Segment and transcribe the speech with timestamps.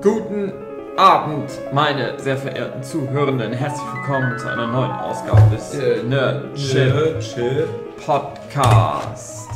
[0.00, 0.52] Guten
[0.96, 3.52] Abend, meine sehr verehrten Zuhörenden.
[3.52, 7.68] Herzlich willkommen zu einer neuen Ausgabe des äh, Nerd Chill
[8.06, 9.48] Podcast.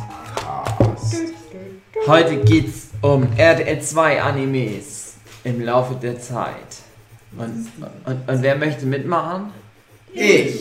[2.08, 6.56] Heute geht's um RDL 2 Animes im Laufe der Zeit.
[7.38, 7.68] Und,
[8.04, 9.52] und, und wer möchte mitmachen?
[10.12, 10.60] Ich.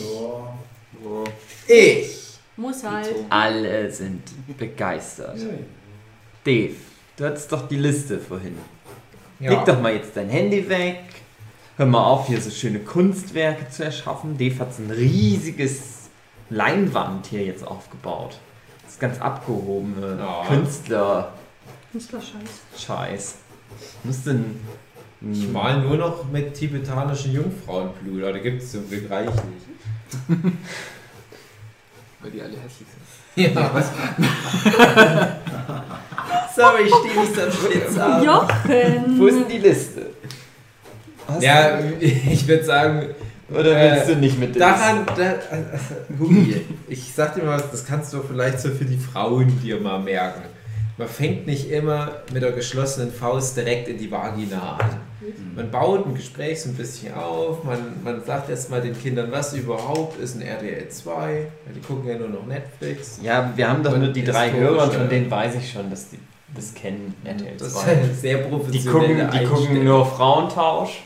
[1.66, 2.38] Ich.
[2.56, 3.14] Muss halt.
[3.30, 4.22] Alle sind
[4.56, 5.38] begeistert.
[6.44, 6.76] Dave,
[7.16, 8.56] du hattest doch die Liste vorhin.
[9.50, 11.00] Leg doch mal jetzt dein Handy weg.
[11.76, 14.36] Hör mal auf, hier so schöne Kunstwerke zu erschaffen.
[14.38, 16.10] Dave hat so ein riesiges
[16.50, 18.38] Leinwand hier jetzt aufgebaut.
[18.84, 20.44] Das ist ganz abgehobene Ja.
[20.46, 21.32] Künstler.
[21.92, 22.50] Künstlerscheiß.
[22.78, 23.36] Scheiß.
[24.04, 24.60] Muss denn.
[25.32, 29.36] Ich mal nur noch mit tibetanischen Jungfrauenblut, da gibt es zum Glück reichlich.
[32.20, 33.02] Weil die alle hässlich sind.
[33.54, 33.88] Ja, was?
[36.54, 38.22] Sorry, ich stehe nicht am Spitz ab.
[38.24, 39.18] Jochen!
[39.18, 40.06] Wo ist denn die Liste?
[41.26, 43.06] Hast Ja, ich würde sagen,
[43.50, 45.38] oder willst äh, du nicht mit daran, da, äh,
[46.18, 49.80] Hugi, ich sag dir mal was, das kannst du vielleicht so für die Frauen dir
[49.80, 50.42] mal merken.
[51.02, 55.00] Man fängt nicht immer mit der geschlossenen Faust direkt in die Vagina an.
[55.56, 59.32] Man baut ein Gespräch so ein bisschen auf, man, man sagt erst mal den Kindern,
[59.32, 63.18] was überhaupt ist ein RTL 2, weil die gucken ja nur noch Netflix.
[63.20, 65.90] Ja, wir haben doch Und nur die drei Hörer und von denen weiß ich schon,
[65.90, 66.20] dass die
[66.54, 67.90] das kennen, RTL Das ist 2.
[67.90, 71.02] eine sehr Die professionelle gucken, die gucken nur Frauentausch.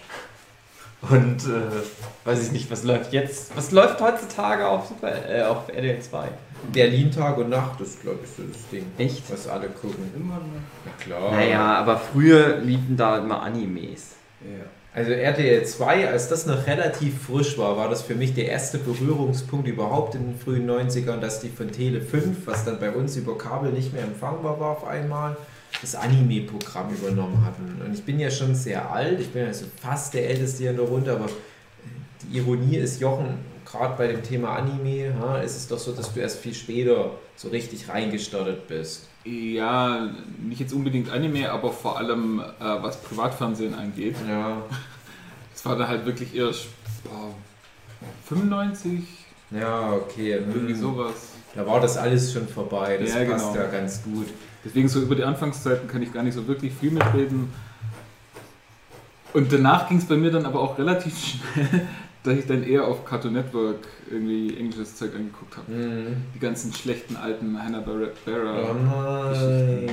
[1.08, 3.56] Und äh, weiß ich nicht, was läuft jetzt?
[3.56, 6.28] Was läuft heutzutage auf, Super, äh, auf RTL 2?
[6.72, 9.30] Berlin Tag und Nacht ist, glaube ich, so das Ding, Echt?
[9.30, 10.10] was alle gucken.
[10.14, 10.42] Immer noch.
[10.84, 11.32] Na klar.
[11.32, 14.14] Naja, aber früher liefen da immer Animes.
[14.42, 14.64] Ja.
[14.94, 18.78] Also RTL 2, als das noch relativ frisch war, war das für mich der erste
[18.78, 23.14] Berührungspunkt überhaupt in den frühen 90ern, dass die von Tele 5, was dann bei uns
[23.16, 25.36] über Kabel nicht mehr empfangbar war auf einmal,
[25.82, 27.78] das Anime-Programm übernommen hatten.
[27.84, 30.70] Und ich bin ja schon sehr alt, ich bin ja so fast der Älteste hier
[30.70, 31.26] in der Runde, aber
[32.22, 33.34] die Ironie ist, Jochen,
[33.70, 37.10] gerade bei dem Thema Anime, ja, ist es doch so, dass du erst viel später
[37.36, 39.08] so richtig reingestartet bist.
[39.24, 44.16] ja, nicht jetzt unbedingt Anime, aber vor allem äh, was Privatfernsehen angeht.
[44.28, 44.62] Ja,
[45.54, 46.66] Es war dann halt wirklich erst
[47.02, 47.34] boah,
[48.28, 49.04] 95,
[49.50, 50.32] ja okay.
[50.32, 50.80] irgendwie hm.
[50.80, 51.30] sowas.
[51.54, 53.64] Da war das alles schon vorbei, das Ja, passt genau.
[53.64, 54.26] ja ganz gut.
[54.62, 57.50] Deswegen so über die Anfangszeiten kann ich gar nicht so wirklich viel mitreden.
[59.32, 61.18] Und danach ging es bei mir dann aber auch relativ
[61.54, 61.86] schnell,
[62.26, 65.72] dass ich dann eher auf Cartoon Network irgendwie englisches Zeug angeguckt habe.
[65.72, 66.16] Mhm.
[66.34, 68.70] Die ganzen schlechten alten Hanna-Barbera.
[68.70, 69.90] Oh nein.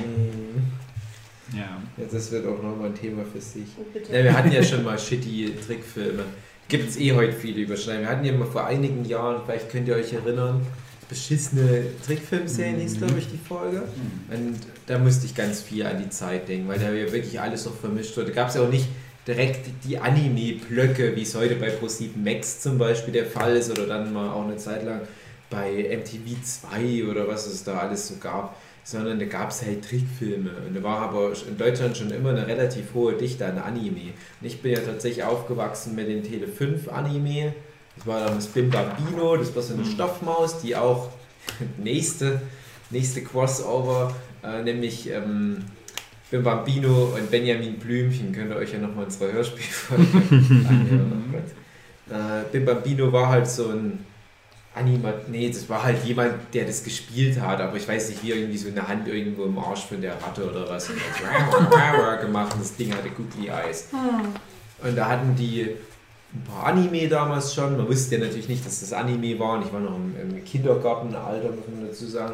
[1.54, 1.60] Ja.
[1.98, 3.68] Ja, das wird auch nochmal ein Thema für sich.
[3.78, 3.86] Oh.
[4.12, 6.24] Ja, wir hatten ja schon mal shitty Trickfilme.
[6.68, 8.08] Gibt es eh heute viele Überschneidungen.
[8.08, 10.62] Wir hatten ja mal vor einigen Jahren, vielleicht könnt ihr euch erinnern,
[11.08, 13.84] beschissene Trickfilmserien hieß, glaube ich, die Folge.
[14.32, 14.58] Und
[14.88, 17.76] da musste ich ganz viel an die Zeit denken, weil da ja wirklich alles noch
[17.76, 18.30] vermischt wurde.
[18.30, 18.88] Da gab es ja auch nicht
[19.28, 23.88] direkt die Anime-Blöcke, wie es heute bei Pro7 Max zum Beispiel der Fall ist oder
[23.88, 25.02] dann mal auch eine Zeit lang
[25.50, 29.88] bei MTV 2 oder was es da alles so gab, sondern da gab es halt
[29.88, 30.52] Trickfilme.
[30.68, 34.14] Und da war aber in Deutschland schon immer eine relativ hohe Dichte an Anime.
[34.42, 37.54] Und ich bin ja tatsächlich aufgewachsen mit den Tele 5 Anime.
[37.96, 41.10] Das war dann das Bim Bambino, das war so eine Stoffmaus, die auch
[41.78, 42.42] nächste,
[42.90, 45.64] nächste Crossover, äh, nämlich ähm,
[46.34, 50.08] Bim Bambino und Benjamin Blümchen, könnt ihr euch ja nochmal unsere Hörspielfolge
[50.68, 51.34] anhören.
[52.10, 52.14] Oh.
[52.14, 54.04] Äh, Bim Bambino war halt so ein
[54.76, 58.32] Anima nee, das war halt jemand, der das gespielt hat, aber ich weiß nicht, wie
[58.32, 62.54] irgendwie so eine Hand irgendwo im Arsch von der Ratte oder was und hat gemacht
[62.54, 63.88] und das Ding hatte Googly Eyes.
[63.92, 64.34] Hm.
[64.86, 65.62] Und da hatten die
[66.34, 67.78] ein paar Anime damals schon.
[67.78, 69.58] Man wusste ja natürlich nicht, dass das Anime war.
[69.58, 72.34] Und ich war noch im, im Kindergartenalter, muss man dazu sagen.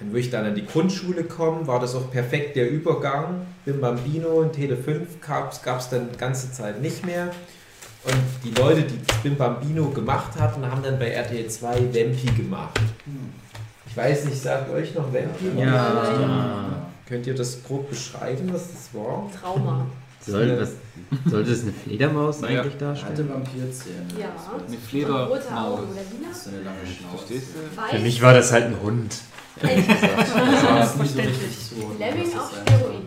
[0.00, 3.46] Und wo ich dann an die Grundschule komme, war das auch perfekt der Übergang.
[3.64, 7.30] Bim Bambino und Tele 5 gab es dann die ganze Zeit nicht mehr.
[8.04, 12.80] Und die Leute, die Bim Bambino gemacht hatten, haben dann bei RTL 2 Vampi gemacht.
[13.86, 15.60] Ich weiß nicht, sagt euch noch Vampi?
[15.60, 16.88] Ja.
[17.06, 19.30] Könnt ihr das grob beschreiben, was das war?
[19.38, 19.84] Trauma.
[20.26, 20.72] Soll, was,
[21.30, 23.28] sollte es eine Fledermaus eigentlich darstellen?
[23.28, 24.06] Vampirzähne.
[24.18, 24.28] Ja.
[24.34, 25.42] Das Eine Fledermaus.
[25.42, 27.34] So eine lange Schnauze.
[27.90, 29.16] Für mich war das halt ein Hund.
[29.62, 30.18] Ehrlich gesagt.
[30.18, 30.44] Das war
[30.80, 31.42] nicht so Verständlich.
[31.42, 31.92] richtig so.
[31.98, 33.04] Lemming auf Steroiden.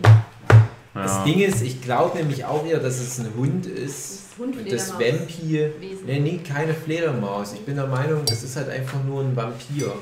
[0.94, 4.20] Das Ding ist, ich glaube nämlich auch eher, dass es ein Hund ist.
[4.30, 4.92] Das Hund Und das.
[4.92, 5.72] Vampir.
[6.06, 7.52] Nee, nee, keine Fledermaus.
[7.54, 9.92] Ich bin der Meinung, das ist halt einfach nur ein Vampir.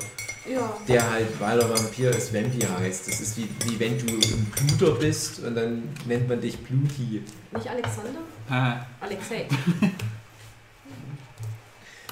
[0.51, 0.73] Ja.
[0.87, 3.07] Der halt, weil er Vampir ist, Vampir heißt.
[3.07, 7.23] Das ist wie, wie wenn du ein Bluter bist und dann nennt man dich Bluti.
[7.53, 8.19] Nicht Alexander?
[8.49, 8.85] Ha.
[9.01, 9.47] Alexei.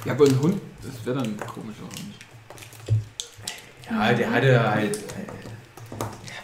[0.03, 2.15] Ja, aber ein Hund, das wäre dann ein komischer Hund.
[3.91, 4.97] Ja, der hatte halt.
[4.97, 5.01] äh,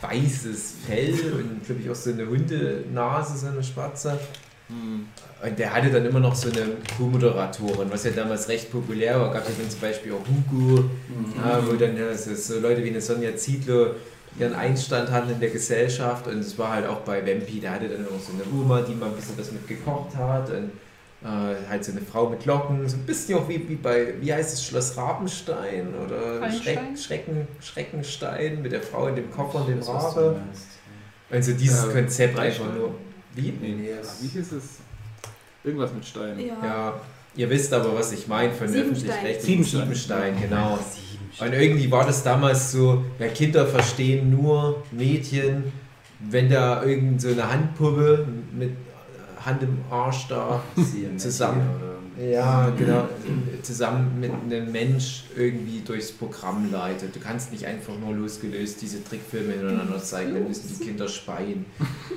[0.02, 4.20] weißes Fell und glaube ich auch so eine Hundenase, so eine schwarze.
[4.68, 5.08] Hm.
[5.44, 6.66] Und der hatte dann immer noch so eine
[6.98, 9.32] Co-Moderatorin, was ja damals recht populär war.
[9.32, 10.90] Gab ja dann zum Beispiel auch Hugo,
[11.38, 13.92] ja, wo dann ja, so, so Leute wie eine Sonja Zietlow
[14.40, 16.28] ihren Einstand hatten in der Gesellschaft.
[16.28, 18.96] Und es war halt auch bei Wempi, der hatte dann auch so eine Oma, die
[18.96, 20.50] mal ein bisschen was mit gekocht hat.
[20.50, 20.72] Und
[21.24, 24.34] äh, halt so eine Frau mit Locken, so ein bisschen auch wie, wie bei, wie
[24.34, 26.80] heißt es, Schloss Rabenstein oder Schreck?
[26.98, 30.36] Schrecken, Schreckenstein mit der Frau in dem Koffer und dem Rabe.
[31.30, 32.96] Also dieses Äh, Konzept einfach nur.
[33.36, 33.52] Wie?
[33.62, 34.64] Nee, nee, es- Wie hieß es?
[35.64, 36.40] Irgendwas mit Stein.
[36.40, 36.56] Ja.
[36.64, 37.02] Ja,
[37.36, 39.10] ihr wisst aber, was ich meine von Siebenstein.
[39.10, 39.82] öffentlich-rechtlichen Siebenstein.
[40.36, 40.78] Siebenstein, genau.
[40.78, 45.72] Sieben Und irgendwie war das damals so, ja, Kinder verstehen nur Mädchen,
[46.20, 48.72] wenn da irgend so eine Handpuppe mit
[49.48, 50.62] Hand im Arsch da,
[51.18, 51.62] Zusammen.
[52.20, 53.08] ja, genau,
[53.64, 57.16] zusammen mit einem Mensch irgendwie durchs Programm leitet.
[57.16, 61.66] Du kannst nicht einfach nur losgelöst diese Trickfilme hintereinander zeigen, dann müssen die Kinder speien.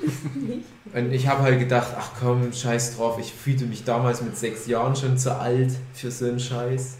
[0.92, 4.66] Und ich habe halt gedacht, ach komm, scheiß drauf, ich fühlte mich damals mit sechs
[4.66, 6.98] Jahren schon zu alt für so einen Scheiß.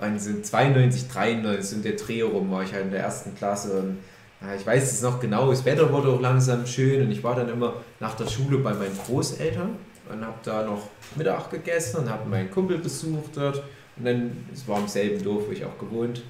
[0.00, 3.78] Und so 92, 93 in der Dreh rum war ich halt in der ersten Klasse
[3.80, 3.98] und
[4.40, 7.34] ja, ich weiß es noch genau, das Wetter wurde auch langsam schön und ich war
[7.34, 9.76] dann immer nach der Schule bei meinen Großeltern
[10.10, 13.62] und habe da noch Mittag gegessen und habe meinen Kumpel besucht dort
[13.96, 16.22] und dann, es war im selben Dorf, wo ich auch gewohnt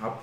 [0.00, 0.18] habe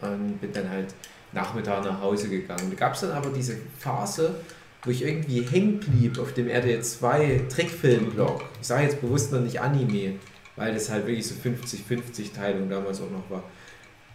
[0.00, 0.94] und bin dann halt
[1.32, 2.70] Nachmittag nach Hause gegangen.
[2.70, 4.34] Da gab es dann aber diese Phase,
[4.82, 8.42] wo ich irgendwie hängen blieb auf dem RTL 2 Trickfilm-Blog.
[8.60, 10.14] Ich sage jetzt bewusst noch nicht Anime,
[10.56, 13.44] weil das halt wirklich so 50-50 Teilung damals auch noch war.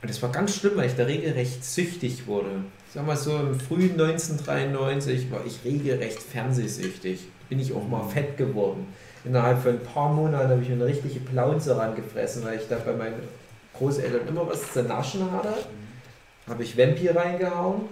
[0.06, 2.52] Und das war ganz schlimm, weil ich da regelrecht süchtig wurde.
[2.88, 7.22] Ich sag mal so, im frühen 1993 war ich regelrecht fernsehsüchtig.
[7.50, 8.86] Bin ich auch mal fett geworden.
[9.24, 12.78] Innerhalb von ein paar Monaten habe ich mir eine richtige Plaunze rangefressen, weil ich da
[12.86, 13.16] bei meinen
[13.74, 15.56] Großeltern immer was zu naschen hatte.
[16.48, 17.90] Habe ich Vampir reingehauen,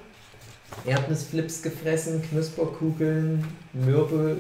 [0.86, 3.44] Erdnussflips gefressen, Knusperkugeln,
[3.74, 4.38] Mürbe,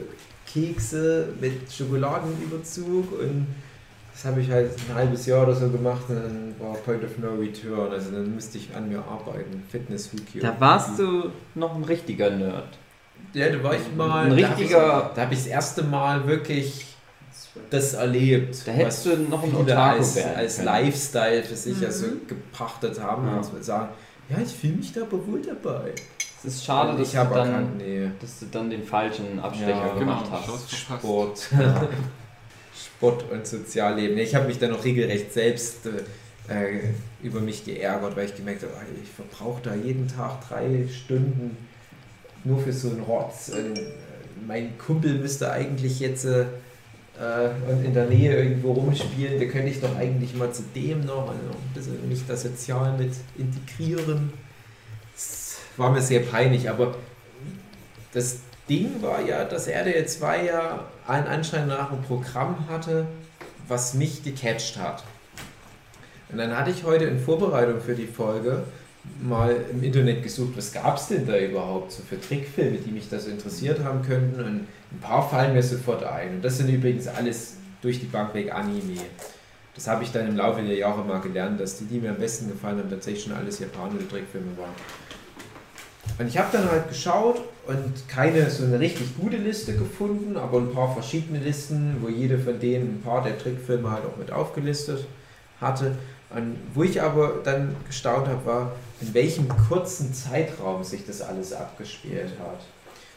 [1.42, 3.48] mit Schokoladenüberzug und
[4.13, 7.18] das habe ich halt ein halbes Jahr oder so gemacht und dann war Point of
[7.18, 7.92] No Return.
[7.92, 9.63] Also dann musste ich an mir arbeiten.
[9.69, 10.42] Fitness Hukio.
[10.42, 12.68] Da warst du noch ein richtiger Nerd.
[13.33, 14.25] Ja, da war ich mal.
[14.27, 16.86] Ein richtiger- ich- Da habe ich das erste Mal wirklich
[17.69, 18.68] das erlebt.
[18.68, 20.63] Da hättest du noch ein Otaku als, als.
[20.63, 21.86] Lifestyle für sich Mhm.
[21.86, 23.38] also gepachtet haben Ja.
[23.38, 23.89] und sagen,
[24.30, 25.94] ja, ich fühle mich da aber wohl dabei.
[26.45, 28.09] Es ist schade, dass ich du, habe dann, erkannt, nee.
[28.19, 30.69] dass du dann den falschen Abstecher Ja, gemacht genau, hast.
[30.69, 31.50] Chance verpasst.
[32.85, 33.30] Sport.
[33.31, 34.18] Und Sozialleben.
[34.18, 36.80] Ich habe mich dann auch regelrecht selbst äh,
[37.21, 41.57] über mich geärgert, weil ich gemerkt habe, ich verbrauche da jeden Tag drei Stunden
[42.44, 43.50] nur für so einen Rotz.
[43.50, 43.81] Und, äh,
[44.45, 46.45] mein Kumpel müsste eigentlich jetzt äh,
[47.69, 51.30] und in der Nähe irgendwo rumspielen, da könnte ich doch eigentlich mal zu dem noch,
[51.30, 54.33] also noch ein bisschen mich da sozial mit integrieren.
[55.13, 56.95] Das war mir sehr peinlich, aber
[58.13, 58.39] das
[58.69, 63.07] Ding war ja, dass RDL 2 ja allen Anschein nach ein Programm hatte,
[63.68, 65.04] was mich gecatcht hat.
[66.30, 68.63] Und dann hatte ich heute in Vorbereitung für die Folge
[69.21, 73.10] mal im Internet gesucht, was gab es denn da überhaupt so für Trickfilme, die mich
[73.10, 74.39] da so interessiert haben könnten.
[74.39, 76.36] Und ein paar fallen mir sofort ein.
[76.36, 79.01] Und das sind übrigens alles durch die Bank weg Anime.
[79.75, 82.18] Das habe ich dann im Laufe der Jahre mal gelernt, dass die, die mir am
[82.18, 84.74] besten gefallen haben, tatsächlich schon alles japanische Trickfilme waren.
[86.19, 90.59] Und ich habe dann halt geschaut und keine so eine richtig gute Liste gefunden, aber
[90.59, 94.31] ein paar verschiedene Listen, wo jede von denen ein paar der Trickfilme halt auch mit
[94.31, 95.06] aufgelistet
[95.59, 95.97] hatte.
[96.30, 98.71] Und wo ich aber dann gestaunt habe, war,
[99.02, 102.61] in welchem kurzen Zeitraum sich das alles abgespielt hat.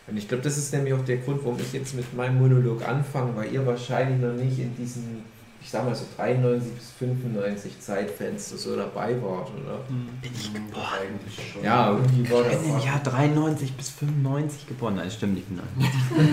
[0.07, 2.87] Und ich glaube, das ist nämlich auch der Grund, warum ich jetzt mit meinem Monolog
[2.87, 5.25] anfange, weil ihr wahrscheinlich noch nicht in diesen,
[5.67, 9.81] ich sag mal so 93 bis 95 Zeitfenster so dabei wart, oder?
[9.89, 10.07] Hm.
[10.23, 10.85] Bin ich geboren?
[11.03, 11.65] Eigentlich schon.
[11.65, 12.63] Ja, irgendwie war Ich das.
[12.63, 14.95] bin im Jahr 93 bis 95 geboren.
[14.95, 15.49] Nein, stimmt nicht.
[15.51, 15.67] Nein.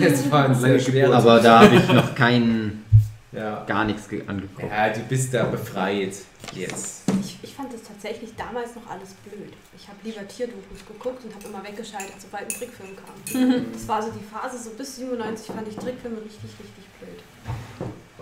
[0.00, 1.12] Das war ein sehr schweres.
[1.16, 2.84] Aber da habe ich noch keinen,
[3.32, 3.64] Ja.
[3.64, 4.70] gar nichts ge- angeguckt.
[4.70, 6.14] ja, du bist da befreit
[6.52, 7.02] jetzt.
[7.20, 9.52] Ich, ich fand das tatsächlich damals noch alles blöd.
[9.76, 13.64] Ich habe lieber Tierdokus geguckt und habe immer weggeschaltet, sobald ein Trickfilm kam.
[13.72, 17.18] Das war so die Phase, so bis 97 fand ich Trickfilme richtig, richtig blöd.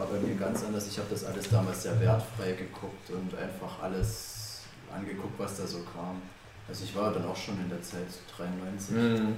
[0.03, 0.89] War bei mir ganz anders.
[0.89, 5.79] Ich habe das alles damals sehr wertfrei geguckt und einfach alles angeguckt, was da so
[5.95, 6.21] kam.
[6.69, 9.35] Also ich war dann auch schon in der Zeit 93 Mhm.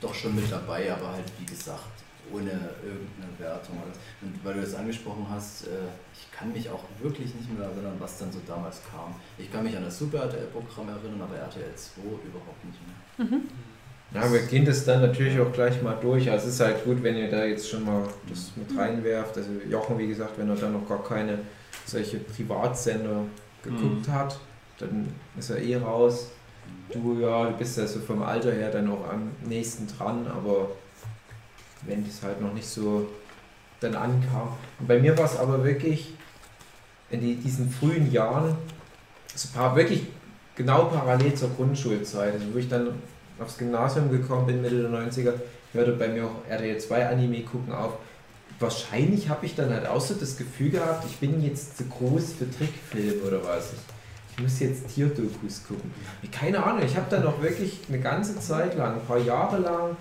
[0.00, 1.82] doch schon mit dabei, aber halt wie gesagt
[2.32, 3.82] ohne irgendeine Wertung.
[4.22, 5.70] Und weil du das angesprochen hast, äh,
[6.12, 9.16] ich kann mich auch wirklich nicht mehr erinnern, was dann so damals kam.
[9.36, 13.26] Ich kann mich an das Super RTL-Programm erinnern, aber RTL 2 überhaupt nicht mehr.
[14.14, 16.30] Ja, wir gehen das dann natürlich auch gleich mal durch.
[16.30, 19.36] Also es ist halt gut, wenn ihr da jetzt schon mal das mit reinwerft.
[19.36, 21.40] Also Jochen, wie gesagt, wenn er da noch gar keine
[21.84, 23.24] solche Privatsender
[23.62, 24.38] geguckt hat,
[24.78, 26.30] dann ist er eh raus.
[26.90, 30.70] Du, ja, du bist ja so vom Alter her dann auch am nächsten dran, aber
[31.86, 33.06] wenn das halt noch nicht so
[33.80, 34.56] dann ankam.
[34.78, 36.14] Und bei mir war es aber wirklich
[37.10, 38.56] in die, diesen frühen Jahren,
[39.34, 40.06] so paar, wirklich
[40.56, 42.94] genau parallel zur Grundschulzeit, also wo ich dann
[43.40, 45.32] aufs Gymnasium gekommen bin, Mitte der 90er,
[45.72, 47.94] hörte bei mir auch RTL 2 Anime gucken auf.
[48.58, 52.32] Wahrscheinlich habe ich dann halt auch so das Gefühl gehabt, ich bin jetzt zu groß
[52.32, 53.72] für Trickfilme oder was.
[53.72, 55.92] Ich, ich muss jetzt Tierdokus gucken.
[56.32, 59.96] Keine Ahnung, ich habe dann noch wirklich eine ganze Zeit lang, ein paar Jahre lang,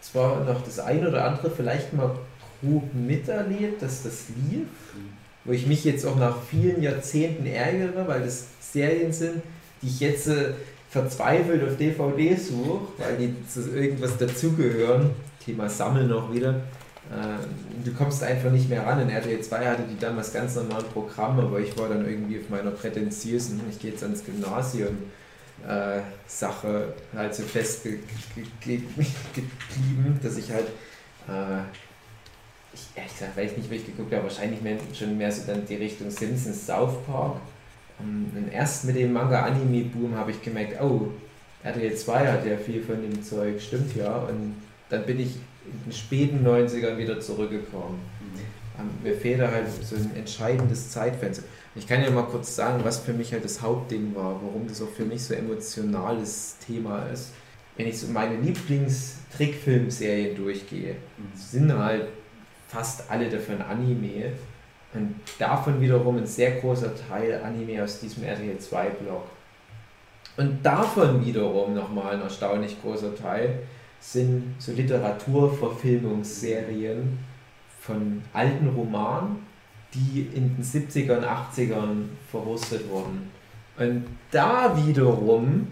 [0.00, 2.14] zwar noch das eine oder andere vielleicht mal
[2.60, 4.66] grob miterlebt, dass das lief,
[5.44, 9.42] wo ich mich jetzt auch nach vielen Jahrzehnten ärgere, weil das Serien sind,
[9.82, 10.54] die ich jetzt äh,
[10.90, 15.10] verzweifelt auf DVD suche, weil die zu irgendwas dazugehören.
[15.44, 16.62] Thema Sammeln noch wieder.
[17.10, 19.00] Äh, du kommst einfach nicht mehr ran.
[19.00, 22.48] In RTL 2 hatte die damals ganz normale Programme, aber ich war dann irgendwie auf
[22.50, 24.96] meiner prätentiösen, ich gehe jetzt ans Gymnasium,
[25.66, 28.02] äh, Sache halt so festgeblieben,
[30.22, 30.66] dass ich halt,
[31.28, 31.62] äh,
[32.74, 35.64] ich, ehrlich gesagt, weiß nicht, wie ich geguckt habe, wahrscheinlich mehr, schon mehr so dann
[35.66, 37.36] die Richtung Simpsons, South Park.
[37.98, 41.08] Und erst mit dem Manga-Anime-Boom habe ich gemerkt, oh,
[41.62, 44.16] RTL 2 hat ja viel von dem Zeug, stimmt ja.
[44.18, 44.54] Und
[44.88, 47.98] dann bin ich in den späten 90ern wieder zurückgekommen.
[48.20, 48.38] Mhm.
[49.02, 51.42] Mir fehlt da halt so ein entscheidendes Zeitfenster.
[51.74, 54.80] Ich kann ja mal kurz sagen, was für mich halt das Hauptding war, warum das
[54.80, 57.32] auch für mich so emotionales Thema ist.
[57.76, 61.32] Wenn ich so meine Lieblings-Trickfilmserien durchgehe, mhm.
[61.34, 62.06] sind halt
[62.68, 64.32] fast alle davon Anime.
[64.94, 69.24] Und davon wiederum ein sehr großer Teil Anime aus diesem RTL 2-Blog.
[70.36, 73.60] Und davon wiederum nochmal ein erstaunlich großer Teil
[74.00, 77.18] sind so Literaturverfilmungsserien
[77.80, 79.46] von alten Romanen,
[79.92, 83.30] die in den 70ern, 80ern verwurstet wurden.
[83.78, 85.66] Und da wiederum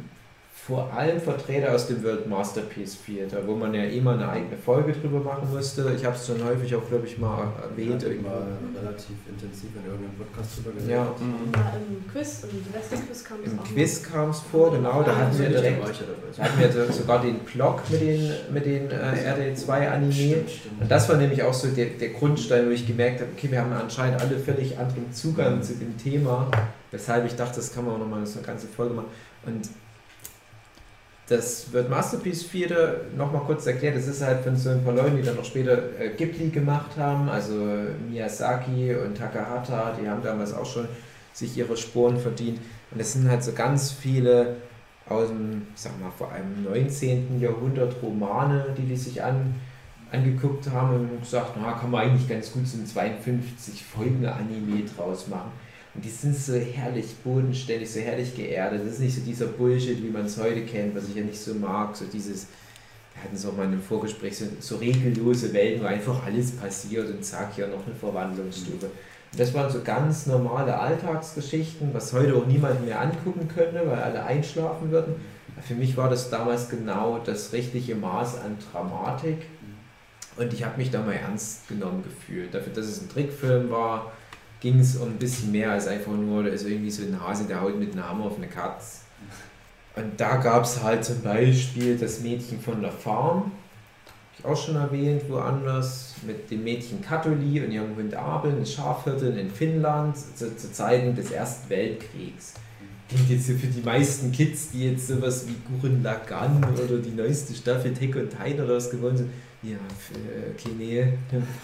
[0.67, 4.93] vor allem Vertreter aus dem World Masterpiece Theater, wo man ja immer eine eigene Folge
[4.93, 5.93] drüber machen musste.
[5.97, 8.03] Ich habe es schon häufig auch, glaube ich, mal erwähnt.
[8.03, 10.91] Ja, mal relativ intensiv in irgendeinem Podcast drüber gesehen.
[10.91, 11.05] Ja.
[11.05, 11.53] Mhm.
[11.55, 15.05] ja, im Quiz, im Silvester-Quiz kam es Im Quiz kam es vor, genau.
[15.05, 16.03] Da hatten wir direkt,
[16.37, 20.37] da hatten wir sogar den Blog mit den, mit den äh, RD2-Anime.
[20.81, 23.61] Und das war nämlich auch so der, der Grundstein, wo ich gemerkt habe, okay, wir
[23.61, 26.51] haben anscheinend alle völlig anderen Zugang zu dem Thema,
[26.91, 29.11] weshalb ich dachte, das kann man auch nochmal so eine ganze Folge machen.
[29.45, 29.69] Und
[31.29, 33.97] das wird Masterpiece 4 nochmal kurz erklärt.
[33.97, 36.97] Das ist halt von so ein paar Leuten, die dann noch später äh, Ghibli gemacht
[36.97, 37.55] haben, also
[38.09, 40.87] Miyazaki und Takahata, die haben damals auch schon
[41.33, 42.61] sich ihre Spuren verdient.
[42.93, 44.57] Und es sind halt so ganz viele
[45.09, 47.41] aus dem, sag mal, vor allem 19.
[47.41, 49.55] Jahrhundert Romane, die die sich an,
[50.13, 54.85] angeguckt haben und gesagt, na, kann man eigentlich ganz gut so ein 52 Folgen Anime
[54.85, 55.51] draus machen.
[55.97, 58.83] Und die sind so herrlich bodenständig, so herrlich geerdet.
[58.85, 61.41] Das ist nicht so dieser Bullshit, wie man es heute kennt, was ich ja nicht
[61.41, 61.97] so mag.
[61.97, 62.49] So dieses,
[63.15, 66.53] wir hatten es auch mal in einem Vorgespräch, so, so regellose Welten, wo einfach alles
[66.53, 68.87] passiert und zack, hier noch eine Verwandlungsstufe.
[68.87, 73.99] Und das waren so ganz normale Alltagsgeschichten, was heute auch niemand mehr angucken könnte, weil
[73.99, 75.15] alle einschlafen würden.
[75.67, 79.47] Für mich war das damals genau das richtige Maß an Dramatik.
[80.37, 82.53] Und ich habe mich da mal ernst genommen gefühlt.
[82.53, 84.13] Dafür, dass es ein Trickfilm war,
[84.61, 87.61] ging es um ein bisschen mehr als einfach nur, ist irgendwie so ein Hase, der
[87.61, 89.01] haut mit einem Hammer auf eine Katze.
[89.95, 93.53] Und da gab es halt zum Beispiel das Mädchen von der Farm,
[94.39, 99.37] ich auch schon erwähnt, woanders, mit dem Mädchen Katholi und ihrem Hund Abel, eine Schafhirtin
[99.37, 102.55] in Finnland zu, zu Zeiten des Ersten Weltkriegs.
[103.09, 107.55] Klingt jetzt für die meisten Kids, die jetzt sowas wie Gurren Lagann oder die neueste
[107.55, 109.31] Staffel Tech und Tide oder was gewonnen sind,
[109.63, 109.77] ja,
[110.55, 111.13] okay, nee,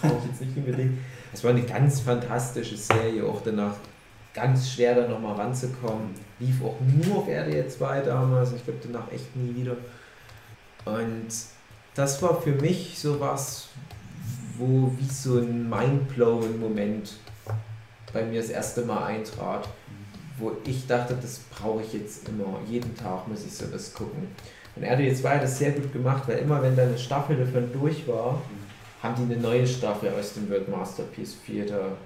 [0.01, 0.99] brauche ich jetzt nicht unbedingt.
[1.33, 3.77] Es war eine ganz fantastische Serie, auch danach
[4.35, 6.15] ganz schwer da nochmal ranzukommen.
[6.39, 9.77] Lief auch nur auf RDL 2 damals, ich glaube danach echt nie wieder.
[10.85, 11.29] Und
[11.95, 13.69] das war für mich sowas,
[14.57, 17.15] wo wie so ein mindblowing Moment
[18.13, 19.69] bei mir das erste Mal eintrat,
[20.39, 24.29] wo ich dachte, das brauche ich jetzt immer, jeden Tag muss ich sowas gucken.
[24.75, 27.71] Und RDL 2 hat das sehr gut gemacht, weil immer wenn da eine Staffel davon
[27.73, 28.41] durch war,
[29.02, 31.97] haben die eine neue Staffel aus dem World Masterpiece Theater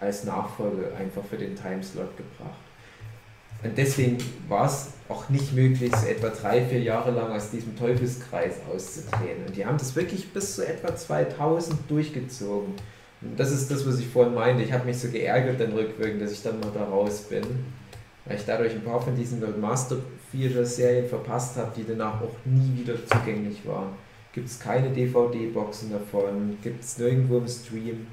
[0.00, 2.58] als Nachfolge einfach für den Timeslot gebracht.
[3.62, 7.76] Und deswegen war es auch nicht möglich, so etwa drei, vier Jahre lang aus diesem
[7.76, 9.46] Teufelskreis auszutreten.
[9.46, 12.74] Und die haben das wirklich bis zu etwa 2000 durchgezogen.
[13.20, 14.64] Und das ist das, was ich vorhin meinte.
[14.64, 17.42] Ich habe mich so geärgert dann rückwirkend, dass ich dann mal da raus bin.
[18.24, 19.96] Weil ich dadurch ein paar von diesen World Master
[20.32, 23.90] Theater Serien verpasst habe, die danach auch nie wieder zugänglich waren
[24.32, 28.06] gibt es keine DVD-Boxen davon, gibt es nirgendwo im Stream.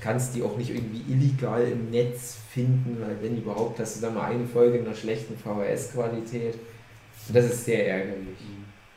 [0.00, 4.10] Kannst die auch nicht irgendwie illegal im Netz finden, weil wenn überhaupt hast du da
[4.10, 6.54] mal eine Folge in einer schlechten VHS-Qualität.
[7.28, 8.36] Und das ist sehr ärgerlich.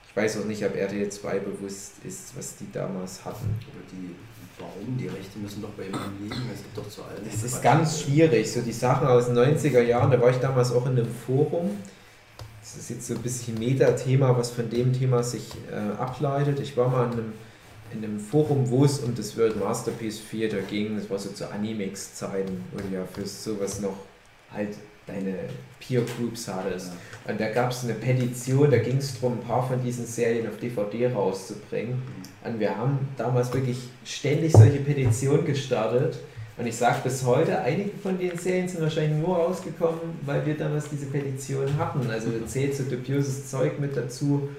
[0.09, 3.55] Ich weiß auch nicht, ob RTL 2 bewusst ist, was die damals hatten.
[3.69, 4.15] Oder die,
[4.59, 4.97] warum?
[4.97, 6.50] Die Rechte müssen doch bei jemandem liegen.
[6.53, 7.24] Es gibt doch zu allen.
[7.24, 8.51] Das ist ganz schwierig.
[8.51, 11.77] So die Sachen aus den 90er Jahren, da war ich damals auch in einem Forum.
[12.67, 16.59] Das ist jetzt so ein bisschen Meta-Thema, was von dem Thema sich äh, ableitet.
[16.59, 17.33] Ich war mal in einem,
[17.93, 20.97] in einem Forum, wo es um das World Masterpiece Theater ging.
[20.97, 23.95] Das war so zu Animex-Zeiten, wo du ja für sowas noch
[24.51, 25.36] halt deine
[25.79, 26.88] Peer Groups hattest.
[26.88, 27.31] Ja.
[27.31, 30.45] Und da gab es eine Petition, da ging es darum, ein paar von diesen Serien
[30.50, 32.01] auf DVD rauszubringen.
[32.43, 36.19] Und wir haben damals wirklich ständig solche Petitionen gestartet.
[36.57, 40.57] Und ich sage bis heute, einige von den Serien sind wahrscheinlich nur rausgekommen, weil wir
[40.57, 42.09] damals diese Petition hatten.
[42.09, 44.49] Also da zählt so dubioses Zeug mit dazu,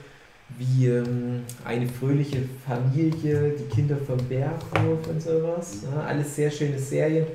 [0.56, 5.78] wie ähm, eine fröhliche Familie, die Kinder vom Berghof und sowas.
[5.84, 7.26] Ja, alles sehr schöne Serien,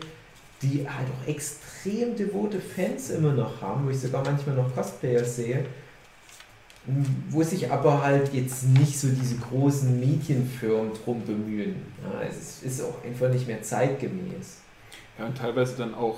[0.62, 5.26] die halt auch extrem devote Fans immer noch haben, wo ich sogar manchmal noch Cosplayer
[5.26, 5.66] sehe
[7.30, 11.76] wo sich aber halt jetzt nicht so diese großen Medienfirmen drum bemühen.
[12.04, 14.60] Ja, es ist auch einfach nicht mehr zeitgemäß.
[15.18, 16.18] Ja, und teilweise dann auch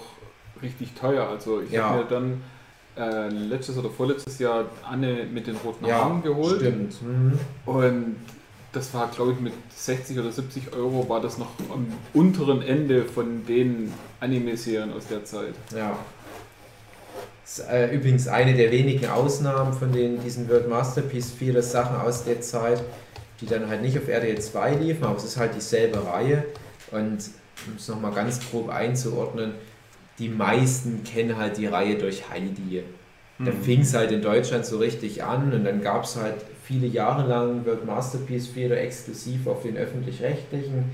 [0.61, 1.27] richtig teuer.
[1.29, 1.89] Also ich Ja.
[1.89, 2.41] habe mir dann
[2.97, 6.61] äh, letztes oder vorletztes Jahr Anne mit den roten Ja, Haaren geholt.
[6.61, 7.01] Stimmt.
[7.03, 7.39] Mhm.
[7.65, 8.15] Und
[8.71, 13.03] das war, glaube ich, mit 60 oder 70 Euro war das noch am unteren Ende
[13.05, 15.53] von den Anime-Serien aus der Zeit.
[15.75, 15.97] Ja.
[17.45, 21.95] Das ist äh, übrigens eine der wenigen Ausnahmen von den, diesen World Masterpiece, viele Sachen
[21.97, 22.81] aus der Zeit,
[23.39, 26.43] die dann halt nicht auf RTL 2 liefen, aber es ist halt dieselbe Reihe.
[26.89, 27.19] Und
[27.67, 29.51] um es nochmal ganz grob einzuordnen,
[30.17, 32.83] die meisten kennen halt die Reihe durch Heidi.
[33.43, 33.61] Da Hm.
[33.61, 37.27] fing es halt in Deutschland so richtig an und dann gab es halt viele Jahre
[37.27, 40.85] lang World Masterpiece Theater exklusiv auf den öffentlich-rechtlichen.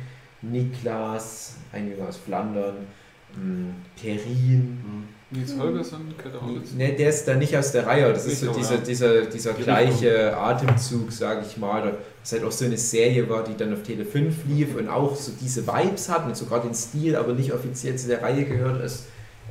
[0.41, 2.87] Niklas, ein Junge aus Flandern,
[3.35, 4.81] mh, Perrin.
[4.83, 5.20] Mhm.
[5.31, 6.75] Nils Holgersson gehört auch dazu.
[6.75, 9.63] Ne, der ist da nicht aus der Reihe, das ist so dieser, dieser, dieser Die
[9.63, 11.93] gleiche Atemzug, sage ich mal.
[12.21, 15.15] Das halt auch so eine Serie war, die dann auf Tele 5 lief und auch
[15.15, 18.83] so diese Vibes hat und sogar den Stil, aber nicht offiziell zu der Reihe gehört
[18.83, 19.05] ist.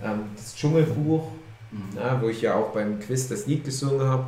[0.05, 1.29] Ähm, das Dschungelbuch,
[1.73, 1.97] Mhm.
[1.97, 4.27] ja, wo ich ja auch beim Quiz das Lied gesungen habe.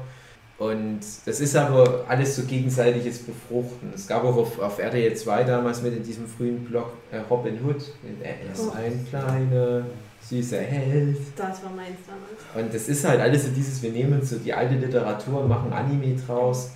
[0.59, 3.91] Und das ist aber alles so gegenseitiges Befruchten.
[3.93, 7.59] Es gab auch auf, auf RTL 2 damals mit in diesem frühen Blog äh, Robin
[7.65, 7.83] Hood.
[8.23, 8.73] Er ist Oh.
[8.77, 9.87] ein kleiner,
[10.33, 11.19] süßer Held.
[11.37, 12.67] Das war meins damals.
[12.67, 15.73] Und das ist halt alles so dieses, wir nehmen so die alte Literatur und machen
[15.73, 16.71] Anime draus.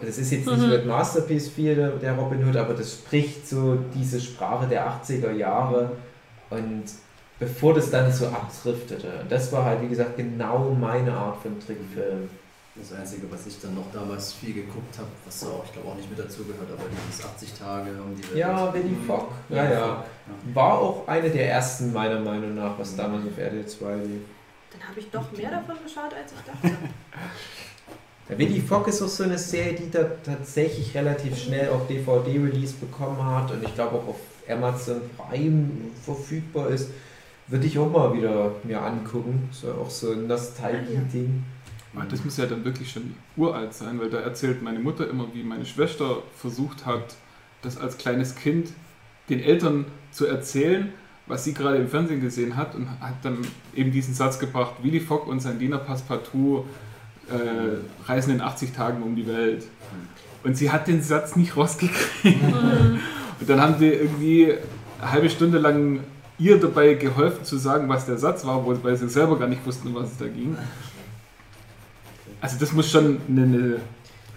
[0.00, 0.52] Das ist jetzt Mhm.
[0.54, 4.86] nicht World Masterpiece 4, der, der Robin Hood, aber das spricht so diese Sprache der
[4.88, 5.90] 80er Jahre.
[6.48, 6.84] Und
[7.38, 9.08] bevor das dann so abdriftete.
[9.22, 12.30] Und das war halt, wie gesagt, genau meine Art von Trickfilm.
[12.76, 15.96] Das Einzige, was ich dann noch damals viel geguckt habe, was auch, ich glaube auch
[15.96, 18.36] nicht mit dazu gehört, aber dieses 80 Tage um die Welt.
[18.36, 19.26] Ja, Willy Fogg.
[19.48, 20.04] Ja, ja.
[20.54, 24.20] War auch eine der ersten, meiner Meinung nach, was damals auf RTL 2 lief.
[24.72, 26.76] Dann habe ich doch mehr davon geschaut, als ich dachte.
[28.30, 32.74] Der Willy Fogg ist auch so eine Serie, die da tatsächlich relativ schnell auch DVD-Release
[32.74, 35.68] bekommen hat und ich glaube auch auf Amazon Prime
[36.04, 36.90] verfügbar ist.
[37.48, 39.48] Würde ich auch mal wieder mir angucken.
[39.50, 41.42] So auch so ein Nostalgie-Ding.
[41.94, 45.26] Aber das muss ja dann wirklich schon uralt sein, weil da erzählt meine Mutter immer,
[45.34, 47.16] wie meine Schwester versucht hat,
[47.62, 48.68] das als kleines Kind
[49.28, 50.92] den Eltern zu erzählen,
[51.26, 53.38] was sie gerade im Fernsehen gesehen hat und hat dann
[53.74, 56.64] eben diesen Satz gebracht, Willy Fogg und sein Diener Passepartout
[57.28, 59.66] äh, reisen in 80 Tagen um die Welt.
[60.42, 62.42] Und sie hat den Satz nicht rausgekriegt.
[63.40, 64.54] Und dann haben wir irgendwie
[65.00, 66.00] eine halbe Stunde lang
[66.38, 69.88] ihr dabei geholfen zu sagen, was der Satz war, wobei sie selber gar nicht wussten,
[69.88, 70.56] um was es da ging.
[72.40, 73.80] Also das muss schon eine, eine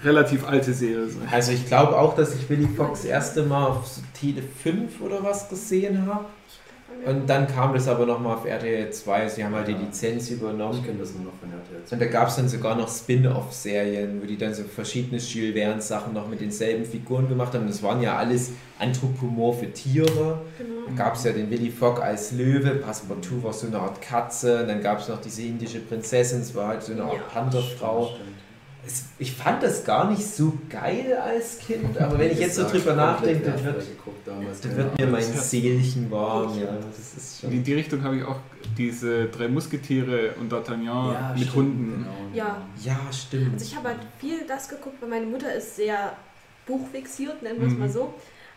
[0.03, 1.27] relativ alte Serie sein.
[1.31, 5.01] Also ich glaube auch, dass ich Willy Fogg das erste Mal auf so Tele 5
[5.01, 6.25] oder was gesehen habe.
[7.05, 9.27] Und dann kam das aber nochmal auf RTL 2.
[9.29, 9.79] Sie haben halt die Ja.
[9.79, 10.79] Lizenz übernommen.
[10.79, 11.81] Ich kenne das nur noch von RTL.
[11.91, 16.13] Und da gab es dann sogar noch Spin-off-Serien, wo die dann so verschiedene Jules Verne-Sachen
[16.13, 17.67] noch mit denselben Figuren gemacht haben.
[17.67, 20.41] Das waren ja alles anthropomorphe Tiere.
[20.57, 20.85] Genau.
[20.87, 24.61] Dann gab es ja den Willy Fogg als Löwe, Passepartout war so eine Art Katze.
[24.61, 27.21] Und dann gab es noch diese indische Prinzessin, es war halt so eine Art Ja,
[27.33, 28.05] Pantherfrau.
[28.07, 28.29] Stimmt.
[28.85, 32.67] Es, ich fand das gar nicht so geil als Kind, aber wenn ich jetzt so
[32.67, 34.59] drüber nachdenke, dann wird, geguckt damals.
[34.59, 36.59] dann keine wird mir mein Seelchen warm.
[36.59, 37.63] Ja, das ist In schon.
[37.63, 38.39] die Richtung habe ich auch
[38.77, 42.03] diese drei Musketiere und D'Artagnan Ja, mit stimmt, Hunden.
[42.03, 42.61] Genau, Ja.
[42.83, 43.53] Ja, stimmt.
[43.53, 46.13] Also ich habe halt viel das geguckt, weil meine Mutter ist sehr
[46.65, 47.79] buchfixiert, nennen wir es Mhm.
[47.79, 48.13] mal so.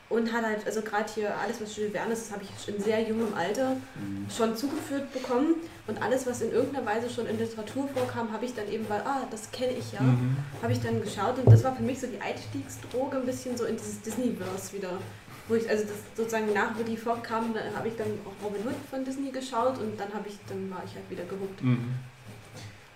[0.09, 2.81] Und hat halt, also gerade hier alles, was Jules Verne ist, das habe ich in
[2.81, 4.27] sehr jungem Alter Mhm.
[4.35, 5.57] schon zugeführt bekommen.
[5.87, 9.01] Und alles, was in irgendeiner Weise schon in Literatur vorkam, habe ich dann eben, weil,
[9.03, 10.37] ah, das kenne ich ja, Mhm.
[10.61, 11.39] habe ich dann geschaut.
[11.39, 14.99] Und das war für mich so die Einstiegsdroge, ein bisschen so in dieses Disneyverse wieder.
[15.49, 18.75] Wo ich, also das sozusagen nach Willy Fogg kam, habe ich dann auch Robin Hood
[18.91, 21.63] von Disney geschaut und dann habe ich, dann war ich halt wieder gehuckt.
[21.63, 21.95] Mhm.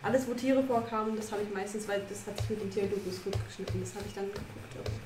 [0.02, 3.22] alles, wo Tiere vorkamen, das habe ich meistens, weil das hat sich mit den Tierdokus
[3.22, 3.78] gut geschnitten.
[3.80, 4.59] Das habe ich dann geguckt.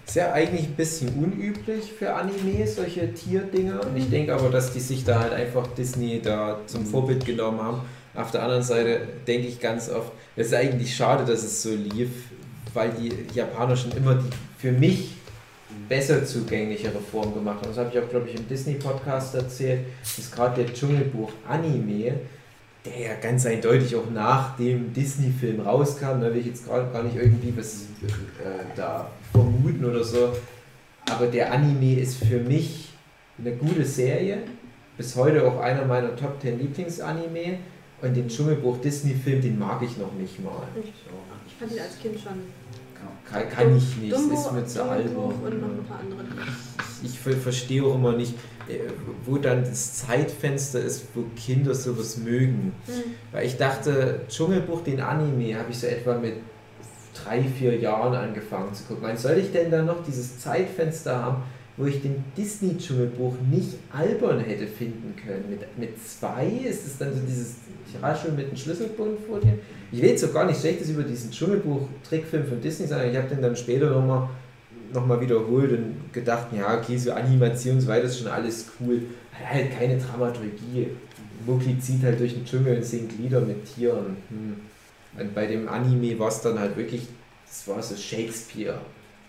[0.07, 3.87] Ist ja eigentlich ein bisschen unüblich für Anime, solche Tierdinger.
[3.87, 7.61] Und ich denke aber, dass die sich da halt einfach Disney da zum Vorbild genommen
[7.61, 7.81] haben.
[8.15, 11.71] Auf der anderen Seite denke ich ganz oft, es ist eigentlich schade, dass es so
[11.71, 12.11] lief,
[12.73, 15.15] weil die Japaner schon immer die für mich
[15.89, 17.69] besser zugänglichere Form gemacht haben.
[17.69, 19.81] Das habe ich auch, glaube ich, im Disney-Podcast erzählt,
[20.17, 22.15] dass gerade der Dschungelbuch-Anime
[22.85, 26.21] der ja ganz eindeutig auch nach dem Disney-Film rauskam.
[26.21, 30.33] Da will ich jetzt gerade gar nicht irgendwie was äh, da vermuten oder so.
[31.11, 32.91] Aber der Anime ist für mich
[33.39, 34.39] eine gute Serie.
[34.97, 37.59] Bis heute auch einer meiner Top 10 Lieblingsanime.
[38.03, 40.63] Und den Dschungelbuch Disney-Film, den mag ich noch nicht mal.
[40.77, 42.43] Ich, ich fand ihn als Kind schon.
[43.25, 45.33] Kann, kann ich nicht, Dumbo, ist mir zu albern.
[47.03, 48.35] Ich, ich verstehe auch immer nicht,
[49.25, 52.73] wo dann das Zeitfenster ist, wo Kinder sowas mögen.
[52.87, 52.93] Mhm.
[53.33, 56.35] Weil ich dachte, Dschungelbuch, den Anime, habe ich so etwa mit
[57.15, 59.05] drei, vier Jahren angefangen zu gucken.
[59.05, 61.43] Wann soll ich denn dann noch dieses Zeitfenster haben,
[61.77, 65.45] wo ich den Disney-Dschungelbuch nicht albern hätte finden können?
[65.51, 67.57] Mit, mit zwei ist es dann so dieses
[68.01, 69.59] Rascheln mit dem Schlüsselbund vor dir.
[69.93, 73.43] Ich jetzt so gar nicht Schlechtes über diesen Dschungelbuch-Trickfilm von Disney sagen, ich habe den
[73.43, 74.29] dann später nochmal
[74.95, 78.71] noch mal wiederholt und gedacht, ja, okay, so Animation und so weiter ist schon alles
[78.81, 79.03] cool.
[79.33, 80.89] Hat halt keine Dramaturgie.
[81.47, 84.17] Mowgli zieht halt durch den Dschungel und singt Lieder mit Tieren.
[84.29, 84.57] Hm.
[85.19, 87.07] Und bei dem Anime war es dann halt wirklich,
[87.47, 88.79] das war so Shakespeare.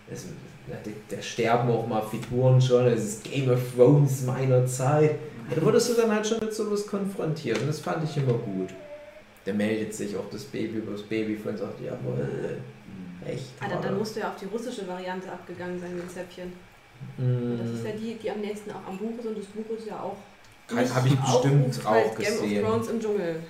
[0.08, 0.24] Das,
[0.68, 5.16] da, da sterben auch mal Figuren schon, das ist Game of Thrones meiner Zeit.
[5.54, 8.70] Da wurdest du dann halt schon mit sowas konfrontiert und das fand ich immer gut.
[9.44, 12.58] Da meldet sich auch das Baby über das Babyphone und sagt, jawohl,
[13.26, 13.52] echt.
[13.60, 16.52] Ah, dann, dann musst du ja auf die russische Variante abgegangen sein, mit Zäpfchen.
[17.18, 17.58] Mm.
[17.58, 19.86] Das ist ja die, die am nächsten auch am Buch ist und das Buch ist
[19.86, 20.16] ja auch.
[20.66, 22.48] Kann- nicht hab ich bestimmt auch halt gesehen.
[22.48, 23.42] Game of Thrones im Dschungel.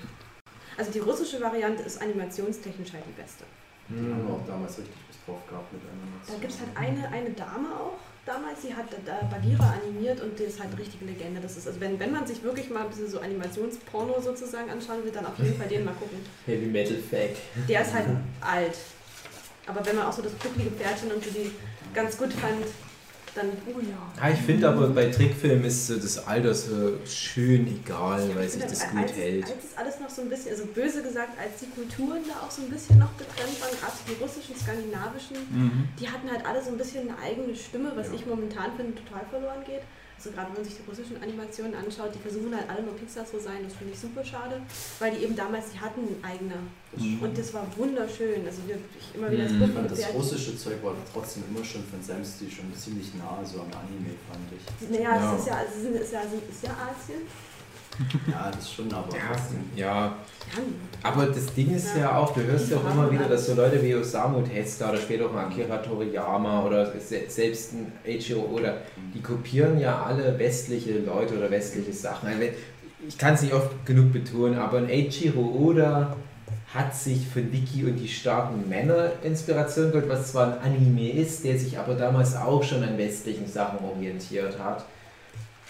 [0.77, 3.45] Also die russische Variante ist animationstechnisch halt die beste.
[3.89, 6.71] Die haben wir auch damals richtig was drauf gehabt mit einer Da gibt es halt
[6.77, 10.81] eine, eine Dame auch damals, die hat da Bagheera animiert und die ist halt eine
[10.81, 11.41] richtige Legende.
[11.41, 15.05] Das ist, also wenn, wenn man sich wirklich mal ein bisschen so Animationsporno sozusagen anschauen
[15.05, 16.19] will, dann auf jeden Fall den mal gucken.
[16.45, 17.37] Heavy Metal Fact.
[17.69, 18.07] Der ist halt
[18.41, 18.77] alt.
[19.66, 21.50] Aber wenn man auch so das bucklige Pferdchen und so die
[21.94, 22.64] ganz gut fand,
[23.35, 24.24] dann, oh ja.
[24.29, 28.62] Ja, ich finde aber bei Trickfilmen ist so das Alter so schön egal, weil sich
[28.62, 29.44] das gut als, hält.
[29.44, 32.50] Als es alles noch so ein bisschen, also böse gesagt, als die Kulturen da auch
[32.50, 35.88] so ein bisschen noch getrennt waren, gerade die russischen, skandinavischen, Mhm.
[36.00, 38.14] die hatten halt alle so ein bisschen eine eigene Stimme, was Ja.
[38.14, 39.83] ich momentan finde, total verloren geht.
[40.16, 43.26] Also gerade wenn man sich die russischen Animationen anschaut, die versuchen halt alle nur Pixar
[43.26, 44.61] zu sein, das finde ich super schade,
[44.98, 46.57] weil die eben damals, die hatten eigene.
[46.96, 47.22] Mhm.
[47.22, 48.44] Und das war wunderschön.
[48.46, 49.61] Also wir, ich immer wieder das Mhm.
[49.61, 53.38] Buch Ich fand, das russische Zeug war trotzdem immer schon von Stil schon ziemlich nah
[53.44, 54.88] so am Anime, fand ich.
[54.88, 55.35] Naja, Ja.
[55.35, 57.22] es ist ja, es ist, ja, ist ja Asien.
[58.31, 59.59] Ja, das schon, aber Ja, trotzdem.
[59.75, 60.17] ja,
[61.03, 62.19] aber das Ding ist ja, Ja.
[62.19, 65.27] auch, du hörst ja auch immer wieder, dass so Leute wie Osamu Tezuka oder später
[65.27, 68.75] auch mal Akira Toriyama oder se selbst ein Eiichiro Oda,
[69.15, 72.29] die kopieren ja alle westliche Leute oder westliche Sachen.
[72.29, 72.43] Also
[73.09, 76.17] Ich kann es nicht oft genug betonen, aber ein Eiichiro Oda
[76.75, 81.45] hat sich von Vicky und die starken Männer Inspiration geholt, was zwar ein Anime ist,
[81.45, 84.85] der sich aber damals auch schon an westlichen Sachen orientiert hat.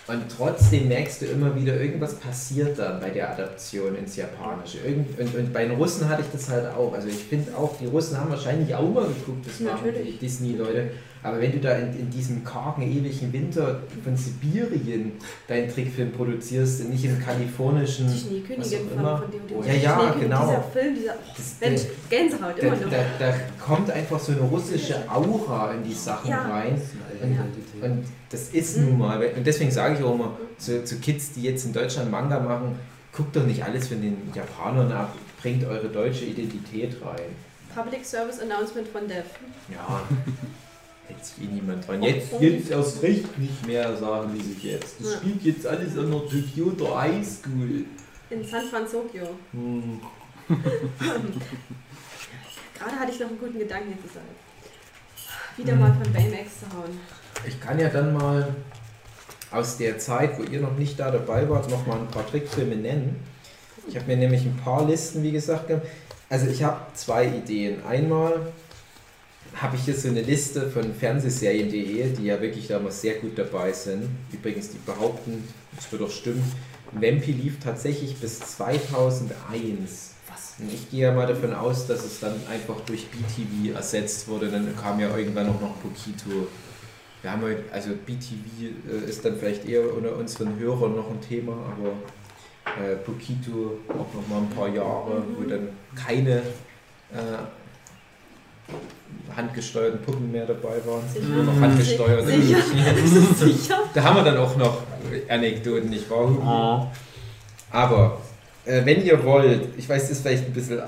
[0.09, 4.79] Und trotzdem merkst du immer wieder, irgendwas passiert dann bei der Adaption ins Japanische.
[4.79, 6.93] Irgend, und, und bei den Russen hatte ich das halt auch.
[6.95, 10.17] Also ich finde auch, die Russen haben wahrscheinlich auch mal geguckt, das machen die.
[10.19, 10.91] Disney-Leute.
[11.25, 15.13] Aber wenn du da in, in diesem kargen, ewigen Winter von Sibirien
[15.49, 18.07] deinen Trickfilm produzierst und nicht im kalifornischen...
[18.07, 18.21] Die was
[18.71, 19.19] Schneekönigin auch von, immer.
[19.19, 20.47] von dem Oh, dieser ja, ja, genau.
[20.47, 22.91] Dieser Film, dieser Das- Mensch, Gänsehaut, Da, immer noch.
[22.91, 26.43] da, da kommt einfach so eine russische Aura in die Sachen Ja.
[26.49, 26.81] rein.
[27.17, 27.29] Ist Ja.
[27.45, 27.83] Identität.
[27.83, 28.85] Und das ist Mhm.
[28.87, 32.11] nun mal, und deswegen sage ich auch immer zu, zu Kids, die jetzt in Deutschland
[32.11, 32.79] Manga machen,
[33.13, 37.35] guckt doch nicht alles von den Japanern ab, bringt eure deutsche Identität rein.
[37.75, 39.25] Public Service Announcement von Dev.
[39.71, 40.03] Ja,
[41.11, 42.03] jetzt eh niemand dran.
[42.03, 44.97] Jetzt, jetzt erst recht nicht mehr, sagen die sich jetzt.
[45.01, 45.19] Das Ja.
[45.19, 47.85] spielt jetzt alles an der Tokyo High School.
[48.31, 49.09] In San Francisco.
[49.53, 50.01] Hm.
[52.79, 54.27] Gerade hatte ich noch einen guten Gedanken jetzt gesagt.
[55.57, 57.01] Wieder mal von Baymax zu hauen.
[57.47, 58.55] Ich kann ja dann mal
[59.51, 62.77] aus der Zeit, wo ihr noch nicht da dabei wart, noch mal ein paar Trickfilme
[62.77, 63.17] nennen.
[63.89, 65.71] Ich habe mir nämlich ein paar Listen, wie gesagt.
[66.29, 67.85] Also ich habe zwei Ideen.
[67.87, 68.53] Einmal
[69.55, 73.73] habe ich hier so eine Liste von Fernsehserien.de, die ja wirklich damals sehr gut dabei
[73.73, 74.09] sind.
[74.33, 76.45] Übrigens, die behaupten, das wird doch stimmen,
[76.93, 80.16] Vampi lief tatsächlich bis 2001.
[80.59, 84.49] Ich gehe ja mal davon aus, dass es dann einfach durch BTV ersetzt wurde.
[84.49, 86.49] Dann kam ja irgendwann auch noch Pokito.
[87.21, 88.35] Wir haben heute, also BTV
[88.91, 94.15] äh, ist dann vielleicht eher unter unseren Hörern noch ein Thema, aber äh, Pokito auch
[94.15, 96.39] noch mal ein paar Jahre, wo dann keine
[97.13, 97.39] äh,
[99.37, 101.03] handgesteuerten Puppen mehr dabei waren.
[101.13, 101.27] Sicher.
[101.27, 102.27] Nur noch handgesteuerte.
[102.31, 102.63] Sicher.
[103.37, 103.79] Sicher.
[103.93, 104.79] Da haben wir dann auch noch
[105.29, 106.91] Anekdoten, nicht wahr?
[107.71, 108.19] Aber
[108.67, 110.81] äh, wenn ihr wollt, ich weiß, das ist vielleicht ein bisschen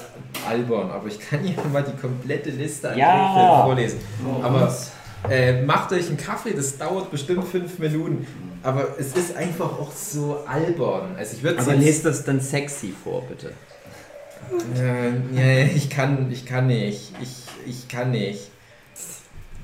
[0.49, 3.63] albern, aber ich kann ja mal die komplette Liste an Ja.
[3.65, 3.99] Vorlesen.
[4.27, 4.75] Oh, Aber
[5.29, 8.27] äh, macht euch einen Kaffee, das dauert bestimmt fünf Minuten.
[8.63, 11.15] Aber es ist einfach auch so albern.
[11.17, 13.53] Also ich würde Aber lest das dann sexy vor, bitte.
[14.77, 17.13] äh, ja, ich kann, ich kann nicht.
[17.23, 18.51] Ich, ich kann nicht.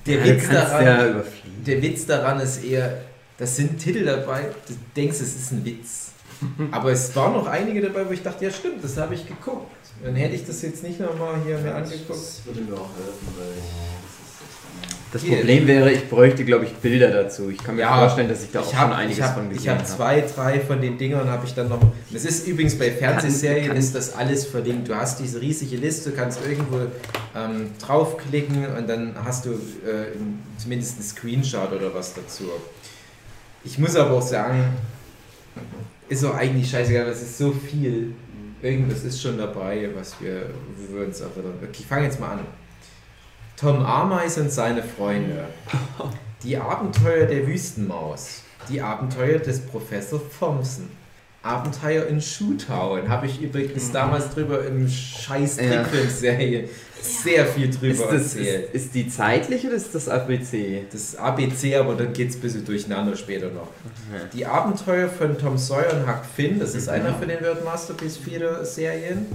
[0.07, 1.24] Der Ja, Witz daran, ja
[1.66, 2.98] der Witz daran ist eher,
[3.38, 6.04] das sind Titel dabei, du denkst, es ist ein Witz.
[6.70, 9.70] Aber es waren noch einige dabei, wo ich dachte, ja stimmt, das habe ich geguckt.
[10.03, 12.11] Dann hätte ich das jetzt nicht nochmal hier mir angeguckt.
[12.11, 13.47] Das würde mir auch helfen, weil
[15.12, 15.23] das.
[15.23, 17.49] Problem wäre, ich bräuchte, glaube ich, Bilder dazu.
[17.49, 19.47] Ich kann mir Ja, vorstellen, dass ich da auch ich habe schon einiges hab, von
[19.51, 19.88] ich gesehen hab habe.
[19.88, 21.79] zwei, drei von den Dingern habe ich dann noch.
[22.11, 24.88] Das ist übrigens bei Fernsehserien kann- ist das alles verlinkt.
[24.88, 26.79] Du hast diese riesige Liste, kannst irgendwo
[27.37, 29.57] ähm, draufklicken und dann hast du äh,
[30.59, 32.44] zumindest einen Screenshot oder was dazu.
[33.62, 34.64] Ich muss aber auch sagen,
[36.09, 38.14] ist auch eigentlich scheißegal, das ist so viel.
[38.62, 40.47] Irgendwas ist schon dabei, was wir,
[40.90, 41.55] wir uns erinnern.
[41.62, 42.40] Okay, ich fange jetzt mal an.
[43.57, 45.47] Tom Ameis und seine Freunde.
[46.43, 48.43] Die Abenteuer der Wüstenmaus.
[48.69, 50.88] Die Abenteuer des Professor Thompson.
[51.43, 53.09] Abenteuer in Shoetown.
[53.09, 55.59] Habe ich übrigens damals drüber im scheiß.
[55.59, 56.69] Trickfilmserie
[57.05, 58.71] sehr viel Ist, drüber das, erzählt.
[58.73, 60.85] ist, ist die zeitlich oder ist das ABC?
[60.90, 63.69] Das ist ABC, aber dann geht es ein bisschen durcheinander später noch.
[64.33, 68.17] Die Abenteuer von Tom Sawyer und Huck Finn, das ist einer von den World Masterpiece
[68.17, 69.27] Feeder Serien.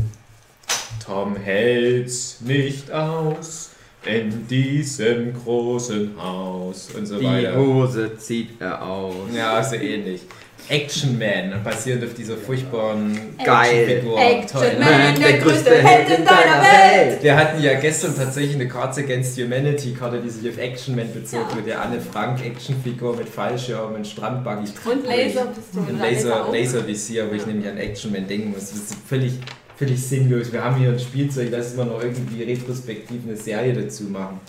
[1.05, 3.71] Tom hält's nicht aus
[4.05, 7.58] in diesem großen Haus und so Die weiter.
[7.58, 9.13] Hose zieht er aus.
[9.36, 10.21] Ja, so ähnlich.
[10.69, 13.75] Action Man, basierend auf dieser furchtbaren Geil.
[13.84, 14.19] Actionfigur.
[14.19, 14.86] Action Toll, ne?
[14.86, 17.23] Man, der größte Held in deiner Welt.
[17.23, 21.12] Wir hatten ja gestern tatsächlich eine Cards Against Humanity Karte, die sich auf Action Man
[21.13, 21.55] bezog, Ja.
[21.55, 24.71] mit der Anne Frank Actionfigur mit Fallschirm und Strandbuggy.
[24.91, 25.86] Und Laserpistole.
[25.89, 26.47] Und er Laser.
[26.51, 28.69] Laservisier, wo ich nämlich an Action Man denken muss.
[28.69, 29.34] Das ist völlig,
[29.75, 30.51] völlig sinnlos.
[30.53, 34.39] Wir haben hier ein Spielzeug, lass wir noch irgendwie retrospektiv eine Serie dazu machen.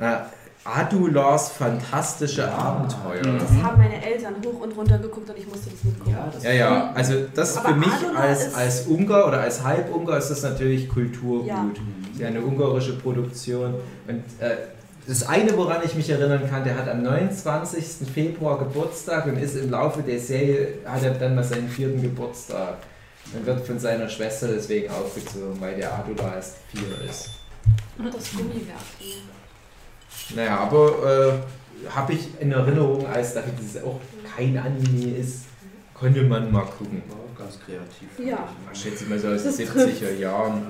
[0.00, 0.16] Äh,
[0.64, 3.20] Adulars fantastische Abenteuer.
[3.22, 6.12] Das haben meine Eltern hoch und runter geguckt und ich musste das mitgucken.
[6.12, 9.40] Ja, das Ja, ja, also das Aber für mich Adula als, ist- als Ungar oder
[9.40, 11.46] als Halbungar ist das natürlich Kulturgut.
[11.48, 11.66] Ja.
[12.02, 13.74] Das ist ja eine ungarische Produktion.
[14.06, 14.56] Und äh,
[15.06, 18.08] das eine, woran ich mich erinnern kann, der hat am 29.
[18.14, 22.76] Februar Geburtstag und ist im Laufe der Serie, hat er dann mal seinen vierten Geburtstag.
[23.34, 27.30] Und wird von seiner Schwester deswegen aufgezogen, weil der Adula erst vier ist.
[27.98, 28.76] Das Gummiwerk.
[30.34, 31.42] Naja, aber
[31.84, 34.00] äh, habe ich in Erinnerung, als dass es auch
[34.36, 35.44] kein Anime ist,
[36.02, 37.02] konnte man mal gucken.
[37.08, 38.08] war auch ganz kreativ.
[38.18, 38.48] Ja.
[38.72, 40.62] Ich schätze mal so aus den Das 70er Jahren.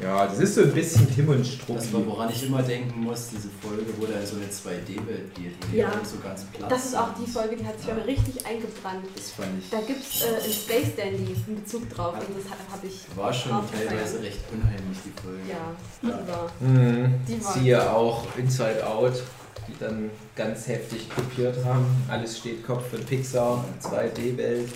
[0.00, 1.74] Ja, das ist so ein bisschen Tim und Struppi.
[1.80, 5.54] Das war, woran ich immer denken muss, diese Folge, wo da so eine 2D-Welt geht,
[5.72, 5.90] die Ja.
[6.04, 9.04] so ganz platt Das ist auch die Folge, die hat sich bei mir richtig eingebrannt.
[9.14, 9.70] Das fand ich.
[9.70, 13.00] Da gibt es äh, in Space Dandy einen Bezug drauf und das habe ich.
[13.16, 15.40] war schon teilweise recht unheimlich, die Folge.
[15.48, 16.50] Ja, die war.
[16.60, 17.14] Mhm.
[17.26, 19.22] Die war- Siehe auch Inside Out,
[19.66, 21.86] die dann ganz heftig kopiert haben.
[22.08, 24.68] Alles steht Kopf für Pixar, 2D-Welt.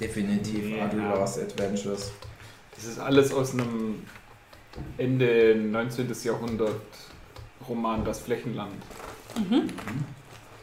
[0.00, 0.84] Definitiv Ja.
[0.84, 2.10] Adular's Adventures.
[2.74, 4.02] Das ist alles aus einem
[4.98, 6.14] Ende 19.
[6.24, 6.80] Jahrhundert
[7.66, 8.74] Roman Das Flächenland.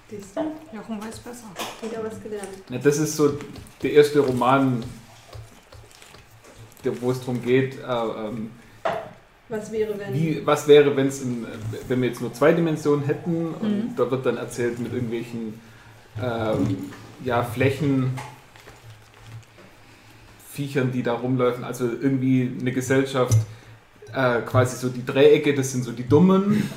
[0.10, 0.42] Siehst du?
[0.76, 1.48] Jochen weiß besser.
[1.82, 2.50] Wieder was gelernt.
[2.70, 3.38] Ja, das ist so
[3.82, 4.84] der erste Roman,
[7.02, 8.52] wo es darum geht, äh, ähm,
[9.50, 10.14] Was wäre, wenn.
[10.14, 11.46] wie, was wäre, wenn's in,
[11.88, 13.96] wenn wir jetzt nur zwei Dimensionen hätten und Mhm.
[13.96, 15.60] da wird dann erzählt mit irgendwelchen
[16.22, 16.78] ähm,
[17.24, 18.12] ja, Flächen,
[20.52, 23.36] Viechern, die da rumläufen, also irgendwie eine Gesellschaft,
[24.14, 26.70] äh, quasi so die Dreiecke, das sind so die Dummen,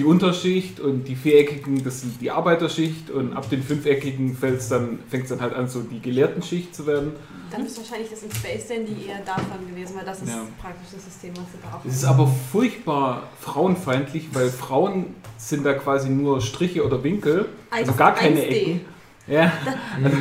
[0.00, 4.98] die Unterschicht und die Viereckigen, das sind die Arbeiterschicht und ab den Fünfeckigen fängt's dann,
[5.10, 7.12] fängt es dann halt an, so die Gelehrtenschicht zu werden.
[7.50, 10.46] Dann ist wahrscheinlich das in Space Dandy eher davon gewesen, weil das ist Ja.
[10.58, 15.74] praktisch das System, was da auch Es ist aber furchtbar frauenfeindlich, weil Frauen sind da
[15.74, 18.48] quasi nur Striche oder Winkel, also gar keine 1D.
[18.48, 18.80] Ecken.
[19.26, 19.52] Ja.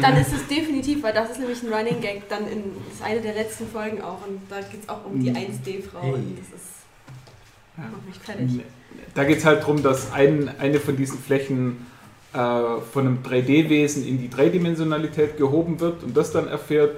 [0.01, 3.21] Dann ist es definitiv, weil das ist nämlich ein Running Gag, dann in ist eine
[3.21, 6.13] der letzten Folgen auch und da geht es auch um die 1D-Frau Hey.
[6.15, 6.67] und das ist.
[7.77, 8.59] Macht mich fertig.
[9.13, 11.85] Da geht es halt darum, dass ein, eine von diesen Flächen
[12.33, 16.95] äh, von einem 3D-Wesen in die Dreidimensionalität gehoben wird und das dann erfährt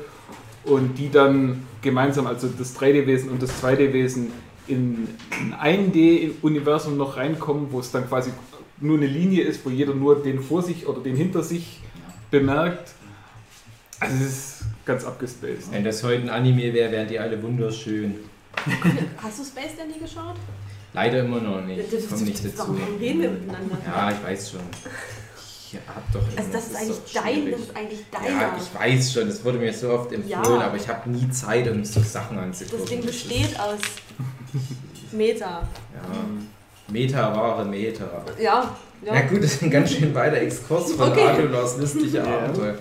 [0.63, 4.31] und die dann gemeinsam, also das 3D-Wesen und das 2D-Wesen
[4.67, 5.07] in
[5.59, 8.31] ein 1D-Universum noch reinkommen, wo es dann quasi
[8.79, 11.79] nur eine Linie ist, wo jeder nur den vor sich oder den hinter sich
[12.29, 12.93] bemerkt.
[13.99, 15.71] Also es ist ganz abgespaced.
[15.71, 18.15] Wenn das heute ein Anime wäre, wären die alle wunderschön.
[19.17, 20.35] Hast du Space Dandy geschaut?
[20.93, 21.81] Leider immer noch nicht.
[21.93, 22.57] Ich komme nicht dazu.
[22.57, 23.77] Warum reden wir miteinander?
[23.85, 24.59] Ja, ich weiß schon.
[25.73, 28.41] Ich hab doch Also das ist eigentlich dein, das ist eigentlich deiner.
[28.41, 30.65] Ja, ich weiß schon, das wurde mir so oft empfohlen, Ja.
[30.65, 32.79] aber ich habe nie Zeit, um so Sachen anzugucken.
[32.81, 33.79] das Ding besteht aus
[35.13, 35.61] Meta.
[35.93, 36.91] Ja.
[36.91, 38.25] Meta, wahre Meta.
[38.37, 39.13] Ja, ja.
[39.13, 41.25] Na gut, das ist ein ganz schön weiter Exkurs von Okay.
[41.25, 42.75] Adolas lustige Abenteuer.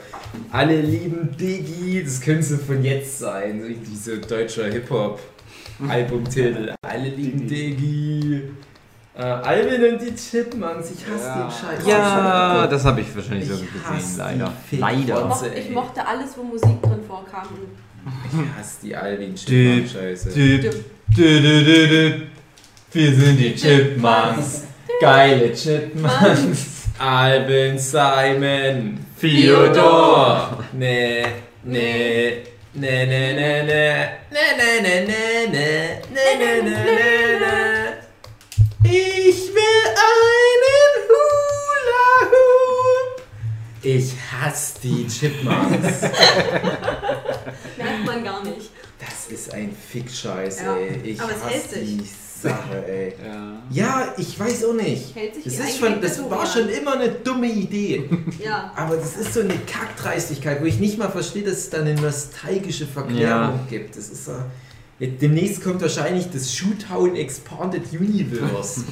[0.51, 4.64] Alle lieben Diggi, das könnte von jetzt sein, diese deutsche
[5.80, 6.74] Hip-Hop-Albumtitel.
[6.82, 8.42] Alle lieben Diggi.
[9.16, 11.34] Äh, Alvin und die Chipmunks, ich hasse Ja.
[11.42, 11.86] den Scheiß.
[11.86, 14.52] Ja, das habe ich wahrscheinlich so Ich hasse gesehen, leider.
[14.70, 15.24] die Ich, Leider.
[15.26, 17.48] mochte, ich mochte alles, wo Musik drin vorkam.
[18.32, 20.34] Ich hasse die Alvin Chipmunk-Scheiße.
[22.92, 24.64] Wir sind die Chipmunks.
[25.00, 26.84] Geile Chipmunks.
[26.98, 30.58] Alvin, Simon, Theodor.
[30.72, 31.24] Ne,
[31.64, 32.32] ne,
[32.72, 34.20] Ne, ne, ne, ne.
[34.30, 36.02] Ne, ne, ne, ne, ne.
[36.14, 37.98] Ne, ne, ne, ne, ne.
[38.85, 43.22] Ich will einen Hula Hoop.
[43.83, 46.00] Ich hasse die Chipmunks.
[47.76, 48.70] Merkt man gar nicht.
[49.00, 50.76] Das ist ein Fickscheiß, ja.
[50.76, 51.00] ey.
[51.02, 52.11] Ich aber es hasse hält sich.
[52.42, 53.12] Sache, ey.
[53.24, 53.57] Ja.
[53.70, 55.14] Ja, ich weiß auch nicht.
[55.14, 58.09] Hält sich Das, ist schon, das war schon immer eine dumme Idee.
[58.44, 58.72] Ja.
[58.76, 61.94] Aber das ist so eine Kackdreistigkeit, wo ich nicht mal verstehe, dass es da eine
[61.94, 63.61] nostalgische Verklärung Ja.
[63.68, 63.96] gibt.
[63.96, 64.33] Das ist so.
[64.98, 68.85] Demnächst kommt wahrscheinlich das Shoottown Expanded Universe.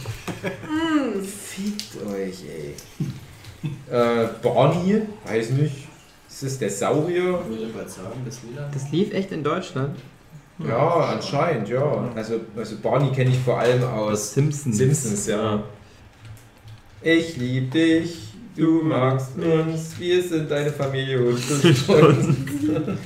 [1.22, 2.74] Fickt euch, ey.
[3.90, 5.86] Äh, Barney, weiß nicht.
[6.28, 7.40] Ist das der Saurier?
[7.42, 8.70] Ich würde gerade sagen, das wieder.
[8.72, 9.98] Das lief echt in Deutschland.
[10.66, 12.10] Ja, anscheinend, ja.
[12.14, 14.76] Also, also Barney kenne ich vor allem aus Simpsons.
[14.76, 15.62] Simpsons, ja.
[17.00, 21.58] Ich lieb dich, du magst uns, wir sind deine Familie und du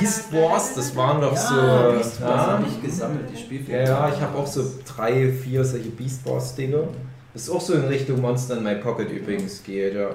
[0.00, 1.54] Beast Wars, das waren doch so.
[1.54, 3.84] Ja, Beast Wars ja, habe ich gesammelt, die Spielfilme.
[3.84, 6.88] ja, ja, ich habe auch so drei, vier solche Beast Wars Dinger.
[7.32, 10.10] Das ist auch so in Richtung Monster in My Pocket übrigens geht, ja.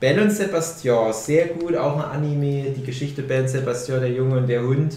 [0.00, 4.48] Belle und Sebastian, sehr gut, auch ein Anime, die Geschichte und Sebastian, der Junge und
[4.48, 4.96] der Hund.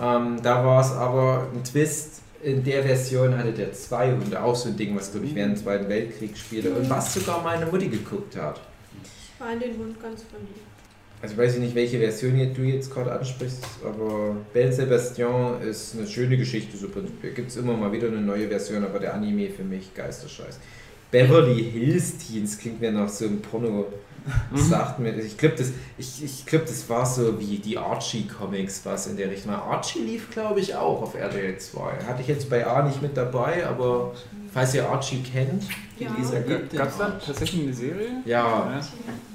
[0.00, 2.22] Ähm, da war es aber ein Twist.
[2.42, 5.56] In der Version hatte der zwei Hunde, auch so ein Ding, was glaube ich während
[5.56, 8.60] dem Zweiten Weltkrieg spielte und was sogar meine Mutti geguckt hat.
[9.02, 10.60] Ich war in den Hund ganz verliebt.
[11.22, 16.06] Also ich weiß nicht, welche Version du jetzt gerade ansprichst, aber Belle Sebastian ist eine
[16.06, 17.32] schöne Geschichte, so prinzipiell.
[17.32, 20.58] Gibt es immer mal wieder eine neue Version, aber der Anime für mich Geisterscheiß.
[21.10, 23.86] Beverly Hills Teens klingt mir nach so einem Porno.
[24.52, 28.80] Das sagt mir, ich glaube, das, ich, ich glaub, das war so wie die Archie-Comics,
[28.84, 29.62] was in der Richtung war.
[29.64, 31.80] Archie lief, glaube ich, auch auf RTL 2.
[32.06, 34.12] Hatte ich jetzt bei A nicht mit dabei, aber
[34.52, 35.64] falls ihr Archie kennt,
[35.98, 36.10] Ja.
[36.18, 38.08] Lisa gibt Gab es da tatsächlich eine Serie?
[38.24, 38.80] ja,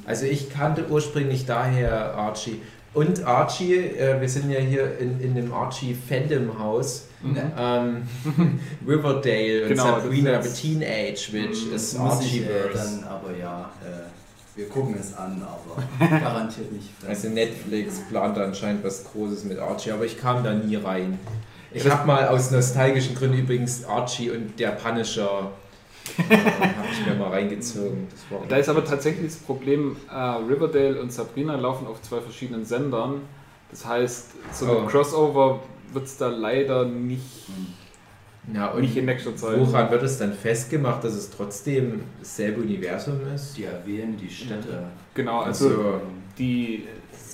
[0.05, 2.61] Also ich kannte ursprünglich daher Archie.
[2.93, 7.05] Und Archie, äh, wir sind ja hier in, in dem Archie-Fandom-Haus.
[7.23, 7.37] Mhm.
[7.57, 8.01] Ähm,
[8.87, 12.99] Riverdale und Genau, Sabrina, das the Teenage Witch Das ist äh, Archieverse.
[13.01, 14.09] dann aber ja, äh,
[14.55, 16.89] wir gucken es an, aber garantiert nicht.
[17.07, 21.19] Also Netflix plant anscheinend was Großes mit Archie, aber ich kam da nie rein.
[21.73, 25.51] Ich habe mal aus nostalgischen Gründen übrigens Archie und der Punisher
[26.29, 28.07] äh, habe ich mir mal reingezogen.
[28.11, 32.19] Das war Da ist aber tatsächlich das Problem, äh, Riverdale und Sabrina laufen auf zwei
[32.19, 33.21] verschiedenen Sendern.
[33.69, 34.87] Das heißt, so ein Oh.
[34.87, 35.61] Crossover
[35.93, 37.23] wird es da leider nicht,
[38.53, 39.59] ja, und nicht in nächster Zeit.
[39.59, 43.57] Woran wird es dann festgemacht, dass es trotzdem dasselbe Universum ist?
[43.57, 44.83] Die erwähnen die Städte.
[45.13, 46.01] Genau, also Also,
[46.37, 46.83] die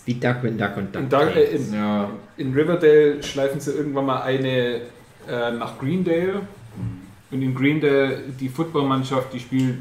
[0.06, 1.02] wie Duckwind Duck und Duck.
[1.22, 4.82] in, äh, in, ja, in Riverdale schleifen sie irgendwann mal eine
[5.30, 6.42] äh, nach Greendale
[7.30, 9.80] und in Greendale die Footballmannschaft, die spielt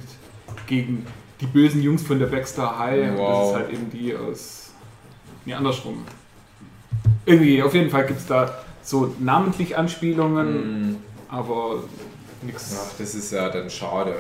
[0.67, 1.07] gegen
[1.41, 3.51] die bösen Jungs von der Baxter High und das Wow.
[3.51, 4.73] ist halt eben die aus
[5.45, 6.05] nee, andersrum.
[7.25, 10.97] Irgendwie, auf jeden Fall gibt es da so namentlich Anspielungen, mm,
[11.29, 11.85] aber
[12.43, 12.77] nichts.
[12.79, 14.17] ach, das ist ja dann schade.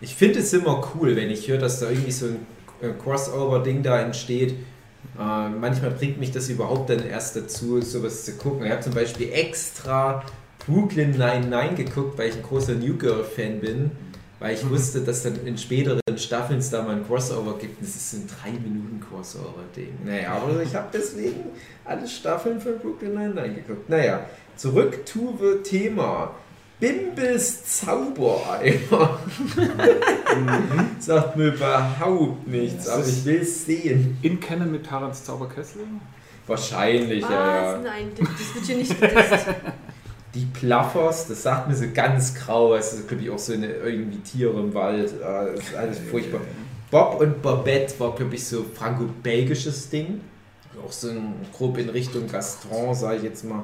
[0.00, 2.46] Ich finde es immer cool, wenn ich höre, dass da irgendwie so ein
[2.80, 4.52] äh, Crossover-Ding da entsteht.
[5.18, 8.66] Äh, manchmal bringt mich das überhaupt dann erst dazu, sowas zu gucken.
[8.66, 10.24] Ich habe zum Beispiel extra
[10.66, 13.90] Brooklyn 99 geguckt, weil ich ein großer New Girl-Fan bin,
[14.38, 17.80] weil ich wusste, dass dann in späteren Staffeln es da mal ein Crossover gibt.
[17.80, 19.98] Und das ist ein 3-Minuten-Crossover-Ding.
[20.04, 21.44] Naja, aber ich habe deswegen
[21.84, 23.88] alle Staffeln von Brooklyn 99 geguckt.
[23.88, 26.34] Naja, zurück to the Thema.
[26.80, 29.20] Bimbes Zaubereimer.
[30.98, 34.18] Sagt mir überhaupt nichts, aber ich will es sehen.
[34.22, 35.82] In Canon mit Tarans Zauberkessel?
[36.48, 37.30] Wahrscheinlich, Was?
[37.30, 37.78] ja, ja.
[37.78, 39.46] Nein, das das wird hier nicht gedisst.
[40.34, 43.66] Die Plaffers, das sagt mir so ganz grau, es ist glaube ich auch so eine,
[43.66, 46.40] irgendwie Tiere im Wald, äh, das ist alles furchtbar.
[46.90, 50.20] Bob und Bobette war glaube ich so franco-belgisches Ding.
[50.84, 53.62] auch so ein, grob in Richtung Gaston, sage ich jetzt mal.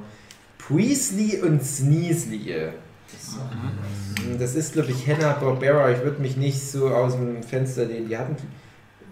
[0.58, 2.70] Priestley und Sneasley.
[4.38, 5.90] Das ist, glaube ich, Hanna-Barbera.
[5.92, 8.08] Ich würde mich nicht so aus dem Fenster lehnen.
[8.08, 8.36] Die hatten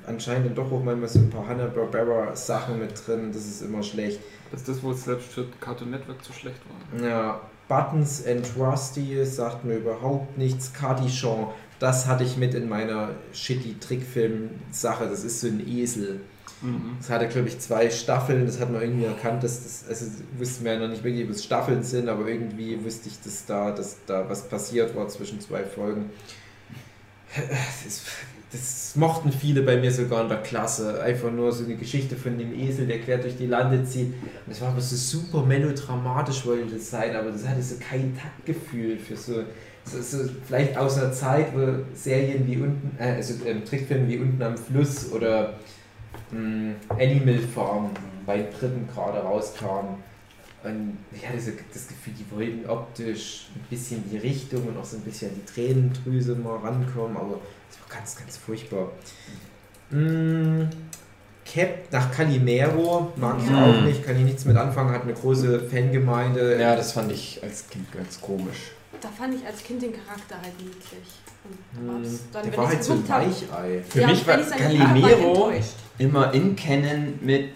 [0.06, 3.30] anscheinend doch auch manchmal so ein paar Hanna-Barbera-Sachen mit drin.
[3.32, 4.20] Das ist immer schlecht.
[4.50, 7.08] Das ist das, wo es selbst für Cartoon Network zu schlecht war.
[7.08, 10.72] Ja, Buttons and Rusty sagt mir überhaupt nichts.
[10.72, 15.08] Cardichon, das hatte ich mit in meiner shitty Trickfilm-Sache.
[15.08, 16.20] Das ist so ein Esel.
[16.62, 16.96] Mhm.
[16.98, 18.46] Das hatte, glaube ich, zwei Staffeln.
[18.46, 20.06] Das hat man irgendwie erkannt, dass das, also
[20.38, 23.44] wussten wir ja noch nicht wirklich, ob es Staffeln sind, aber irgendwie wusste ich, dass
[23.46, 26.10] da, dass da was passiert war zwischen zwei Folgen.
[27.84, 28.02] Das,
[28.52, 31.02] das mochten viele bei mir sogar in der Klasse.
[31.02, 34.08] Einfach nur so eine Geschichte von dem Esel, der quer durch die Lande zieht.
[34.14, 38.16] Und das war aber so super melodramatisch, wollte das sein, aber das hatte so kein
[38.16, 39.42] Taktgefühl für so,
[39.84, 44.18] so, so vielleicht aus einer Zeit, wo Serien wie unten, äh, also ähm, Trickfilme wie
[44.18, 45.54] unten am Fluss oder
[46.30, 47.90] mh, Animal Farm
[48.24, 50.06] bei dritten gerade rauskamen.
[50.62, 54.84] Und ich hatte so das Gefühl, die wollten optisch ein bisschen die Richtung und auch
[54.84, 57.40] so ein bisschen die Tränendrüse mal rankommen, aber
[57.88, 58.90] ganz, ganz furchtbar.
[59.90, 60.62] Mm,
[61.44, 63.56] Cap nach Calimero mag ich Mhm.
[63.58, 66.60] auch nicht, kann ich nichts mit anfangen, hat eine große Fangemeinde.
[66.60, 68.72] Ja, das fand ich als Kind ganz komisch.
[69.00, 71.20] Da fand ich als Kind den Charakter halt niedlich.
[71.74, 73.82] Mm, dann, Der war halt so ein Weichei.
[73.88, 75.52] Für Ja, mich war Calimero
[75.98, 77.50] immer in Kennen mit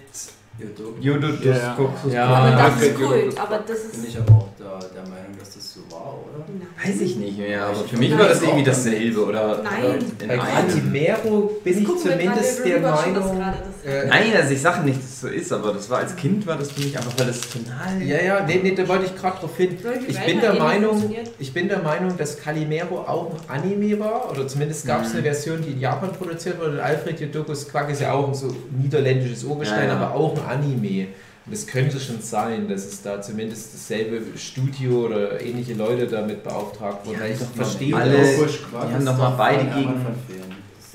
[0.58, 0.96] YouTube.
[1.00, 1.76] Jododus Ja,
[2.06, 2.12] ja.
[2.12, 2.94] Ja, aber das ist.
[2.94, 4.08] Kult, aber das Bin ist.
[4.08, 6.44] ich aber auch der, der Meinung, dass das so war, oder?
[6.46, 6.68] Nein.
[6.84, 8.00] Weiß ich nicht mehr, aber für Nein.
[8.00, 10.04] mich war das irgendwie dasselbe oder Nein.
[10.28, 10.36] Bei.
[10.36, 13.40] Calimero bin ich zumindest der Meinung.
[13.86, 16.46] äh, Nein, also ich sage nicht, dass es so ist, aber das war als Kind
[16.46, 18.02] war das für mich einfach, weil das tonal.
[18.02, 19.76] Ja, ja, nee, nee, da wollte ich gerade drauf hin.
[20.06, 24.30] Ich bin der ähnlich Meinung, ich bin der Meinung, dass Calimero auch ein Anime war,
[24.30, 25.14] oder zumindest gab es Mhm.
[25.14, 26.72] eine Version, die in Japan produziert wurde.
[26.72, 30.00] Und Alfred Jodokus Quack ist ja auch ein so niederländisches Urgestein, Ja, ja.
[30.00, 31.08] aber auch ein Anime.
[31.50, 36.44] Und es könnte schon sein, dass es da zumindest dasselbe Studio oder ähnliche Leute damit
[36.44, 37.18] beauftragt wurden.
[37.18, 38.36] Ja, ich verstehe alle- das.
[38.38, 40.06] die haben doch mal beide gegen-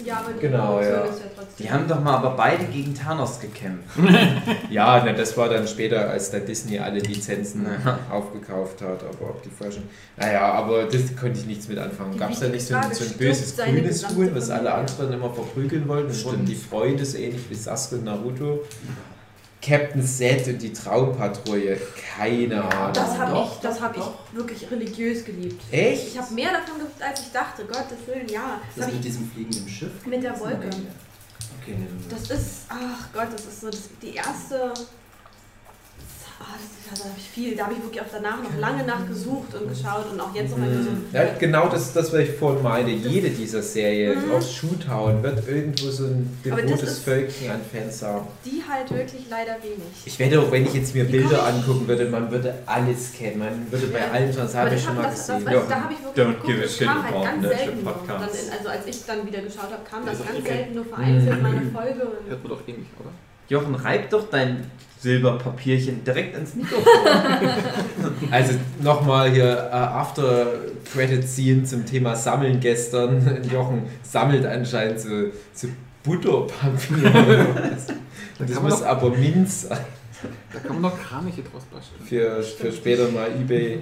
[0.05, 0.85] Ja, aber die Genau, ja.
[0.85, 1.65] ist ja trotzdem.
[1.65, 3.97] Die haben doch mal aber beide gegen Thanos gekämpft.
[4.69, 7.65] Ja, na, das war dann später, als dann Disney alle Lizenzen
[8.09, 9.83] aufgekauft hat, aber ob die falschen.
[10.15, 12.17] Naja, aber das konnte ich nichts mit anfangen.
[12.17, 15.33] Gab es da nicht so ein, so ein böses grünes Huhn, was alle anderen immer
[15.33, 16.13] verprügeln wollten?
[16.13, 16.47] Stimmt.
[16.47, 18.61] die Freunde, so ähnlich wie Sasuke und Naruto.
[19.61, 21.79] Captain Set und die Traumpatrouille,
[22.15, 22.93] keine Ahnung.
[22.93, 24.03] Das habe ich, das hab ich
[24.33, 25.61] wirklich religiös geliebt.
[25.71, 26.07] Echt?
[26.09, 27.65] Ich habe mehr davon geguckt, als ich dachte.
[27.65, 28.59] Gottes Willen, ja.
[28.75, 30.05] Das Das mit ich, diesem fliegenden Schiff?
[30.05, 30.67] mit der Wolke.
[30.67, 34.71] Okay, nee, Das ist, ach Gott, das ist so das, die erste.
[36.89, 39.67] Das, da habe ich viel, da habe ich wirklich auch danach noch lange nachgesucht und
[39.69, 40.89] geschaut und auch jetzt noch mal so.
[41.17, 42.91] Ja, genau das, das, was ich vorhin meine.
[42.91, 44.31] Jede dieser Serien, Mhm.
[44.31, 48.27] auch Shoottown, wird irgendwo so ein das devotes ist- Völkchen an Fans haben.
[48.45, 49.77] Die halt wirklich leider wenig.
[50.05, 53.39] Ich wette auch, wenn ich jetzt mir Die Bilder angucken würde, man würde alles kennen.
[53.39, 54.11] Man würde bei Ja.
[54.11, 55.45] allen schon, das Aber habe ich das schon mal das, das, gesehen.
[55.45, 57.41] weißt, du, da habe ich wirklich Don't geguckt, give a das shit kam halt ganz
[57.41, 57.85] Nerdship selten.
[57.85, 60.85] Dann in, also als ich dann wieder geschaut habe, kam das Ja, ganz selten nur
[60.85, 61.41] vereinzelt Mhm.
[61.41, 62.01] meine Folge.
[62.05, 63.09] Und Hört man doch eh nicht, oder?
[63.49, 64.69] Jochen, reib doch dein
[65.09, 66.83] Silberpapierchen direkt ins Mikrofon.
[68.31, 70.47] Also nochmal hier äh, After
[70.91, 73.41] Credit Scene zum Thema Sammeln gestern.
[73.53, 75.09] Jochen sammelt anscheinend so,
[75.53, 75.67] so
[76.03, 77.45] Butterpapier.
[78.39, 79.77] Das muss doch- aber Minz sein
[80.51, 82.01] Da kann man doch Kraniche draus basteln.
[82.03, 83.79] für, für später mal Ebay.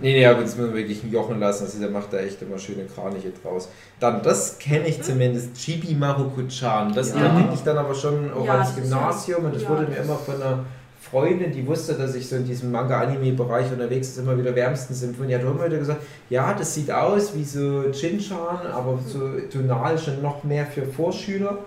[0.00, 1.64] Nee, nee, aber das müssen wir wirklich einen Jochen lassen.
[1.64, 3.68] Also der macht da echt immer schöne Kraniche draus.
[4.00, 6.92] Dann, das kenne ich zumindest, Chibi Maruko-chan.
[6.94, 7.28] Das Ja.
[7.28, 9.86] da ging ich dann aber schon auch Ja, ans das Gymnasium und das ja, wurde
[9.86, 10.64] das mir immer von einer
[11.00, 15.28] Freundin, die wusste, dass ich so in diesem Manga-Anime-Bereich unterwegs ist, immer wieder wärmstens empfunden.
[15.28, 19.98] Die hat immer wieder gesagt, ja, das sieht aus wie so Chinchan, aber so tonal
[19.98, 21.58] schon noch mehr für Vorschüler.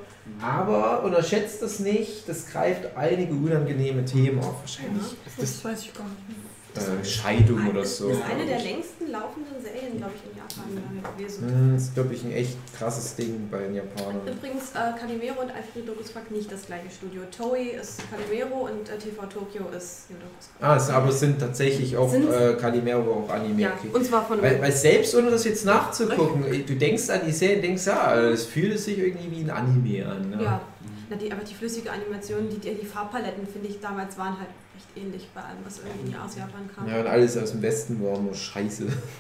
[0.42, 4.62] Aber unterschätzt das nicht, das greift einige unangenehme Themen auf.
[4.62, 6.40] Wahrscheinlich das weiß ich gar nicht.
[6.78, 8.10] Äh, Scheidung oder so.
[8.10, 11.48] Das ist eine der längsten laufenden Serien, glaube ich, in Japan gewesen.
[11.48, 14.22] Hm, Das ist, glaube ich, ein echt krasses Ding bei den Japanern.
[14.28, 17.22] Übrigens, äh, Calimero und Alfred Dokusquack nicht das gleiche Studio.
[17.36, 20.62] Toei ist Calimero und äh, TV Tokyo ist Yodokusquack.
[20.62, 22.34] Ah, es, aber es sind tatsächlich auch Sind's?
[22.34, 23.62] äh, Calimero auch Anime.
[23.62, 23.90] Ja, okay.
[23.94, 27.58] und zwar von Weil, weil selbst ohne das jetzt nachzugucken, du denkst an die Serie
[27.58, 30.30] und denkst, ja, es fühlt sich irgendwie wie ein Anime an.
[30.30, 30.44] Ne?
[30.44, 30.62] Ja,
[31.10, 34.88] Na, die, aber die flüssige Animation, die, die Farbpaletten, finde ich, damals waren halt recht
[34.96, 36.88] ähnlich bei allem, was irgendwie aus Japan kam.
[36.88, 38.86] Ja, und alles aus dem Westen war nur scheiße.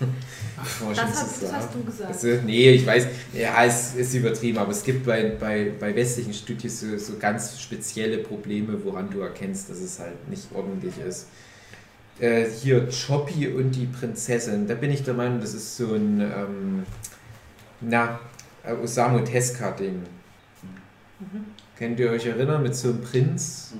[0.83, 2.11] Man das, so das hast du gesagt.
[2.11, 6.33] Also, nee, ich weiß, ja, es ist übertrieben, aber es gibt bei, bei, bei westlichen
[6.33, 11.27] Studios so, so ganz spezielle Probleme, woran du erkennst, dass es halt nicht ordentlich ist.
[12.19, 16.21] Äh, hier, Choppy und die Prinzessin, da bin ich der Meinung, das ist so ein,
[16.21, 16.85] ähm,
[17.81, 18.19] na,
[18.81, 20.01] Osamu Tezuka-Ding.
[21.77, 23.73] Könnt ihr euch erinnern mit so einem Prinz?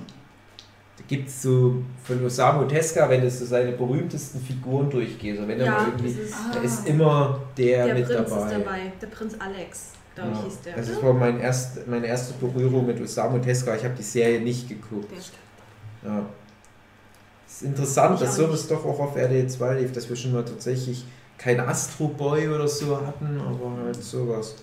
[0.98, 5.48] Da gibt es so von Osamu Tezuka, wenn du so seine berühmtesten Figuren durchgehst, oder
[5.48, 8.42] wenn er Ja, mal irgendwie, ist- da ist immer der, Der mit Prinz dabei.
[8.44, 8.92] ist dabei.
[9.00, 10.44] Der Prinz Alex, glaube ich, Ja.
[10.44, 10.76] hieß der.
[10.76, 13.76] Das war mein erst, meine erste Berührung mit Osamu Tezuka.
[13.76, 15.12] Ich habe die Serie nicht geguckt.
[16.04, 16.24] Ja.
[17.46, 20.32] Es ist interessant, Ich dass sowas doch auch auf RDL 2 lief, dass wir schon
[20.32, 21.04] mal tatsächlich
[21.38, 24.56] kein Astro Boy oder so hatten, aber halt sowas.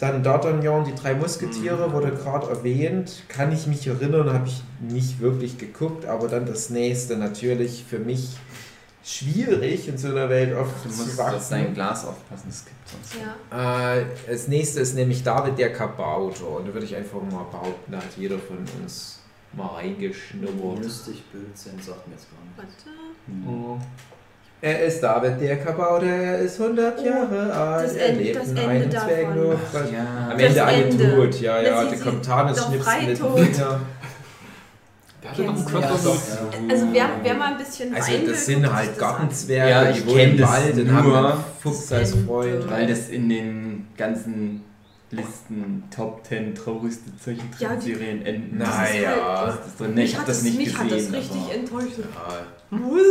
[0.00, 3.22] Dann D'Artagnan, die drei Musketiere, wurde gerade erwähnt.
[3.28, 8.00] Kann ich mich erinnern, habe ich nicht wirklich geguckt, aber dann das nächste natürlich für
[8.00, 8.36] mich
[9.04, 11.74] schwierig in so einer Welt oft Du zu musst auf dein wachsen.
[11.74, 13.14] Glas aufpassen, es gibt sonst.
[13.50, 13.96] Ja.
[13.98, 16.48] Äh, das nächste ist nämlich David der Kabauter.
[16.48, 19.20] Und da würde ich einfach mal behaupten, da hat jeder von uns
[19.52, 20.82] mal reingeschnuppert.
[20.82, 22.86] Lustig Blödsinn sagt mir jetzt gar nicht.
[22.86, 23.84] Warte.
[24.66, 28.48] Er ist David der Kabauter, er ist 100 Oh, Jahre alt, das er lebt das
[28.48, 29.08] in Ende einem davon.
[29.10, 29.58] Zwergenhof.
[29.92, 30.30] Ja.
[30.30, 30.88] Am Das Ende alle
[31.28, 33.34] tot, ja, ja, der kommt Thanos doch schnipst mit dem.
[33.36, 33.80] Finger.
[35.22, 36.18] Der hatte noch einen Crossover.
[36.70, 40.38] Also wer, wer mal ein bisschen Also das sind halt Gartenzwerge, Ja, die ich wohnen
[40.38, 41.18] im Wald und haben nur.
[41.32, 42.14] einen Fuchs als.
[42.26, 42.70] Freund.
[42.70, 44.63] Weil das in den ganzen
[45.16, 48.62] Listen Top 10 traurigste Zeichentrickserien enden.
[48.62, 48.68] an.
[48.68, 49.46] Naja.
[49.46, 49.90] Das Das drin.
[49.90, 50.80] ist Nee, halt, ich hab das nicht mich gesehen.
[50.80, 51.98] hat das richtig aber- enttäuscht.
[51.98, 52.46] Ja.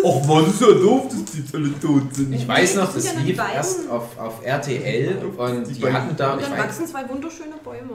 [0.04, 2.34] Och man, ist ja doof, dass die alle tot sind.
[2.34, 6.18] Ich weiß noch, das ja noch lief erst auf, auf RTL und Die die hatten
[6.18, 7.92] da, Und ich dann weiß, wachsen zwei wunderschöne Bäume.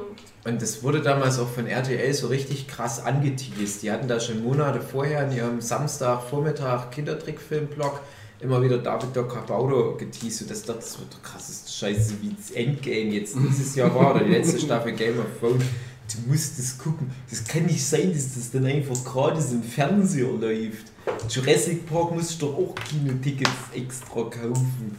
[0.46, 3.82] Und das wurde damals auch von RTL so richtig krass angeteased.
[3.82, 8.00] Die hatten da schon Monate vorher in ihrem Samstagvormittag Kindertrickfilm-Blog
[8.40, 10.42] immer wieder David der Kabauder geteased.
[10.42, 14.24] Und das, das wird der krasseste Scheiße, wie das Endgame jetzt dieses Jahr war oder
[14.24, 15.64] die letzte Staffel Game of Thrones.
[16.10, 17.10] Du musst das gucken.
[17.28, 20.86] Das kann nicht sein, dass das dann einfach gerade im Fernseher läuft.
[21.28, 24.98] Jurassic Park musst du doch auch Kinotickets extra kaufen.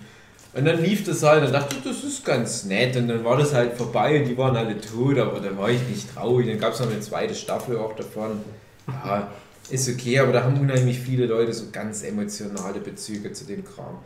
[0.54, 2.96] Und dann lief das halt und dachte, das ist ganz nett.
[2.96, 5.82] Und dann war das halt vorbei und die waren alle tot, aber da war ich
[5.88, 6.48] nicht traurig.
[6.48, 8.42] Dann gab es noch eine zweite Staffel auch davon.
[8.88, 9.32] Ja,
[9.72, 13.98] ist okay, aber da haben unheimlich viele Leute so ganz emotionale Bezüge zu dem Kram.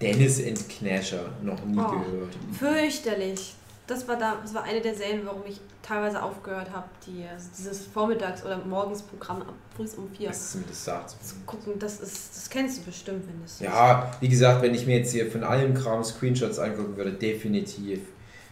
[0.00, 1.90] Dennis and Knasher, noch nie Oh.
[1.90, 2.36] gehört.
[2.58, 3.54] Fürchterlich.
[3.86, 7.48] Das war, da, das war eine der Serien, warum ich teilweise aufgehört habe, die, also
[7.58, 11.10] dieses Vormittags- oder Morgensprogramm ab früh um vier Was ist das sagt?
[11.10, 11.72] zu gucken.
[11.78, 15.10] Das, ist, das kennst du bestimmt, wenn das Ja, wie gesagt, wenn ich mir jetzt
[15.12, 18.00] hier von allem Kram Screenshots angucken würde, definitiv.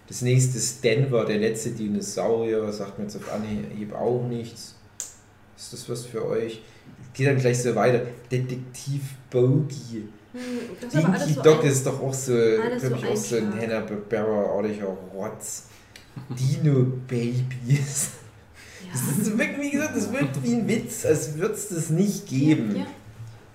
[0.09, 4.75] Das nächste ist Denver, der letzte Dinosaurier, sagt mir jetzt auf Anhieb auch nichts.
[5.59, 6.63] Ist das was für euch?
[7.15, 8.03] Geht dann gleich so weiter.
[8.31, 10.09] Detektiv Bogey.
[10.33, 10.41] Hm,
[10.93, 13.63] Dinky so Dog ist doch auch so, glaube ich, so auch so ein Einschlag.
[13.63, 15.65] Hanna-Barbera-artiger Rotz.
[16.31, 18.11] Dino Babies.
[18.93, 22.27] Das ist wirklich, wie gesagt, das wirkt wie ein Witz, als würde es das nicht
[22.27, 22.77] geben.
[22.77, 22.87] Ja.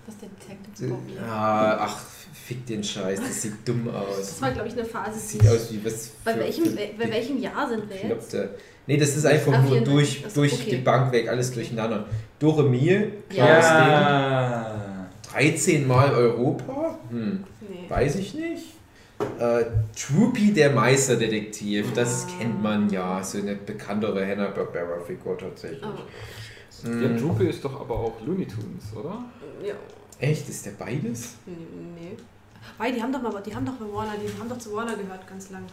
[0.06, 1.18] Was der Detective Bobby.
[1.20, 2.02] Ah, ach,
[2.46, 4.18] fick den Scheiß, das sieht dumm aus.
[4.18, 6.10] Das war, glaube ich, eine Phase, Das sieht aus wie was.
[6.24, 8.36] Bei welchem, für bei welchem Jahr sind wir jetzt?
[8.88, 9.94] Nee, das ist einfach Ah, nur 94.
[9.94, 10.70] durch, Achso, durch okay.
[10.72, 12.06] die Bank weg, alles durcheinander.
[12.40, 14.64] Doremil, klares Ja.
[14.64, 15.32] Ding.
[15.32, 17.00] 13 Mal Europa?
[17.10, 17.86] Hm, Nee.
[17.90, 18.66] weiß ich nicht.
[19.40, 19.64] Äh,
[19.96, 22.40] Troopy, der Meisterdetektiv, das Ah.
[22.40, 25.82] kennt man ja, so eine bekanntere Hanna-Barbera-Figur tatsächlich.
[25.84, 26.86] Oh.
[26.86, 27.18] Der Hm.
[27.18, 29.24] Droopy ist doch aber auch Looney Tunes, oder?
[29.66, 29.76] Ja.
[30.20, 31.36] Echt, ist der beides?
[31.46, 31.54] Nee.
[32.02, 32.18] nee.
[32.78, 34.96] Weil die haben doch mal, die haben doch bei Warner, die haben doch zu Warner
[34.96, 35.64] gehört ganz lang.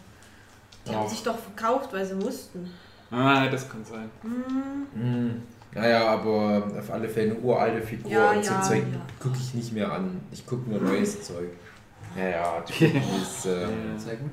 [0.87, 1.09] Die haben Oh.
[1.09, 2.71] sich doch verkauft, weil sie mussten.
[3.11, 4.11] Ah, das kann sein.
[4.23, 4.87] Hm.
[4.95, 5.43] Hm.
[5.75, 9.01] Naja, aber auf alle Fälle eine uralte Figur Ja, und so ja, Zeug ja.
[9.21, 10.21] gucke ich nicht mehr an.
[10.33, 11.51] Ich gucke nur neues Zeug.
[12.17, 12.85] Ja, ja, Troopy
[13.23, 13.47] ist.
[13.47, 14.31] Äh, Zeigen?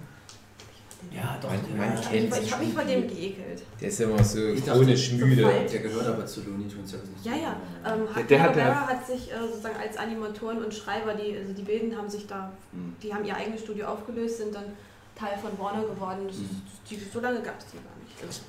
[1.12, 1.50] Ja, doch.
[1.52, 3.62] Man- der- man Ich, kennt ich habe mich vor dem geekelt.
[3.80, 5.44] Der ist immer so Ich dachte, chronisch müde.
[5.44, 5.68] verfallen.
[5.72, 6.96] Der gehört aber zu Looney Tunes.
[7.24, 7.56] Ja, ja.
[7.86, 11.14] so- Ähm, Der- hat der hat- Barbera hat sich äh, sozusagen als Animatoren und Schreiber,
[11.14, 12.96] die, also die Bilden haben sich da, Hm.
[13.02, 14.66] die haben ihr eigenes Studio aufgelöst, sind dann
[15.16, 16.22] Teil von Warner geworden.
[16.28, 16.62] Das, Mhm.
[16.90, 17.94] die, so lange gab es die gar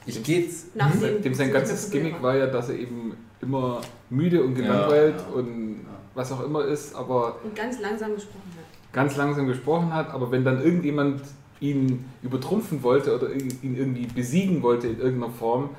[0.06, 0.66] Ich geht's.
[0.74, 1.00] Hm?
[1.00, 5.22] dem- Dem sein ganzes Gimmick war ja, dass er eben immer müde und gelangweilt Ja,
[5.28, 5.32] ja.
[5.34, 5.88] und Ja.
[6.14, 8.92] was auch immer ist, aber und ganz langsam gesprochen hat.
[8.92, 10.10] ganz langsam gesprochen hat.
[10.10, 11.22] Aber wenn dann irgendjemand
[11.60, 15.70] ihn übertrumpfen wollte oder ihn irgendwie besiegen wollte in irgendeiner Form,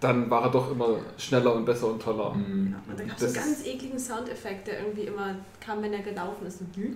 [0.00, 2.34] dann war er doch immer schneller und besser und toller.
[2.34, 2.72] Hm.
[2.72, 6.02] Ja, und da gab es einen ganz ekligen Soundeffekt, der irgendwie immer kam, wenn er
[6.02, 6.60] gelaufen ist.
[6.76, 6.94] Die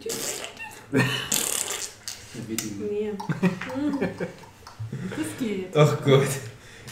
[2.78, 3.12] Nee.
[5.10, 5.66] Das geht.
[5.74, 6.28] Ach Gott.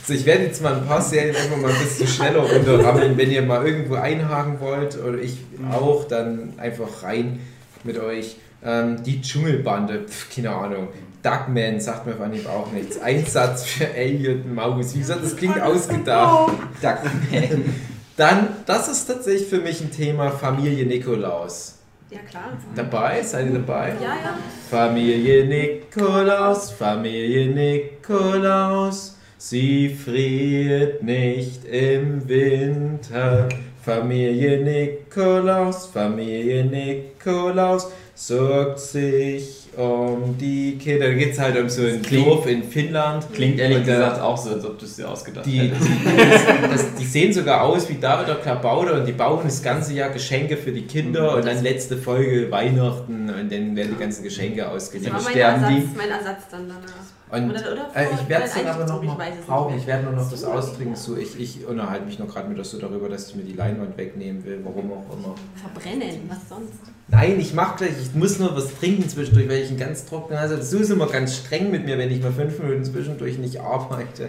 [0.06, 3.16] So, ich werde jetzt mal ein paar Serien einfach mal ein bisschen schneller runterrammeln.
[3.16, 5.38] Wenn ihr mal irgendwo einhaken wollt oder ich
[5.72, 7.40] auch, dann einfach rein
[7.84, 8.36] mit euch.
[8.62, 10.88] Ähm, die Dschungelbande, pf, keine Ahnung.
[11.22, 13.00] Duckman sagt mir auf Anhieb auch nichts.
[13.00, 14.94] Einsatz für Elliot Maus.
[14.94, 16.52] Wie gesagt, das klingt ausgedacht.
[16.82, 17.74] Duckman.
[18.16, 21.73] Dann, das ist tatsächlich für mich ein Thema Familie Nikolaus.
[22.10, 22.56] Ja, klar.
[22.74, 23.22] Dabei?
[23.22, 23.94] Seid ihr dabei?
[24.00, 24.38] Ja, ja.
[24.70, 33.48] Familie Nikolaus, Familie Nikolaus, Sie friert nicht im Winter.
[33.82, 41.06] Familie Nikolaus, Familie Nikolaus sorgt sich um die Kinder.
[41.08, 43.26] Da geht es halt um so ein Klingt- Dorf in Finnland.
[43.32, 45.88] Klingt ehrlich Und, äh, gesagt auch so, als ob du es dir ausgedacht Die, hättest.
[45.88, 49.94] die, das, die sehen sogar aus wie David der Klabauter und die bauen das ganze
[49.94, 54.22] Jahr Geschenke für die Kinder und dann letzte Folge Weihnachten und dann werden die ganzen
[54.22, 55.14] Geschenke Das ausgeliefert.
[55.14, 55.96] war mein sterben Ersatz, die?
[55.96, 57.04] mein Ersatz dann danach.
[57.30, 59.76] Und Oder- oder äh, ich werde es dann aber noch mal weiß es nicht brauchen.
[59.78, 60.94] Ich werde nur noch das So, austrinken.
[60.94, 63.96] So, ich, ich unterhalte mich noch gerade mit so darüber, dass ich mir die Leinwand
[63.96, 65.34] wegnehmen will, warum auch immer.
[65.56, 66.74] Verbrennen, was sonst?
[67.08, 70.40] Nein, ich mach gleich, ich muss nur was trinken zwischendurch, weil ich einen ganz trockenen
[70.40, 70.64] Hals habe.
[70.64, 74.28] Du ist immer ganz streng mit mir, wenn ich mal fünf Minuten zwischendurch nicht arbeite.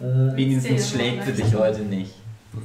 [0.00, 2.14] Wenigstens schlägt sie dich heute nicht.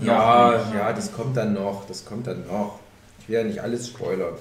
[0.02, 2.80] Ja, ja, das kommt dann noch, das kommt dann noch.
[3.20, 4.34] Ich will ja nicht alles spoilern.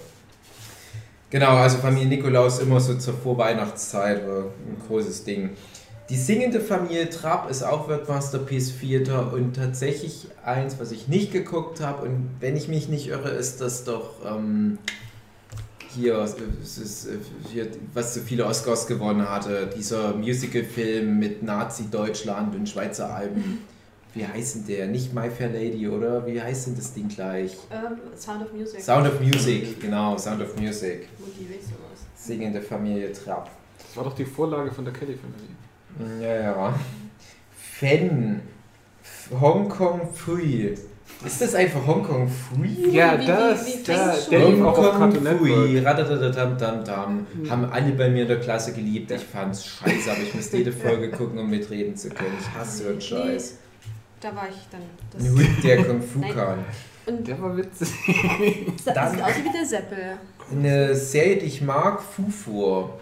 [1.31, 5.51] Genau, also Familie Nikolaus immer so zur Vorweihnachtszeit, äh, ein großes Ding.
[6.09, 9.33] Die singende Familie Trapp ist auch World-Masterpiece 4.
[9.33, 12.07] und tatsächlich eins, was ich nicht geguckt habe.
[12.07, 14.79] Und wenn ich mich nicht irre, ist das doch ähm,
[15.95, 17.09] hier, es ist,
[17.53, 19.71] hier, was so viele Oscars gewonnen hatte.
[19.77, 23.61] Dieser Musical-Film mit Nazi-Deutschland und Schweizer Alben.
[24.15, 24.89] Wie heißt denn der?
[24.89, 26.27] Nicht My Fair Lady, oder?
[26.27, 27.57] Wie heißt denn das Ding gleich?
[27.71, 28.83] Ähm, Sound of Music.
[28.83, 31.09] Sound of Music, genau, Sound of Music.
[32.15, 33.51] Singende Familie Trapp.
[33.79, 35.52] Das war doch die Vorlage von der Kelly-Familie.
[36.21, 36.75] Ja, ja.
[37.57, 38.41] Fen.
[39.41, 40.75] Hongkong Free.
[41.25, 42.91] Ist das einfach Hongkong Free?
[42.91, 44.55] Ja, Wie- das, wie- wie da, klingt's der schon?
[44.55, 45.73] lief auch auf Hongkong Cartoon Free.
[45.73, 45.87] Network.
[45.87, 47.27] Radadadadam-dam-dam.
[47.49, 49.11] Haben alle bei mir in der Klasse geliebt.
[49.11, 52.35] Ich fand's scheiße, aber ich musste jede Folge gucken, um mitreden zu können.
[52.41, 53.59] Ich hasse so einen Scheiß.
[54.21, 54.83] Da war ich dann.
[55.13, 56.59] Das, der Kung Fu kann.
[57.07, 57.89] und Der war witzig.
[58.85, 59.99] das dann- sieht aus wie der Seppel.
[60.51, 62.99] Eine Serie, die ich mag, Fufur.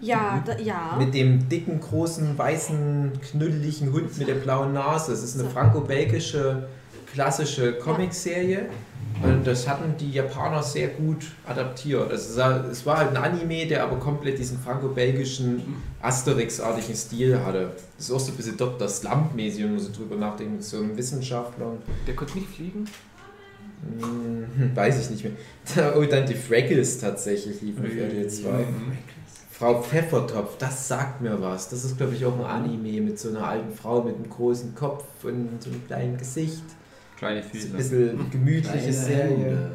[0.00, 0.96] Ja, da, ja.
[0.98, 5.12] Mit dem dicken, großen, weißen, knüddeligen Hund mit der blauen Nase.
[5.12, 6.68] Es ist eine franco-belgische
[7.14, 8.66] klassische Comicserie.
[9.22, 12.12] Und das hatten die Japaner sehr gut adaptiert.
[12.12, 15.62] Es, sah, es war halt ein Anime, der aber komplett diesen franco-belgischen
[16.02, 17.72] Asterix-artigen Stil hatte.
[17.96, 18.88] Das ist auch so ein bisschen Dr.
[18.88, 21.76] Slump-mäßig, wenn man so drüber nachdenkt, mit so einem Wissenschaftler.
[22.08, 22.86] Der konnte nicht fliegen.
[24.00, 25.96] Hm, weiß ich nicht mehr.
[25.96, 28.48] Und dann die Fraggles tatsächlich liefen auf RTL 2.
[29.56, 31.68] Frau Pfeffertopf, das sagt mir was.
[31.68, 34.74] Das ist, glaube ich, auch ein Anime mit so einer alten Frau mit einem großen
[34.74, 36.64] Kopf und so einem kleinen Gesicht.
[37.16, 37.68] Kleine Das ist Füße.
[37.68, 39.28] ein bisschen gemütliche Kleine Serie.
[39.36, 39.70] Hände.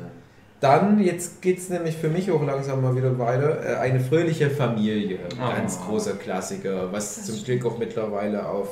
[0.59, 3.63] Dann, jetzt geht es nämlich für mich auch langsam mal wieder weiter.
[3.65, 5.19] Äh, Eine fröhliche Familie.
[5.41, 5.55] Oh.
[5.55, 8.67] Ganz großer Klassiker, was zum Glück auch mittlerweile auf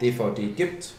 [0.00, 0.92] DVD gibt.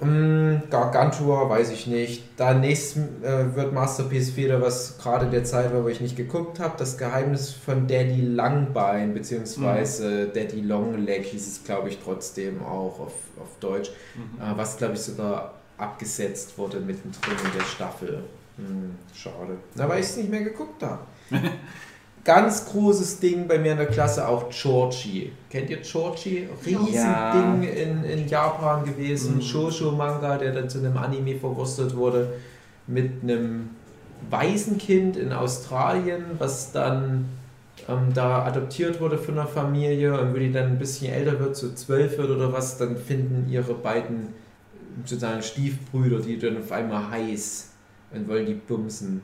[0.00, 2.24] Mm, Gargantua, weiß ich nicht.
[2.36, 6.60] Dann nächstes äh, wird Masterpiece wieder, was gerade der Zeit war, wo ich nicht geguckt
[6.60, 6.74] habe.
[6.76, 13.14] Das Geheimnis von Daddy Langbein, beziehungsweise Daddy Longleg hieß es, glaube ich, trotzdem auch auf,
[13.40, 13.90] auf Deutsch.
[14.40, 18.22] Äh, was, glaube ich, sogar abgesetzt wurde mittendrin in der Staffel.
[18.56, 19.56] Hm, schade.
[19.74, 21.00] Weil ich es nicht mehr geguckt habe.
[22.26, 25.30] Ganz großes Ding bei mir in der Klasse auch Chorchi.
[25.48, 26.48] Kennt ihr Chorchi?
[26.66, 27.60] Riesending Ja.
[27.60, 29.36] in, in Japan gewesen.
[29.36, 29.42] Mhm.
[29.42, 32.32] Shoujo-Manga, der dann zu einem Anime verwurstet wurde.
[32.88, 33.70] Mit einem
[34.28, 37.26] Waisenkind in Australien, was dann
[37.88, 40.20] ähm, da adoptiert wurde von einer Familie.
[40.20, 43.48] Und wenn die dann ein bisschen älter wird, so zwölf wird oder was, dann finden
[43.48, 44.34] ihre beiden
[45.04, 47.70] sozusagen Stiefbrüder, die dann auf einmal heiß
[48.12, 49.22] und wollen die bumsen.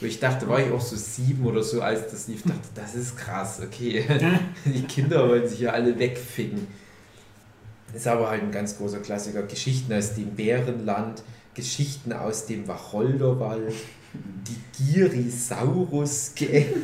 [0.00, 2.94] Wo ich dachte, war ich auch so sieben oder so, als das lief, dachte, das
[2.94, 4.04] ist krass, okay.
[4.64, 6.66] Die Kinder wollen sich ja alle wegficken.
[7.92, 9.42] Ist aber halt ein ganz großer Klassiker.
[9.42, 11.22] Geschichten aus dem Bärenland,
[11.54, 13.74] Geschichten aus dem Wacholderwald,
[14.14, 16.66] die Girisaurus-Gang.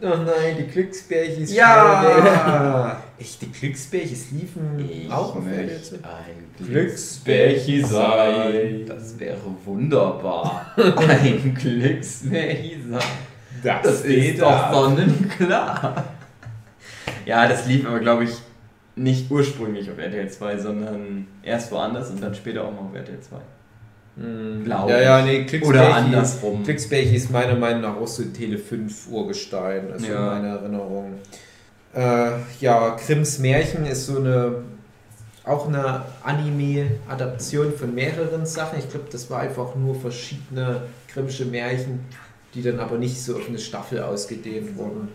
[0.00, 0.76] Oh nein, die
[1.10, 1.48] weg.
[1.48, 3.02] Ja!
[3.20, 5.96] Echt, die Glücksbärchis liefen Ich auch auf möchte RTL 2?
[5.96, 8.86] ein Glücksbärchi sein.
[8.86, 10.72] Das wäre wunderbar.
[10.76, 13.00] Ein Glücksbärchi sein.
[13.62, 16.04] Das ist doch sonnenklar.
[17.26, 18.30] Ja, das lief aber, glaube ich,
[18.94, 23.18] nicht ursprünglich auf RTL 2, sondern erst woanders und dann später auch mal auf RTL
[23.20, 23.36] 2.
[24.22, 25.04] Hm, Glaub ja, ich.
[25.04, 25.60] ja, nee.
[25.64, 26.62] Oder andersrum.
[26.62, 30.36] Glücksbärchi ist meiner Meinung nach auch so ein Tele 5 Urgestein, also Ja.
[30.36, 31.14] in meiner Erinnerung.
[31.94, 32.30] Äh,
[32.60, 34.62] ja, Grimms Märchen ist so eine
[35.48, 38.78] auch eine Anime-Adaption von mehreren Sachen.
[38.78, 40.82] Ich glaube, das war einfach nur verschiedene
[41.12, 42.00] Grimmsche Märchen,
[42.54, 45.08] die dann aber nicht so auf eine Staffel ausgedehnt wurden.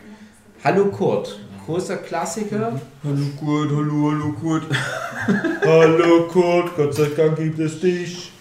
[0.64, 2.80] Hallo Kurt, großer Klassiker.
[3.04, 4.64] Hallo Kurt, hallo, hallo Kurt.
[5.66, 8.32] Hallo Kurt, Gott sei Dank gibt es dich.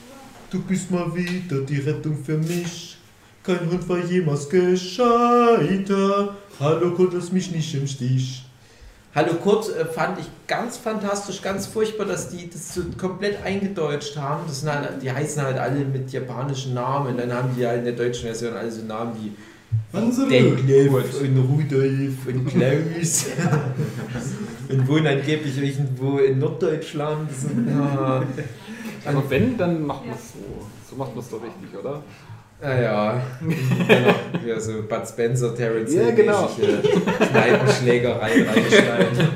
[0.50, 2.98] Du bist mal wieder die Rettung für mich.
[3.44, 6.36] Kein Hund war jemals gescheiter.
[6.62, 8.44] Hallo Kurt, lass mich nicht im Stich.
[9.16, 14.16] Hallo Kurt äh, fand ich ganz fantastisch, ganz furchtbar, dass die das so komplett eingedeutscht
[14.16, 14.44] haben.
[14.46, 17.80] Das sind halt, die heißen halt alle mit japanischen Namen und dann haben die halt
[17.80, 19.32] in der deutschen Version alle so Namen wie
[20.30, 23.26] Detlef und Rudolf und Klaus
[24.68, 27.28] und wohnen angeblich irgendwo in Norddeutschland.
[29.04, 30.68] Aber wenn, dann macht man es so.
[30.88, 32.04] So macht man es doch richtig, oder?
[32.62, 36.48] Naja, noch ja, so Bud Spencer, Terrence Ja, genau.
[36.48, 39.28] Kneipenschlägerei reinschneiden.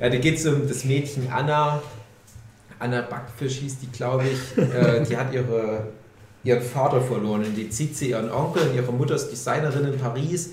[0.00, 1.82] Ja, da geht es um das Mädchen Anna.
[2.78, 4.58] Anna Backfisch hieß die, glaube ich.
[4.58, 5.88] Äh, die hat ihre,
[6.42, 9.98] ihren Vater verloren und die zieht sie ihren Onkel und ihre Mutter ist Designerin in
[9.98, 10.52] Paris.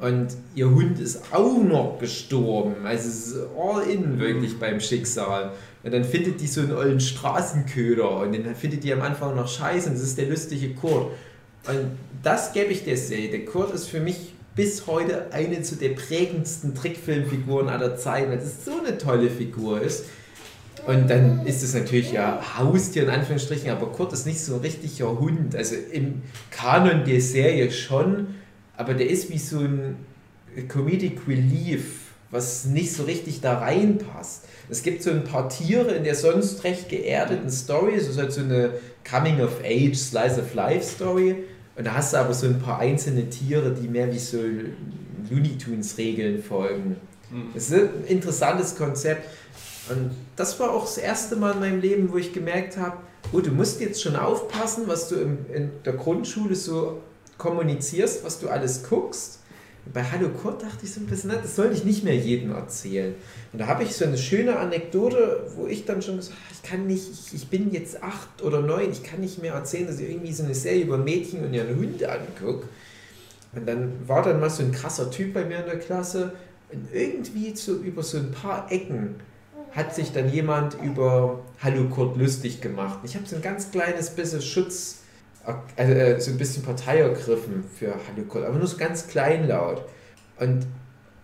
[0.00, 2.74] Und ihr Hund ist auch noch gestorben.
[2.84, 5.52] Also es ist all in wirklich beim Schicksal.
[5.84, 9.48] Und dann findet die so einen ollen Straßenköder und den findet die am Anfang noch
[9.48, 11.12] scheiße und das ist der lustige Kurt.
[11.66, 13.30] Und das gebe ich der Serie.
[13.30, 18.38] Der Kurt ist für mich bis heute eine zu der prägendsten Trickfilmfiguren aller Zeiten, weil
[18.38, 20.06] es so eine tolle Figur ist.
[20.86, 24.60] Und dann ist es natürlich ja Haustier in Anführungsstrichen, aber Kurt ist nicht so ein
[24.60, 25.54] richtiger Hund.
[25.54, 28.34] Also im Kanon der Serie schon,
[28.76, 29.96] aber der ist wie so ein
[30.68, 34.44] Comedic Relief, was nicht so richtig da reinpasst.
[34.68, 38.32] Es gibt so ein paar Tiere in der sonst recht geerdeten Story, es ist halt
[38.32, 38.74] so eine
[39.08, 41.44] Coming-of-Age, Slice-of-Life-Story.
[41.76, 44.38] Und da hast du aber so ein paar einzelne Tiere, die mehr wie so
[45.30, 46.96] Looney Tunes-Regeln folgen.
[47.30, 47.50] Mhm.
[47.52, 49.28] Das ist ein interessantes Konzept.
[49.90, 52.96] Und das war auch das erste Mal in meinem Leben, wo ich gemerkt habe,
[53.32, 57.02] oh, du musst jetzt schon aufpassen, was du in der Grundschule so
[57.36, 59.40] kommunizierst, was du alles guckst
[59.92, 63.14] bei Hallo Kurt dachte ich so ein bisschen, das soll ich nicht mehr jedem erzählen.
[63.52, 66.70] Und da habe ich so eine schöne Anekdote, wo ich dann schon gesagt habe, ich
[66.70, 70.00] kann nicht, ich, ich, bin jetzt acht oder neun, ich kann nicht mehr erzählen, dass
[70.00, 72.68] ich irgendwie so eine Serie über Mädchen und ihren Hund angucke.
[73.52, 76.32] Und dann war dann mal so ein krasser Typ bei mir in der Klasse
[76.72, 79.16] und irgendwie so über so ein paar Ecken
[79.72, 83.00] hat sich dann jemand über Hallo Kurt lustig gemacht.
[83.04, 85.00] Ich habe so ein ganz kleines bisschen Schutz
[85.76, 89.84] also, äh, so ein bisschen Partei ergriffen für Hanukkah, aber nur so ganz kleinlaut.
[90.38, 90.66] Und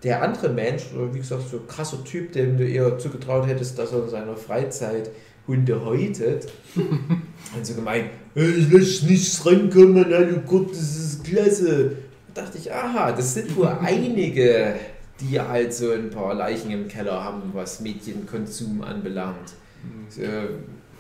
[0.02, 3.92] der andere Mensch, oder wie gesagt, so krasser Typ, dem du eher zugetraut hättest, dass
[3.92, 5.10] er in seiner Freizeit
[5.46, 11.96] Hunde häutet, und so gemeint, ich lasse nichts rankommen, hallo Gott, das ist klasse.
[12.32, 14.76] Da dachte ich, aha, das sind wohl einige,
[15.20, 19.54] die halt so ein paar Leichen im Keller haben, was Medienkonsum anbelangt.
[19.82, 20.06] Mhm.
[20.08, 20.22] So,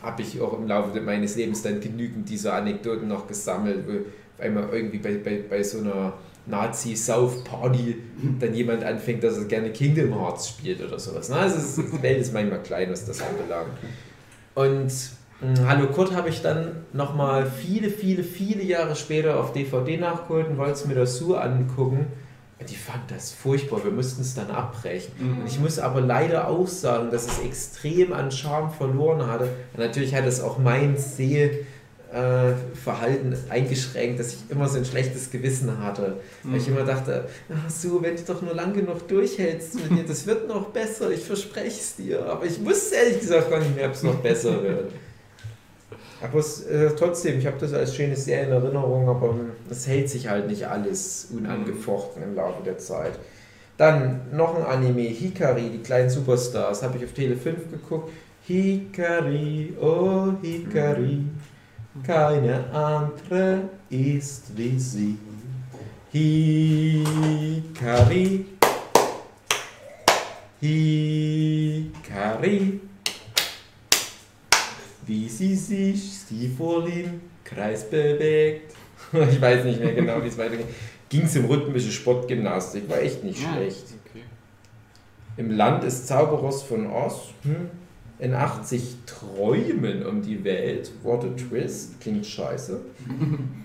[0.02, 4.68] habe ich auch im Laufe meines Lebens dann genügend dieser Anekdoten noch gesammelt, wo einmal
[4.72, 6.14] irgendwie bei, bei, bei so einer
[6.46, 7.96] Nazi-Sauf-Party
[8.38, 11.28] dann jemand anfängt, dass er gerne Kingdom Hearts spielt oder sowas.
[11.28, 13.72] Na, also ist, die Welt ist manchmal klein, was das anbelangt.
[14.54, 14.92] Und
[15.40, 20.48] hm, Hallo Kurt habe ich dann nochmal viele, viele, viele Jahre später auf DVD nachgeholt
[20.48, 22.06] und wollte es mir das so angucken.
[22.68, 25.12] Die fand das furchtbar, wir mussten es dann abbrechen.
[25.18, 25.46] Mhm.
[25.46, 29.44] Ich muss aber leider auch sagen, dass es extrem an Charme verloren hatte.
[29.72, 31.64] Und natürlich hat es auch mein Sehverhalten
[33.48, 36.18] eingeschränkt, dass ich immer so ein schlechtes Gewissen hatte.
[36.42, 36.52] Mhm.
[36.52, 36.76] Weil ich mhm.
[36.76, 40.46] immer dachte, ach so, wenn du doch nur lang genug durchhältst mit dir, das wird
[40.46, 42.26] noch besser, ich verspreche es dir.
[42.26, 44.92] Aber ich wusste ehrlich gesagt gar nicht mehr, ob es noch besser wird.
[46.22, 49.34] Aber es, äh, trotzdem, ich habe das als schöne Serie in Erinnerung, aber
[49.70, 53.18] es hält sich halt nicht alles unangefochten im Laufe der Zeit.
[53.78, 58.10] Dann noch ein Anime, Hikari, die kleinen Superstars, habe ich auf Tele 5 geguckt.
[58.46, 61.24] Hikari, oh Hikari,
[62.06, 65.16] keine andere ist wie sie.
[66.12, 67.14] Hikari,
[70.60, 71.80] Hikari
[75.10, 78.76] wie sie sich sie vor im Kreis bewegt.
[79.12, 80.66] ich weiß nicht mehr genau, wie es weitergeht.
[81.08, 83.86] Ging es um rhythmische Sportgymnastik, war echt nicht ja, schlecht.
[84.08, 84.22] Okay.
[85.36, 87.70] Im Land des Zauberers von Oz, hm,
[88.20, 92.80] in 80 Träumen um die Welt, What a Twist, klingt scheiße.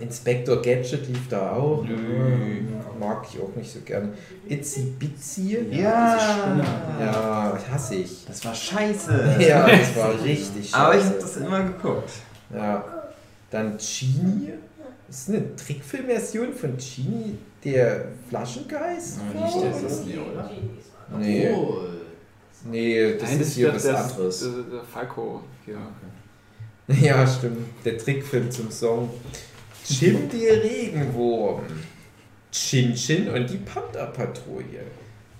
[0.00, 1.84] Inspector Gadget lief da auch.
[1.84, 2.60] Nö.
[2.98, 4.10] Mag ich auch nicht so gerne.
[4.48, 5.58] Itzy Bitsy.
[5.70, 6.16] Ja.
[7.00, 8.24] Ja, hasse ich.
[8.26, 9.36] Das war scheiße.
[9.40, 10.76] Ja, das war richtig scheiße.
[10.76, 12.10] Aber ich habe das immer geguckt.
[12.54, 12.84] Ja.
[13.50, 14.52] Dann Genie.
[15.06, 19.20] Das ist eine Trickfilmversion von Genie, der Flaschengeist.
[19.32, 20.50] Ja, nicht der Disney, oder?
[21.18, 21.50] Nee.
[21.52, 21.78] Oh.
[22.64, 24.40] Nee, das Nein, ist hier was anderes.
[24.40, 25.42] Der, der Falco.
[25.66, 25.92] Ja.
[27.00, 27.66] ja, stimmt.
[27.84, 29.10] Der Trickfilm zum Song.
[29.84, 31.62] Chim der Regenwurm.
[32.50, 34.82] Chin Chin und die Panda-Patrouille.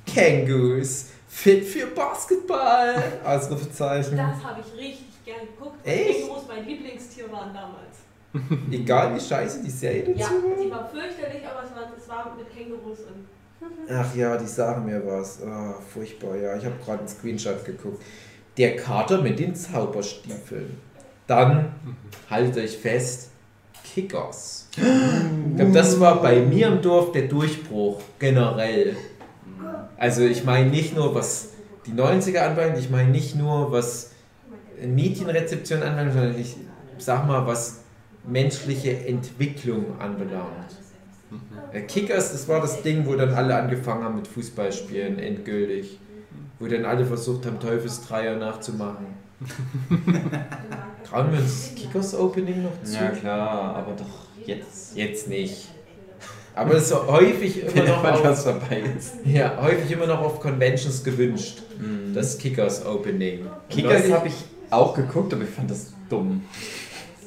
[0.06, 3.02] Kangaroos, fit für Basketball.
[3.24, 4.16] Ausrufezeichen.
[4.16, 5.76] Das habe ich richtig gern geguckt.
[5.86, 6.20] Echt?
[6.20, 8.04] Kängurus mein Lieblingstier waren damals.
[8.70, 10.62] Egal wie scheiße die Serie dazu ja, war.
[10.62, 13.26] Die war fürchterlich, aber es war, es war mit Kängurus und
[13.88, 15.40] Ach ja, die sagen mir was.
[15.42, 16.56] Oh, furchtbar, ja.
[16.56, 18.02] Ich habe gerade einen Screenshot geguckt.
[18.58, 20.78] Der Kater mit den Zauberstiefeln.
[21.26, 21.72] Dann,
[22.28, 23.30] haltet euch fest,
[23.94, 24.68] Kickers.
[25.50, 28.96] Ich glaube, das war bei mir im Dorf der Durchbruch generell.
[29.96, 31.50] Also ich meine nicht nur, was
[31.86, 34.10] die 90er anbelangt, ich meine nicht nur, was
[34.84, 36.56] Medienrezeption anbelangt, sondern ich
[36.98, 37.84] sag mal, was
[38.26, 40.74] menschliche Entwicklung anbelangt.
[41.72, 46.00] Äh, Kickers, das war das Ding, wo dann alle angefangen haben mit Fußballspielen, endgültig.
[46.58, 49.06] Wo dann alle versucht haben, Teufelsdreier nachzumachen.
[51.08, 52.94] Trauen wir uns das Kickers Opening noch zu?
[52.94, 54.96] Ja klar, aber doch jetzt.
[54.96, 55.68] Jetzt nicht.
[56.56, 59.14] Aber es ist häufig immer noch auf, was vorbei ist.
[59.24, 61.62] ja, häufig immer noch auf Conventions gewünscht.
[61.80, 62.14] Mhm.
[62.14, 63.46] Das Kickers Opening.
[63.68, 64.34] Kickers habe ich
[64.70, 66.44] auch geguckt, aber ich fand das dumm.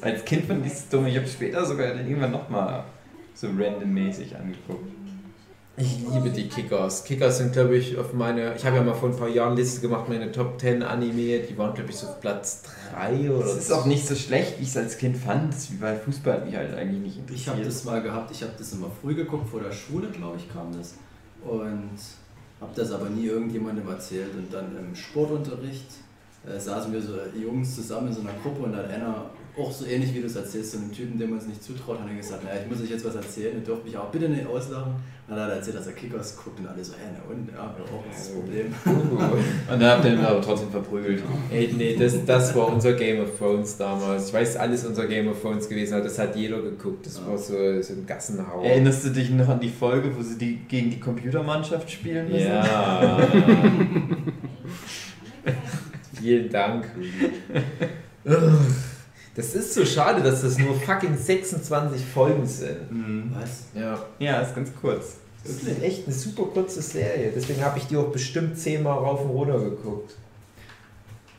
[0.00, 1.06] Als Kind fand ich es dumm.
[1.06, 2.84] Ich habe später sogar dann irgendwann nochmal
[3.34, 4.97] so randommäßig angeguckt.
[5.80, 7.04] Ich liebe die Kickers.
[7.04, 8.56] Kickers sind, glaube ich, auf meine.
[8.56, 11.38] Ich habe ja mal vor ein paar Jahren Liste gemacht, meine Top 10 Anime.
[11.38, 12.62] Die waren, glaube ich, so auf Platz
[12.92, 15.54] 3 oder Es ist auch nicht so schlecht, wie ich es als Kind fand.
[15.54, 17.40] Das wie bei Fußball hat mich halt eigentlich nicht interessiert.
[17.40, 20.36] Ich habe das mal gehabt, ich habe das immer früh geguckt, vor der Schule, glaube
[20.38, 20.94] ich, kam das.
[21.44, 21.98] Und
[22.60, 24.34] habe das aber nie irgendjemandem erzählt.
[24.34, 25.90] Und dann im Sportunterricht
[26.44, 29.26] äh, saßen wir so Jungs zusammen in so einer Gruppe und dann einer,
[29.58, 32.00] auch so ähnlich wie du es erzählst, so einen Typen, dem man es nicht zutraut,
[32.00, 34.28] hat er gesagt, naja, ich muss euch jetzt was erzählen, ihr dürft mich auch bitte
[34.28, 34.94] nicht auslachen.
[35.28, 37.50] Und dann hat er erzählt, dass er Kickers guckt und alle so, hä, na und,
[37.52, 38.74] ja, auch was ist das Problem.
[39.70, 41.22] Und dann habt ihr ihn aber trotzdem verprügelt.
[41.50, 44.28] Ey, nee, das, das war unser Game of Thrones damals.
[44.28, 47.04] Ich weiß, alles unser Game of Thrones gewesen, aber das hat jeder geguckt.
[47.04, 48.64] Das war so, so ein Gassenhauer.
[48.64, 52.48] Erinnerst du dich noch an die Folge, wo sie die gegen die Computermannschaft spielen müssen?
[52.48, 53.18] Ja.
[56.18, 56.86] Vielen Dank.
[59.38, 62.90] Das ist so schade, dass das nur fucking 26 Folgen sind.
[62.90, 63.32] Mhm.
[63.40, 63.66] Was?
[63.72, 64.04] Ja.
[64.18, 65.18] Ja, ist ganz kurz.
[65.44, 67.30] Das ist echt eine super kurze Serie.
[67.32, 70.16] Deswegen habe ich die auch bestimmt zehnmal rauf und runter geguckt.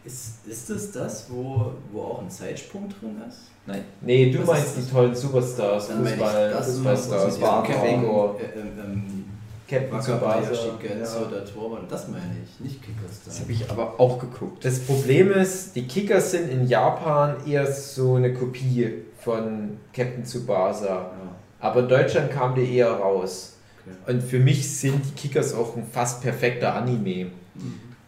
[0.06, 3.52] Ist, ist das das, wo, wo auch ein Zeitsprung drin ist?
[3.66, 3.84] Nein.
[4.00, 7.46] Nee, du Was meinst die tollen Superstars, Fußball, Fußballstars, wo
[9.70, 10.50] Captain Tsubasa.
[10.82, 11.26] Genzo, Ja.
[11.28, 13.42] der Torwart, das meine ich, nicht Kickers Das da.
[13.44, 14.66] habe ich aber auch geguckt.
[14.66, 20.86] Das Problem ist, die Kickers sind in Japan eher so eine Kopie von Captain Tsubasa.
[20.88, 21.12] Ja,
[21.60, 23.58] Aber in Deutschland kam die eher raus.
[23.86, 23.96] okay.
[24.14, 27.28] Und für mich sind die Kickers auch ein fast perfekter Anime.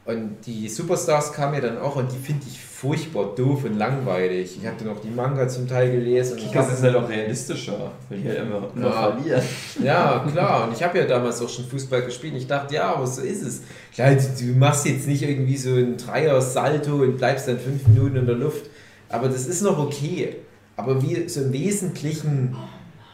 [0.05, 4.58] Und die Superstars kamen ja dann auch und die finde ich furchtbar doof und langweilig.
[4.60, 6.34] Ich habe dann auch die Manga zum Teil gelesen.
[6.34, 9.12] Und Kickers hab- ist halt auch realistischer, weil die halt immer nur Ja.
[9.12, 9.42] verlieren.
[9.84, 10.68] Ja, klar.
[10.68, 12.34] Und ich habe ja damals auch schon Fußball gespielt.
[12.36, 13.62] Ich dachte, ja, aber so ist es.
[13.94, 18.16] Klar, du, du machst jetzt nicht irgendwie so einen Dreier-Salto und bleibst dann fünf Minuten
[18.16, 18.66] in der Luft.
[19.10, 20.38] Aber das ist noch okay.
[20.76, 22.56] Aber wie so im Wesentlichen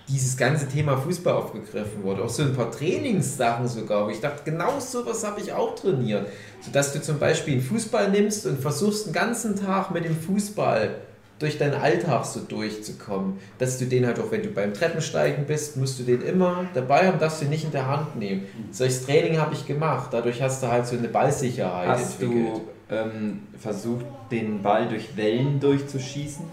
[0.08, 2.24] dieses ganze Thema Fußball aufgegriffen wurde.
[2.24, 4.06] Auch so ein paar Trainingssachen sogar.
[4.06, 6.28] Wo ich dachte, genau sowas habe ich auch trainiert.
[6.62, 10.96] Sodass du zum Beispiel einen Fußball nimmst und versuchst den ganzen Tag mit dem Fußball
[11.40, 13.38] durch deinen Alltag so durchzukommen.
[13.60, 17.08] Dass du den halt auch, wenn du beim Treppensteigen bist, musst du den immer dabei
[17.08, 18.46] haben, darfst du ihn nicht in der Hand nehmen.
[18.72, 20.10] Solches Training habe ich gemacht.
[20.12, 25.60] Dadurch hast du halt so eine Ballsicherheit Hast du ähm, versucht, den Ball durch Wellen
[25.60, 26.46] durchzuschießen,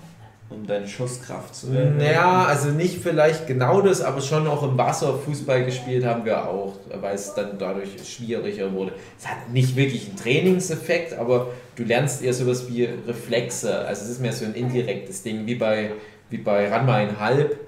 [0.55, 1.97] um deine Schusskraft zu erhöhen?
[1.99, 6.49] Naja, also nicht vielleicht genau das, aber schon auch im Wasser Fußball gespielt haben wir
[6.49, 8.93] auch, weil es dann dadurch schwieriger wurde.
[9.19, 13.79] Es hat nicht wirklich einen Trainingseffekt, aber du lernst eher sowas wie Reflexe.
[13.87, 15.91] Also es ist mehr so ein indirektes Ding, wie bei,
[16.31, 17.59] wie bei Ranma ein Halb,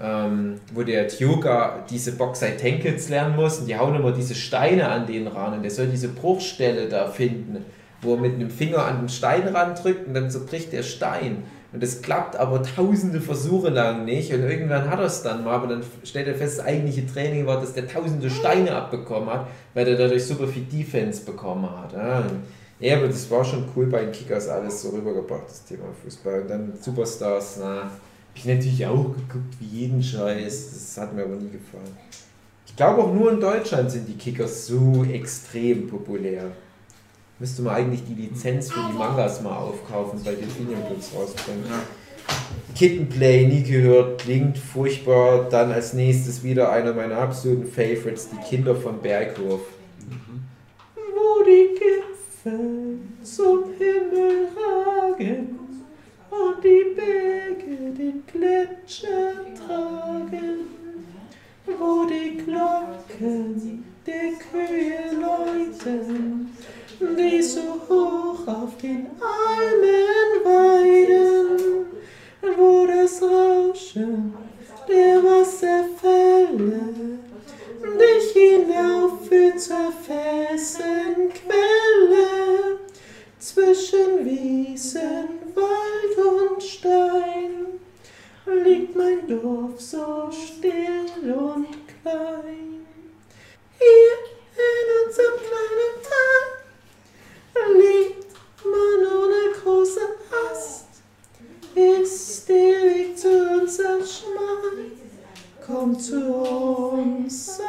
[0.00, 4.88] ähm, wo der Tyoga diese Boxei Tenkels lernen muss und die hauen immer diese Steine
[4.88, 7.64] an den ran und der soll diese Bruchstelle da finden,
[8.00, 11.44] wo er mit einem Finger an den Stein randrückt und dann so bricht der Stein.
[11.72, 14.32] Und das klappt aber tausende Versuche lang nicht.
[14.32, 17.46] Und irgendwann hat er es dann mal, aber dann stellt er fest, das eigentliche Training
[17.46, 21.92] war, dass der tausende Steine abbekommen hat, weil er dadurch super viel Defense bekommen hat.
[21.94, 22.24] Ja,
[22.78, 26.42] ja aber das war schon cool bei den Kickers alles so rübergebracht, das Thema Fußball.
[26.42, 27.90] Und dann Superstars, na, hab
[28.34, 30.72] ich natürlich auch geguckt, wie jeden Scheiß.
[30.72, 31.96] Das hat mir aber nie gefallen.
[32.66, 36.52] Ich glaube auch nur in Deutschland sind die Kickers so extrem populär.
[37.42, 41.64] Müsste man eigentlich die Lizenz für die Mangas mal aufkaufen, bei Delphinium Books rausbringen.
[42.76, 45.48] Kittenplay, nie gehört, klingt furchtbar.
[45.50, 49.62] Dann als nächstes wieder einer meiner absoluten Favorites, die Kinder von Berghof.
[50.94, 55.58] Wo die Gipfel zum Himmel ragen
[56.30, 59.32] und die Berge den Gletscher
[59.66, 60.60] tragen,
[61.66, 66.52] wo die Glocken der Kühe läuten,
[67.18, 71.86] die so hoch auf den Almen weiden,
[72.56, 74.34] wo das Rauschen
[74.88, 77.18] der Wasserfälle
[77.98, 79.02] dich hinaus
[79.56, 81.32] zur Felsenquelle
[83.38, 87.80] zwischen Wiesen, Wald und Stein
[88.64, 91.68] liegt mein Dorf so still und
[92.02, 92.86] klein.
[93.78, 94.18] Hier
[94.56, 96.61] in unserem kleinen Tal
[97.76, 98.26] liegt
[98.64, 100.00] man ohne große
[100.30, 100.86] Hast.
[101.74, 104.90] Ist der Weg zu uns schmal,
[105.66, 107.64] komm zu uns, sei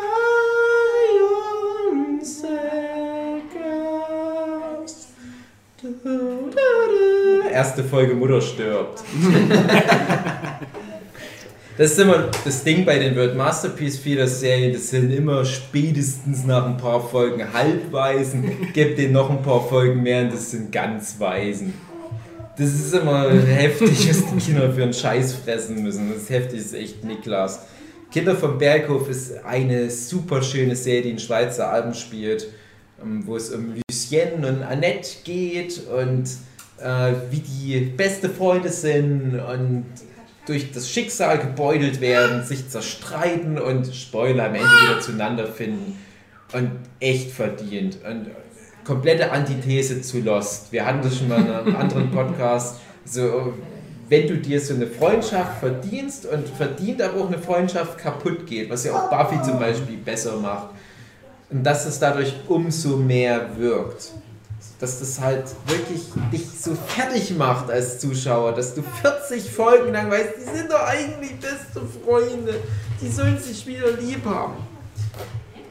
[2.01, 5.07] unser Gast.
[5.81, 7.49] Du, du, du.
[7.49, 9.03] Erste Folge Mutter stirbt.
[11.75, 16.45] Das ist immer das Ding bei den World Masterpiece Feeder Serien, das sind immer spätestens
[16.45, 20.71] nach ein paar Folgen Halbweisen, gibt denen noch ein paar Folgen mehr und das sind
[20.71, 21.73] ganz Weisen.
[22.59, 26.09] Das ist immer heftig, was die Kinder für einen Scheiß fressen müssen.
[26.13, 27.65] Das ist heftig, das ist echt Niklas.
[28.11, 32.49] Kinder vom Berghof ist eine super schöne Serie, die in Schweizer Alben spielt,
[33.01, 36.25] ähm, wo es um Lucien und Annette geht und
[36.79, 39.85] äh, wie die beste Freunde sind und
[40.45, 45.97] durch das Schicksal gebeutelt werden, sich zerstreiten und Spoiler am Ende wieder zueinander finden.
[46.51, 47.97] Und echt verdient.
[48.07, 48.27] Und
[48.83, 50.71] komplette Antithese zu Lost.
[50.71, 52.79] Wir hatten das schon mal in einem anderen Podcast.
[53.05, 53.53] So,
[54.09, 58.69] wenn du dir so eine Freundschaft verdienst und verdient aber auch eine Freundschaft kaputt geht,
[58.69, 60.69] was ja auch Buffy zum Beispiel besser macht.
[61.49, 64.11] Und dass es dadurch umso mehr wirkt
[64.83, 70.11] dass das halt wirklich dich so fertig macht als Zuschauer, dass du 40 Folgen lang
[70.11, 72.55] weißt, die sind doch eigentlich beste Freunde,
[73.01, 74.55] die sollen sich wieder lieb haben.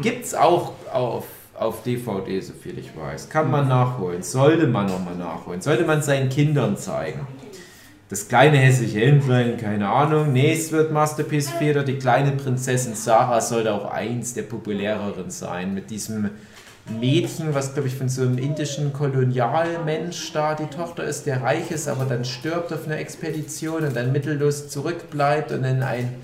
[0.01, 3.29] Gibt's auch auf, auf DVD, soviel ich weiß.
[3.29, 7.27] Kann man nachholen, sollte man nochmal nachholen, sollte man seinen Kindern zeigen.
[8.09, 10.35] Das kleine hässliche Händlein, keine Ahnung.
[10.37, 11.83] Es wird Masterpiece Theater.
[11.83, 15.75] Die kleine Prinzessin Sarah sollte auch eins der populäreren sein.
[15.75, 16.31] Mit diesem
[16.89, 21.71] Mädchen, was glaube ich von so einem indischen Kolonialmensch da die Tochter ist, der reich
[21.71, 26.15] ist, aber dann stirbt auf einer Expedition und dann mittellos zurückbleibt und in ein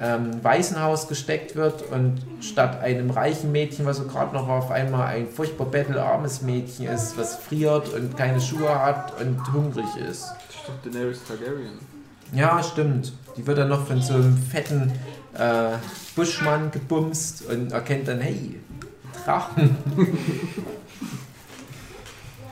[0.00, 5.08] ähm, Waisenhaus gesteckt wird und statt einem reichen Mädchen, was so gerade noch auf einmal
[5.08, 10.32] ein furchtbar bettelarmes Mädchen ist, was friert und keine Schuhe hat und hungrig ist.
[10.66, 11.78] Doch Daenerys Targaryen.
[12.32, 13.12] Ja, stimmt.
[13.36, 14.92] Die wird dann noch von so einem fetten
[15.34, 15.76] äh,
[16.14, 18.60] Buschmann gebumst und erkennt dann, hey,
[19.28, 19.76] Drachen.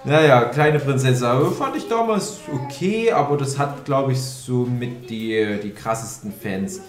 [0.05, 5.09] naja, kleine Prinzessin aber fand ich damals okay, aber das hat, glaube ich, so mit
[5.09, 6.83] die, die krassesten Fans.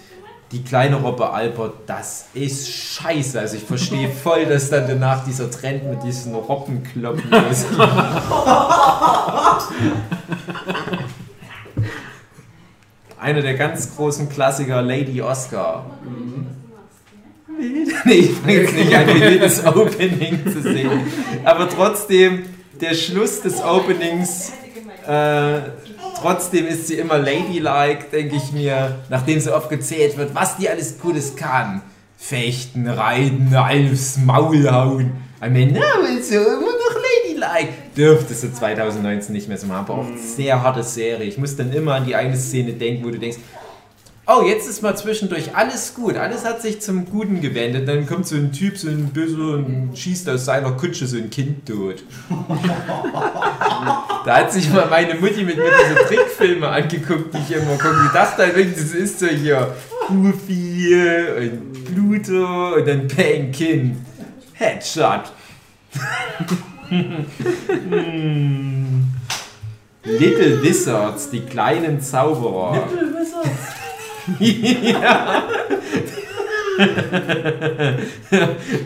[0.52, 3.40] Die kleine Robbe Albert, das ist scheiße.
[3.40, 7.66] Also ich verstehe voll, dass dann danach dieser Trend mit diesen Robbenkloppen ist.
[13.18, 15.86] Einer der ganz großen Klassiker, Lady Oscar.
[16.04, 16.57] Mhm.
[18.04, 20.90] Nee, ich fange jetzt nicht an, jedes Opening zu sehen.
[21.44, 22.44] Aber trotzdem,
[22.80, 24.52] der Schluss des Openings,
[25.06, 25.60] äh,
[26.20, 30.68] trotzdem ist sie immer ladylike, denke ich mir, nachdem so oft gezählt wird, was die
[30.68, 31.82] alles Gutes kann.
[32.16, 35.12] Fechten, reiten, alles Maul hauen.
[35.40, 37.72] Am Ende willst du immer noch ladylike.
[37.96, 41.26] Dürfte so 2019 nicht mehr so machen, aber auch sehr harte Serie.
[41.26, 43.38] Ich muss dann immer an die eine Szene denken, wo du denkst,
[44.28, 47.88] oh, jetzt ist mal zwischendurch alles gut, alles hat sich zum Guten gewendet.
[47.88, 51.30] Dann kommt so ein Typ, so ein Böse und schießt aus seiner Kutsche so ein
[51.30, 52.02] Kind tot.
[54.24, 57.96] da hat sich mal meine Mutti mit mir diese Trickfilme angeguckt, die ich immer gucke.
[58.04, 59.74] Die dachte halt wirklich, das ist so hier
[60.08, 60.94] Goofy
[61.38, 63.96] und Pluto und dann Bang Kind.
[64.52, 65.32] Headshot.
[70.04, 72.86] Little Wizards, die kleinen Zauberer.
[72.90, 73.87] Little Wizards
[74.38, 75.48] ja.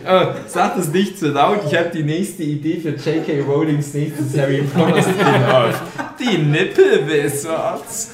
[0.07, 3.41] oh, sag das nicht zu laut, ich habe die nächste Idee für J.K.
[3.41, 5.79] Rowlings nächstes Harry Potter Spin-off.
[6.19, 8.11] Die Nipple Wizards.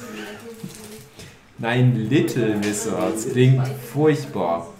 [1.58, 3.28] Nein, Little Wizards.
[3.32, 4.72] Klingt furchtbar.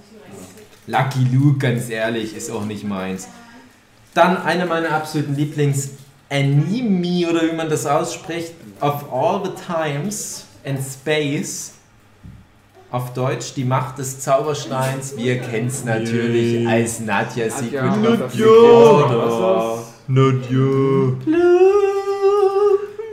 [0.86, 3.28] Lucky Luke, ganz ehrlich, ist auch nicht meins.
[4.12, 10.78] Dann einer meiner absoluten Lieblings-Anime, oder wie man das ausspricht, of all the times and
[10.80, 11.74] space
[12.90, 15.16] auf Deutsch die Macht des Zaubersteins.
[15.16, 18.16] Wir kennen es natürlich als Nadja Secret Nadja.
[18.28, 19.78] Nadja.
[20.08, 21.14] Nadja.
[21.24, 21.70] Blue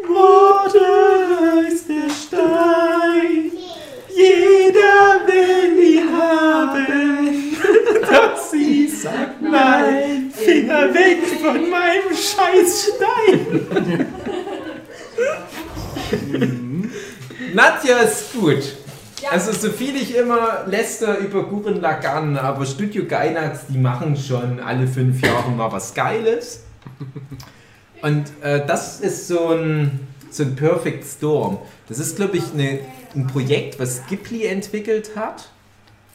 [0.10, 3.52] Water ist der Stein.
[4.16, 7.56] Jeder will ihn haben.
[8.02, 10.32] Doch sie sagt nein.
[10.34, 14.08] Finger weg von meinem Scheißstein.
[17.54, 18.87] Nadja ist gut.
[19.32, 24.60] Also so viel ich immer läster über Gurren Lagann, aber Studio Gainax, die machen schon
[24.60, 26.64] alle fünf Jahre mal was Geiles.
[28.02, 31.58] Und äh, das ist so ein, so ein Perfect Storm.
[31.90, 32.80] Das ist, glaube ich, eine,
[33.16, 35.50] ein Projekt, was Ghibli entwickelt hat,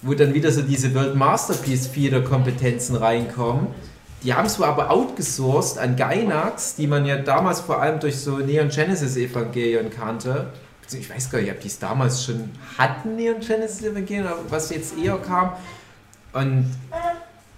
[0.00, 3.68] wo dann wieder so diese World Masterpiece Feeder Kompetenzen reinkommen.
[4.22, 8.38] Die haben es aber outgesourced an Gainax, die man ja damals vor allem durch so
[8.38, 10.46] Neon Genesis Evangelion kannte.
[10.95, 14.97] Ich weiß gar nicht, ob die es damals schon hatten, Neon Genesis Evangelion, was jetzt
[14.99, 15.53] eher kam.
[16.32, 16.66] Und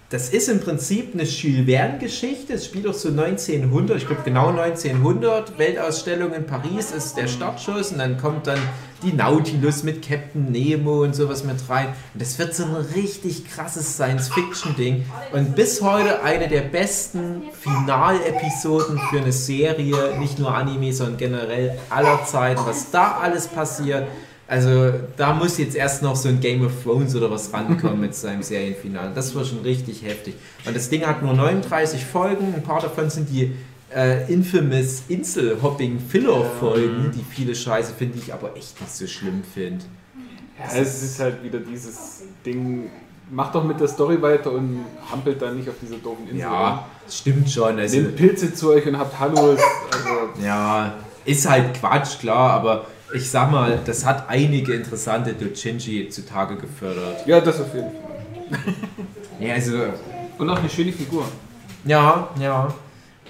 [0.09, 2.53] das ist im Prinzip eine Jules Verne-Geschichte.
[2.53, 5.57] Es spielt auch so 1900, ich glaube genau 1900.
[5.57, 8.59] Weltausstellung in Paris ist der Startschuss und dann kommt dann
[9.03, 11.87] die Nautilus mit Captain Nemo und sowas mit rein.
[12.13, 15.05] Und das wird so ein richtig krasses Science-Fiction-Ding.
[15.33, 21.77] Und bis heute eine der besten Finalepisoden für eine Serie, nicht nur Anime, sondern generell
[21.89, 22.61] aller Zeiten.
[22.65, 24.07] Was da alles passiert
[24.47, 28.13] also da muss jetzt erst noch so ein Game of Thrones oder was rankommen mit
[28.13, 29.11] seinem Serienfinale.
[29.15, 30.35] Das war schon richtig heftig.
[30.65, 32.53] Und das Ding hat nur 39 Folgen.
[32.53, 33.55] Ein paar davon sind die
[33.93, 39.85] äh, infamous Insel-Hopping-Filler-Folgen, die viele scheiße finde ich aber echt nicht so schlimm finde.
[40.57, 42.89] Ja, es ist halt wieder dieses Ding,
[43.29, 46.39] mach doch mit der Story weiter und hampelt dann nicht auf dieser doofen Insel.
[46.39, 47.77] Ja, stimmt schon.
[47.77, 49.59] Also, Nehmt Pilze zu euch und habt Hallos.
[49.91, 50.93] Also ja,
[51.25, 57.27] ist halt Quatsch, klar, aber ich sag mal, das hat einige interessante Dojinshi zutage gefördert.
[57.27, 58.73] Ja, das auf jeden Fall.
[59.39, 59.73] ja, also,
[60.37, 61.25] Und auch eine schöne Figur.
[61.83, 62.73] Ja, ja.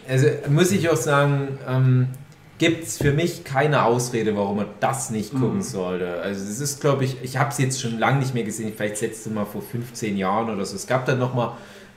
[0.08, 2.08] Also muss ich auch sagen, ähm,
[2.58, 5.40] gibt es für mich keine Ausrede, warum man das nicht mhm.
[5.40, 5.64] gucken mhm.
[5.64, 6.22] sollte.
[6.22, 9.02] Also es ist, glaube ich, ich habe es jetzt schon lange nicht mehr gesehen, vielleicht
[9.02, 10.76] letzte Mal vor 15 Jahren oder so.
[10.76, 11.52] Es gab dann nochmal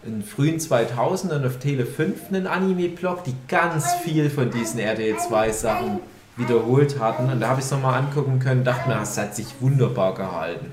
[0.04, 5.52] in frühen 2000ern auf Tele 5 einen Anime-Blog, die ganz viel von diesen RTL 2
[5.52, 6.00] Sachen
[6.36, 7.30] wiederholt hatten.
[7.30, 10.66] Und da habe ich es nochmal angucken können, dachte mir, es hat sich wunderbar gehalten.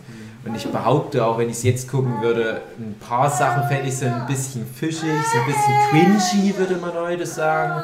[0.45, 3.97] Und ich behaupte auch, wenn ich es jetzt gucken würde, ein paar Sachen fände ich
[3.97, 7.83] so ein bisschen fischig, so ein bisschen cringy, würde man heute sagen.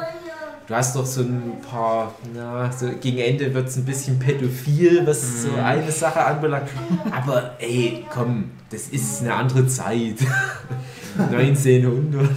[0.68, 5.04] Du hast doch so ein paar, na, so gegen Ende wird es ein bisschen pädophil,
[5.04, 5.64] was so mhm.
[5.64, 6.68] eine Sache anbelangt.
[7.10, 10.18] Aber ey, komm, das ist eine andere Zeit.
[11.32, 12.30] 1900.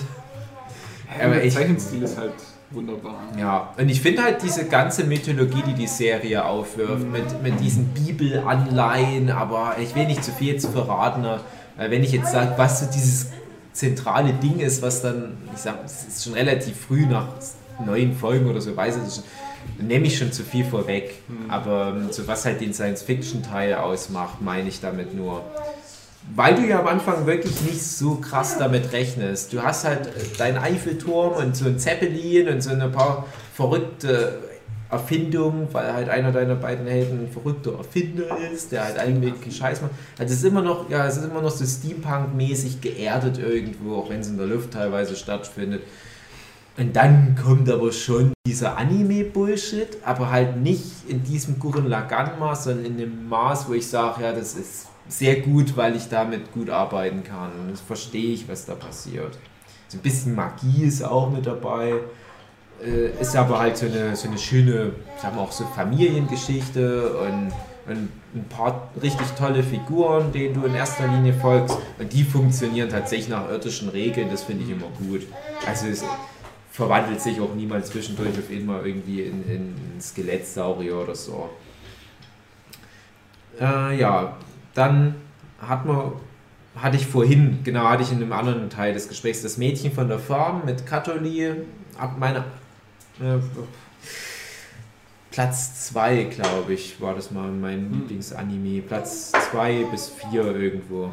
[1.17, 2.33] Ja, aber der Zeichenstil ist halt
[2.71, 3.15] wunderbar.
[3.37, 7.87] Ja, und ich finde halt diese ganze Mythologie, die die Serie aufwirft, mit, mit diesen
[7.89, 11.25] Bibelanleihen, aber ich will nicht zu viel jetzt verraten,
[11.77, 13.31] weil wenn ich jetzt sage, was so dieses
[13.73, 17.27] zentrale Ding ist, was dann, ich sag, es ist schon relativ früh nach
[17.85, 19.21] neun Folgen oder so, weiß ich,
[19.77, 21.21] dann nehme ich schon zu viel vorweg.
[21.27, 21.49] Mhm.
[21.49, 25.43] Aber so was halt den Science-Fiction-Teil ausmacht, meine ich damit nur
[26.33, 29.53] weil du ja am Anfang wirklich nicht so krass damit rechnest.
[29.53, 34.39] Du hast halt äh, deinen Eiffelturm und so ein Zeppelin und so ein paar verrückte
[34.89, 39.51] Erfindungen, weil halt einer deiner beiden Helden ein verrückter Erfinder ist, der halt allen möglichen
[39.51, 39.91] Scheiß macht.
[40.17, 44.09] Also es ist immer noch, ja, es ist immer noch so Steampunk-mäßig geerdet irgendwo, auch
[44.09, 45.81] wenn es in der Luft teilweise stattfindet.
[46.77, 52.85] Und dann kommt aber schon dieser Anime-Bullshit, aber halt nicht in diesem Gurren Lagann-Maß, sondern
[52.85, 56.69] in dem Maß, wo ich sage, ja, das ist sehr gut, weil ich damit gut
[56.69, 57.51] arbeiten kann.
[57.59, 59.37] Und das verstehe ich, was da passiert.
[59.87, 61.93] So ein bisschen Magie ist auch mit dabei.
[62.83, 64.91] Äh, ist aber halt so eine, so eine schöne,
[65.21, 67.51] sagen wir auch so Familiengeschichte und,
[67.87, 71.77] und ein paar richtig tolle Figuren, denen du in erster Linie folgst.
[71.99, 75.21] Und die funktionieren tatsächlich nach irdischen Regeln, das finde ich immer gut.
[75.65, 76.03] Also es
[76.71, 81.49] verwandelt sich auch niemals zwischendurch auf einmal irgendwie in, in Skelettsaurier oder so.
[83.61, 84.35] Äh, ja,
[84.75, 85.15] dann
[85.59, 86.11] hat man,
[86.75, 90.07] hatte ich vorhin, genau, hatte ich in einem anderen Teil des Gesprächs das Mädchen von
[90.07, 91.53] der Farm mit Katholi,
[91.97, 92.41] ab meiner
[93.19, 93.39] äh,
[95.31, 97.91] Platz 2, glaube ich, war das mal mein hm.
[97.91, 98.81] Lieblingsanime.
[98.81, 101.11] Platz 2 bis 4 irgendwo.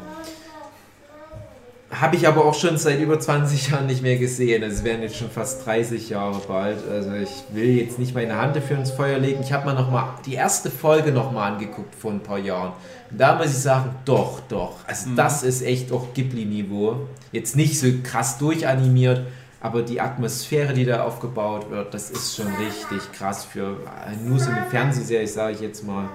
[1.93, 4.63] Habe ich aber auch schon seit über 20 Jahren nicht mehr gesehen.
[4.63, 6.77] Also es werden jetzt schon fast 30 Jahre bald.
[6.89, 9.41] Also ich will jetzt nicht meine Hand dafür ins Feuer legen.
[9.43, 12.73] Ich habe mir noch mal die erste Folge noch mal angeguckt vor ein paar Jahren.
[13.11, 14.77] Und da muss ich sagen, doch, doch.
[14.87, 15.15] Also mhm.
[15.15, 17.07] das ist echt auch Ghibli-Niveau.
[17.31, 19.21] Jetzt nicht so krass durchanimiert,
[19.61, 23.77] aber die Atmosphäre, die da aufgebaut wird, das ist schon richtig krass für
[24.25, 26.09] nur so eine Fernsehserie, sage ich jetzt mal.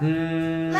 [0.00, 0.74] Hm,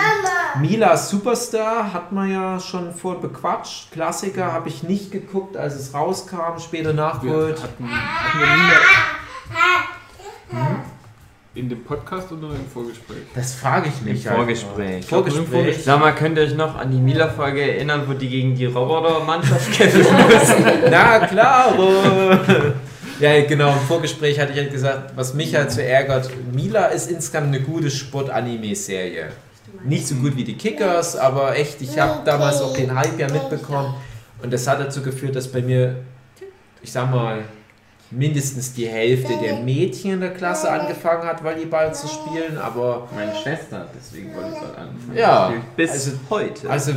[0.60, 3.90] Mila Superstar hat man ja schon vor bequatscht.
[3.90, 7.62] Klassiker habe ich nicht geguckt, als es rauskam, später nachgeholt.
[7.62, 8.78] Hatten, hatten wir Mila.
[10.50, 10.76] Hm?
[11.54, 13.18] In dem Podcast oder im Vorgespräch?
[13.34, 14.24] Das frage ich mich.
[14.24, 15.04] Im Vorgespräch.
[15.04, 15.48] Vorgespräch.
[15.48, 15.84] Vorgespräch.
[15.84, 19.72] Sag mal, könnt ihr euch noch an die Mila-Folge erinnern, wo die gegen die Roboter-Mannschaft
[19.76, 20.64] kämpfen mussten?
[20.90, 21.74] Na klar!
[23.20, 27.10] Ja, genau, im Vorgespräch hatte ich halt gesagt, was mich halt so ärgert, Mila ist
[27.10, 29.28] insgesamt eine gute Sport-Anime-Serie.
[29.84, 33.28] nicht so gut wie die Kickers, aber echt, ich habe damals auch den Hype ja
[33.30, 33.94] mitbekommen.
[34.42, 35.96] Und das hat dazu geführt, dass bei mir,
[36.82, 37.40] ich sag mal,
[38.10, 43.34] mindestens die Hälfte der Mädchen in der Klasse angefangen hat, Volleyball zu spielen, aber Meine
[43.34, 45.16] Schwester hat deswegen Volleyball angefangen.
[45.16, 46.70] Ja, Bis also- heute.
[46.70, 46.92] also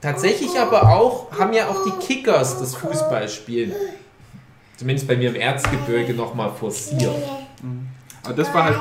[0.00, 3.72] tatsächlich aber auch, haben ja auch die Kickers das Fußballspielen,
[4.76, 7.14] zumindest bei mir im Erzgebirge, nochmal forciert.
[8.24, 8.78] Aber das war halt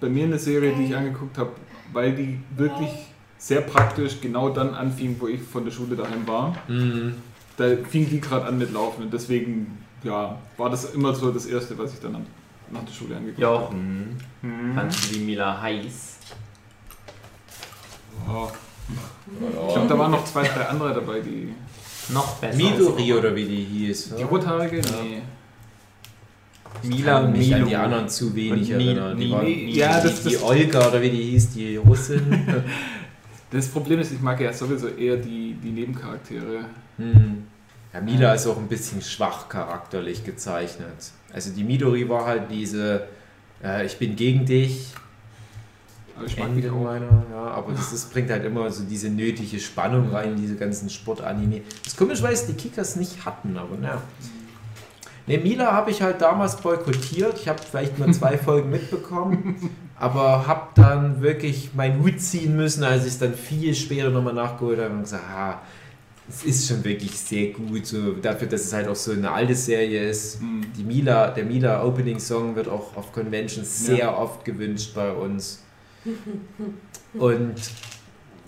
[0.00, 1.50] bei mir eine Serie, die ich angeguckt habe,
[1.92, 2.90] weil die wirklich
[3.38, 6.54] sehr praktisch genau dann anfing, wo ich von der Schule daheim war.
[6.68, 7.14] Mhm.
[7.56, 11.46] Da fing die gerade an mit Laufen und deswegen ja, war das immer so das
[11.46, 12.26] Erste, was ich dann an-
[12.70, 13.54] nach der Schule angeguckt habe.
[13.64, 14.74] Jochen, Mhm.
[14.74, 16.16] fandst du die Mila heiß?
[18.28, 18.48] Ja.
[19.68, 21.54] Ich glaube, da waren noch zwei, drei andere dabei, die.
[22.10, 22.56] Noch besser.
[22.56, 24.14] Midori oder wie die hieß.
[24.16, 24.76] Die Rothaarige?
[24.80, 25.22] Nee.
[26.82, 27.80] Mila und mich an die Milo.
[27.82, 29.18] anderen zu wenig Und erinnern.
[29.18, 32.22] Die, waren, die, ja, die, das- die das- Olga oder wie die hieß, die Russin.
[33.50, 36.64] Das Problem ist, ich mag ja sowieso eher die, die Nebencharaktere.
[36.96, 37.44] hm.
[37.94, 41.12] Ja, Mila ist auch ein bisschen schwach charakterlich gezeichnet.
[41.32, 43.06] Also die Midori war halt diese,
[43.64, 44.88] äh, ich bin gegen dich,
[46.16, 46.82] Aber ich mag die Ende auch.
[46.82, 50.56] meiner, ja, aber das, das bringt halt immer so diese nötige Spannung rein, in diese
[50.56, 51.60] ganzen Sportanime.
[51.82, 54.02] Das ist komisch, weil es die Kickers nicht hatten, aber naja.
[55.26, 57.38] Ne, Mila habe ich halt damals boykottiert.
[57.40, 62.84] Ich habe vielleicht nur zwei Folgen mitbekommen, aber habe dann wirklich meinen Hut ziehen müssen,
[62.84, 65.60] als ich es dann viel später nochmal nachgeholt habe und gesagt, ah,
[66.28, 69.54] es ist schon wirklich sehr gut, so dafür, dass es halt auch so eine alte
[69.54, 70.40] Serie ist.
[70.42, 70.64] Mhm.
[70.76, 74.16] Die Mila, der Mila Opening Song wird auch auf Conventions sehr Ja.
[74.16, 75.62] oft gewünscht bei uns.
[77.14, 77.54] Und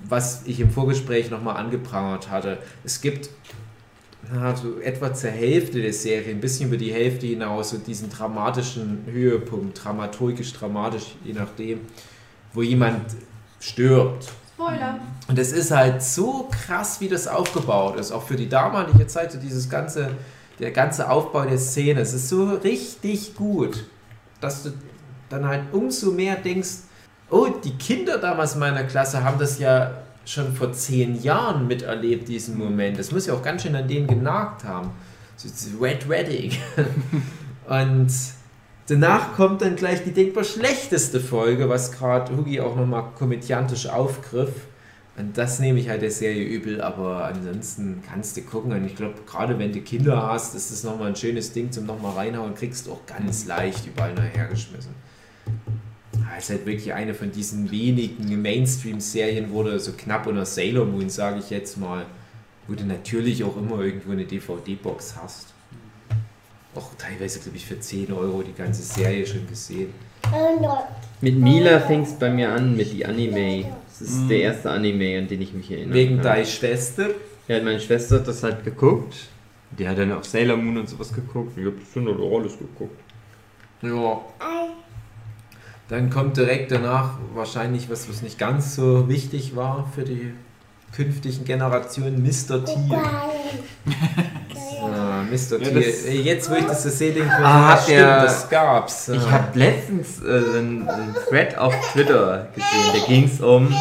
[0.08, 3.30] was ich im Vorgespräch nochmal angeprangert hatte, es gibt
[4.30, 8.10] na, so etwa zur Hälfte der Serie, ein bisschen über die Hälfte hinaus, so diesen
[8.10, 11.80] dramatischen Höhepunkt, dramaturgisch dramatisch, je nachdem,
[12.52, 13.16] wo jemand
[13.60, 14.30] stirbt.
[14.54, 14.98] Spoiler.
[15.28, 19.32] Und es ist halt so krass, wie das aufgebaut ist, auch für die damalige Zeit,
[19.32, 20.10] so dieses ganze,
[20.58, 22.00] der ganze Aufbau der Szene.
[22.00, 23.84] Es ist so richtig gut,
[24.40, 24.72] dass du
[25.28, 26.88] dann halt umso mehr denkst,
[27.30, 29.92] oh, die Kinder damals meiner Klasse haben das ja
[30.24, 32.98] schon vor zehn Jahren miterlebt, diesen Moment.
[32.98, 34.90] Das muss ja auch ganz schön an denen genagt haben.
[35.36, 36.52] So, Red Wedding.
[37.68, 38.12] Und
[38.88, 44.52] danach kommt dann gleich die denkbar schlechteste Folge, was gerade Hugi auch nochmal komödiantisch aufgriff.
[45.16, 48.72] Und das nehme ich halt der Serie übel, aber ansonsten kannst du gucken.
[48.72, 51.86] Und ich glaube, gerade wenn du Kinder hast, ist das nochmal ein schönes Ding zum
[51.86, 52.54] nochmal reinhauen.
[52.54, 54.48] Kriegst du auch ganz leicht überall nachher
[56.38, 56.38] geschmissen.
[56.38, 60.84] Es ist halt wirklich eine von diesen wenigen Mainstream-Serien, wo du so knapp unter Sailor
[60.86, 62.06] Moon, sage ich jetzt mal,
[62.66, 65.54] wo du natürlich auch immer irgendwo eine DVD-Box hast.
[66.74, 69.92] Auch teilweise, glaube ich, für 10 Euro die ganze Serie schon gesehen.
[71.20, 73.64] Mit Mila fing es bei mir an, mit die Anime.
[73.88, 75.94] Das ist der erste Anime, an den ich mich erinnere.
[75.94, 77.08] Wegen deiner Schwester.
[77.48, 79.16] Ja, meine Schwester hat das halt geguckt.
[79.76, 81.56] Die hat dann auch Sailor Moon und sowas geguckt.
[81.56, 83.00] Ich habe schon auch alles geguckt.
[83.82, 84.20] Ja.
[85.88, 90.34] Dann kommt direkt danach wahrscheinlich was, was nicht ganz so wichtig war für die
[90.94, 92.64] künftigen Generationen, Mr.
[92.64, 92.72] T.
[94.82, 95.58] Ah, Mr.
[95.62, 96.20] Ja, T.
[96.22, 99.08] Jetzt, wo ich das so sehe, denke ich mir, Ah, ja, stimmt, der- das gab's.
[99.08, 103.74] Ich habe letztens äh, einen, einen Thread auf Twitter gesehen, da ging es um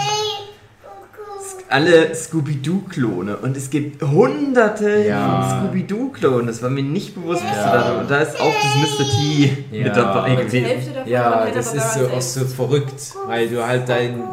[1.70, 5.42] alle Scooby-Doo-Klone und es gibt hunderte Ja.
[5.42, 6.48] von Scooby-Doo-Klonen.
[6.48, 7.72] Das war mir nicht bewusst, was Ja.
[7.72, 9.06] du da Und da ist auch das Mr.
[9.06, 9.84] T Ja.
[9.84, 10.66] mit dabei Die gewesen.
[10.66, 14.20] Hälfte davon Ja, das ist so, auch so verrückt, weil du halt dein.
[14.20, 14.28] Nein.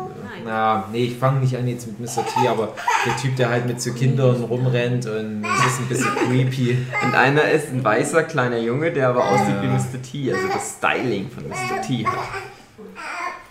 [0.46, 2.22] Na, nee, ich fange nicht an jetzt mit Mr.
[2.26, 2.74] T, aber
[3.06, 6.76] der Typ, der halt mit so Kindern rumrennt und es ist ein bisschen creepy.
[7.02, 9.62] Und einer ist ein weißer kleiner Junge, der aber aussieht Ja.
[9.62, 10.02] wie Mr.
[10.02, 11.80] T, also das Styling von Mr.
[11.80, 12.14] T hat.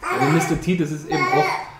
[0.04, 0.62] Aber Mr.
[0.62, 1.73] T, das ist eben auch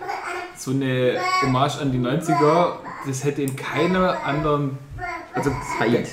[0.64, 2.76] so eine Hommage an die 90er.
[3.06, 4.78] Das hätte in keiner anderen,
[5.34, 6.08] also Zeit.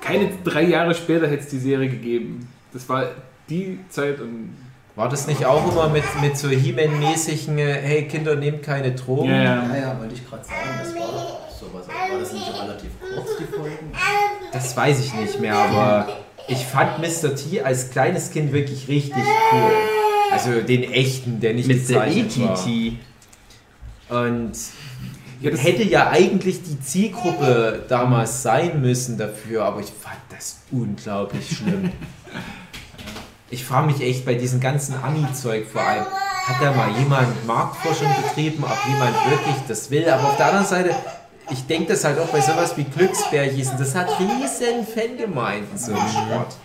[0.00, 2.48] keine drei Jahre später hätte es die Serie gegeben.
[2.72, 3.06] Das war
[3.48, 4.56] die Zeit und
[4.96, 9.28] War das nicht auch immer mit, mit so He-Man-mäßigen, äh, hey Kinder, nehmt keine Drogen?
[9.28, 9.76] ja, Ja, ja.
[9.76, 11.86] ja, wollte ich gerade sagen, das war sowas.
[11.86, 13.92] War das nicht relativ kurz, die Folgen?
[14.52, 16.08] Das weiß ich nicht mehr, aber
[16.48, 17.34] ich fand Mr.
[17.34, 19.72] T als kleines Kind wirklich richtig cool.
[20.32, 21.74] Also den echten, der nicht Mr.
[21.74, 22.56] gezeichnet war.
[24.08, 24.52] Und
[25.40, 30.58] Ja, das- hätte ja eigentlich die Zielgruppe damals sein müssen dafür, aber ich fand das
[30.70, 31.92] unglaublich schlimm.
[33.48, 38.08] Ich frage mich echt bei diesem ganzen Ami-Zeug vor allem, hat da mal jemand Marktforschung
[38.24, 40.08] betrieben, ob jemand wirklich das will?
[40.10, 40.90] Aber auf der anderen Seite,
[41.50, 46.08] ich denke das halt auch bei sowas wie Glücksbärchen, das hat riesen Fangemeinden, so ein
[46.08, 46.56] Sport.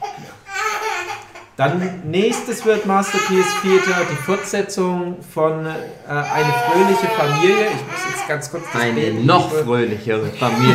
[1.58, 5.70] Dann nächstes wird Masterpiece Theater, die Fortsetzung von äh,
[6.08, 7.66] Eine fröhliche Familie.
[7.68, 10.74] Ich muss jetzt ganz kurz das Eine Baby- noch fröhlichere Familie.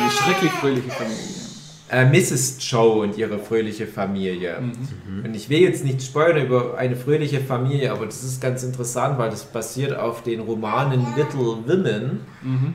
[0.00, 1.24] Eine schrecklich fröhliche Familie.
[1.90, 2.58] äh, Mrs.
[2.60, 4.58] Joe und ihre fröhliche Familie.
[4.60, 5.24] Mhm.
[5.24, 9.18] Und ich will jetzt nicht spoilern über eine fröhliche Familie, aber das ist ganz interessant,
[9.18, 12.20] weil das basiert auf den Romanen Little Women.
[12.42, 12.74] Mhm.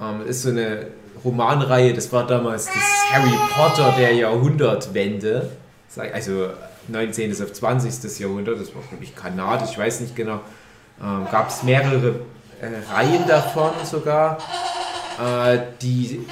[0.00, 0.86] Ähm, ist so eine
[1.24, 2.76] Romanreihe, das war damals das
[3.12, 5.50] Harry Potter der Jahrhundertwende.
[6.14, 6.46] Also
[6.90, 7.32] 19.
[7.42, 8.18] auf 20.
[8.20, 10.40] Jahrhundert, das war glaube ich kanadisch, ich weiß nicht genau.
[11.02, 12.20] Ähm, Gab es mehrere
[12.60, 14.38] äh, Reihen davon sogar,
[15.18, 16.26] äh, die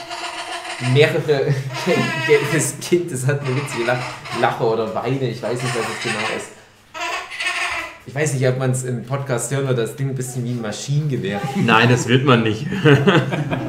[0.92, 1.52] mehrere
[2.52, 3.98] das Kind, das hat eine witzige Lach
[4.40, 6.48] Lache oder Weine, ich weiß nicht, was es genau ist.
[8.06, 10.52] Ich weiß nicht, ob man es im Podcast hören wird, das klingt ein bisschen wie
[10.52, 11.40] ein Maschinengewehr.
[11.56, 12.66] Nein, das wird man nicht.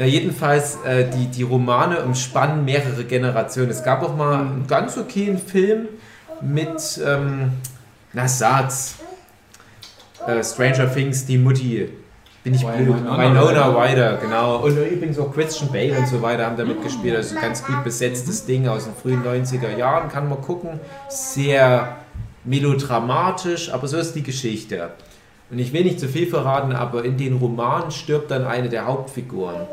[0.00, 3.68] Ja, jedenfalls, äh, die, die Romane umspannen mehrere Generationen.
[3.68, 5.88] Es gab auch mal einen ganz okayen Film
[6.40, 7.52] mit, ähm,
[8.14, 8.94] na sag's,
[10.26, 11.90] äh, Stranger Things, die Mutti.
[12.42, 12.88] Bin ich blöd?
[12.88, 14.16] Winona Ryder.
[14.16, 14.64] Genau.
[14.64, 17.14] Und übrigens auch Christian Bale und so weiter haben da mitgespielt.
[17.14, 20.08] Also ein ganz gut besetztes Ding aus den frühen 90er Jahren.
[20.08, 20.80] Kann man gucken.
[21.10, 21.98] Sehr
[22.44, 24.92] melodramatisch, aber so ist die Geschichte.
[25.50, 28.86] Und ich will nicht zu viel verraten, aber in den Romanen stirbt dann eine der
[28.86, 29.66] Hauptfiguren.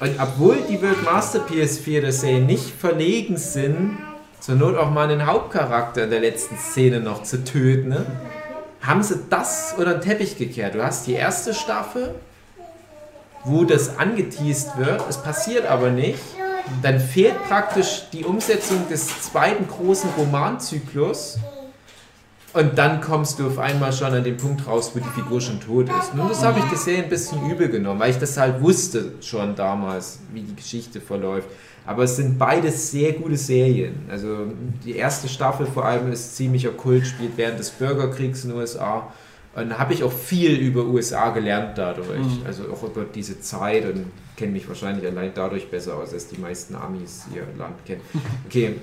[0.00, 3.98] Und obwohl die World Masterpiece 4 der Serie nicht verlegen sind,
[4.40, 8.06] zur Not auch mal einen Hauptcharakter in der letzten Szene noch zu töten, ne,
[8.80, 10.74] haben sie das unter den Teppich gekehrt.
[10.74, 12.14] Du hast die erste Staffel,
[13.44, 16.20] wo das angeteased wird, es passiert aber nicht.
[16.82, 21.38] Dann fehlt praktisch die Umsetzung des zweiten großen Romanzyklus.
[22.54, 25.60] Und dann kommst du auf einmal schon an den Punkt raus, wo die Figur schon
[25.60, 26.14] tot ist.
[26.14, 29.12] Nun, das habe ich der Serie ein bisschen übel genommen, weil ich das halt wusste
[29.20, 31.48] schon damals, wie die Geschichte verläuft.
[31.84, 33.94] Aber es sind beides sehr gute Serien.
[34.10, 34.46] Also
[34.84, 39.12] die erste Staffel vor allem ist ziemlicher Kult, spielt während des Bürgerkriegs in den USA.
[39.54, 42.18] Und da habe ich auch viel über USA gelernt dadurch.
[42.18, 42.46] Mhm.
[42.46, 44.06] Also auch über diese Zeit und
[44.36, 48.02] kenne mich wahrscheinlich allein dadurch besser aus, als die meisten Amis ihr Land kennen.
[48.46, 48.76] Okay.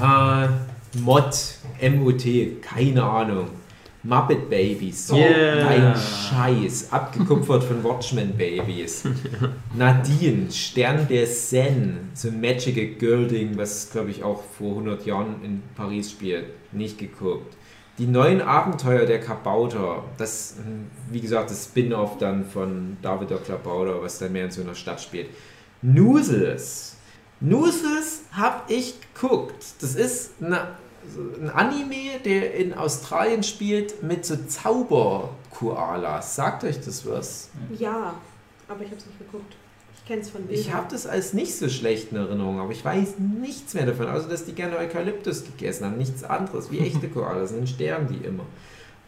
[0.00, 0.48] Äh,
[0.98, 1.34] Mod,
[1.80, 3.48] M-O-T, keine Ahnung.
[4.02, 5.68] Muppet Babies, so Yeah.
[5.68, 9.04] ein Scheiß, abgekupfert von Watchmen Babies.
[9.76, 15.04] Nadine, Stern der Zen, so ein Magical Girl Ding, was glaube ich auch vor 100
[15.04, 17.58] Jahren in Paris spielt, nicht geguckt.
[17.98, 20.56] Die neuen Abenteuer der Kabauter, das,
[21.12, 24.74] wie gesagt, das Spin-off dann von David der Klabauter, was dann mehr in so einer
[24.74, 25.28] Stadt spielt.
[25.82, 26.89] Noozles.
[27.40, 29.64] Noozles habe ich geguckt.
[29.80, 30.68] Das ist eine,
[31.40, 36.36] ein Anime, der in Australien spielt mit so Zauber-Koalas.
[36.36, 37.48] Sagt euch das was?
[37.78, 38.14] Ja,
[38.68, 39.56] aber ich habe es nicht geguckt.
[39.96, 40.60] Ich kenne es von Bildern.
[40.60, 44.08] Ich habe das als nicht so schlecht in Erinnerung, aber ich weiß nichts mehr davon,
[44.08, 45.96] außer dass die gerne Eukalyptus gegessen haben.
[45.96, 47.52] Nichts anderes, wie echte Koalas.
[47.52, 48.44] Dann sterben die immer.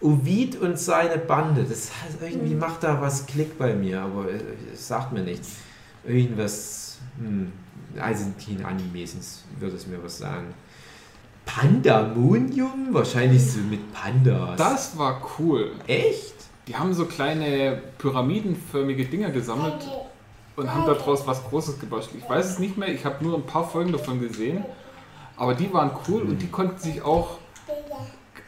[0.01, 4.41] Ovid und seine Bande, das heißt, irgendwie macht da was Klick bei mir, aber äh,
[4.73, 5.51] es sagt mir nichts.
[6.05, 7.53] Irgendwas, hm,
[7.99, 10.55] also kein Anime, sonst würde es mir was sagen.
[11.45, 12.89] Pandamonium?
[12.91, 14.57] Wahrscheinlich so mit Pandas.
[14.57, 15.73] Das war cool.
[15.87, 16.35] Echt?
[16.69, 19.89] Die haben so kleine pyramidenförmige Dinger gesammelt
[20.55, 22.23] und haben daraus was Großes gebastelt.
[22.23, 24.65] Ich weiß es nicht mehr, ich habe nur ein paar Folgen davon gesehen,
[25.37, 27.39] aber die waren cool und die konnten sich auch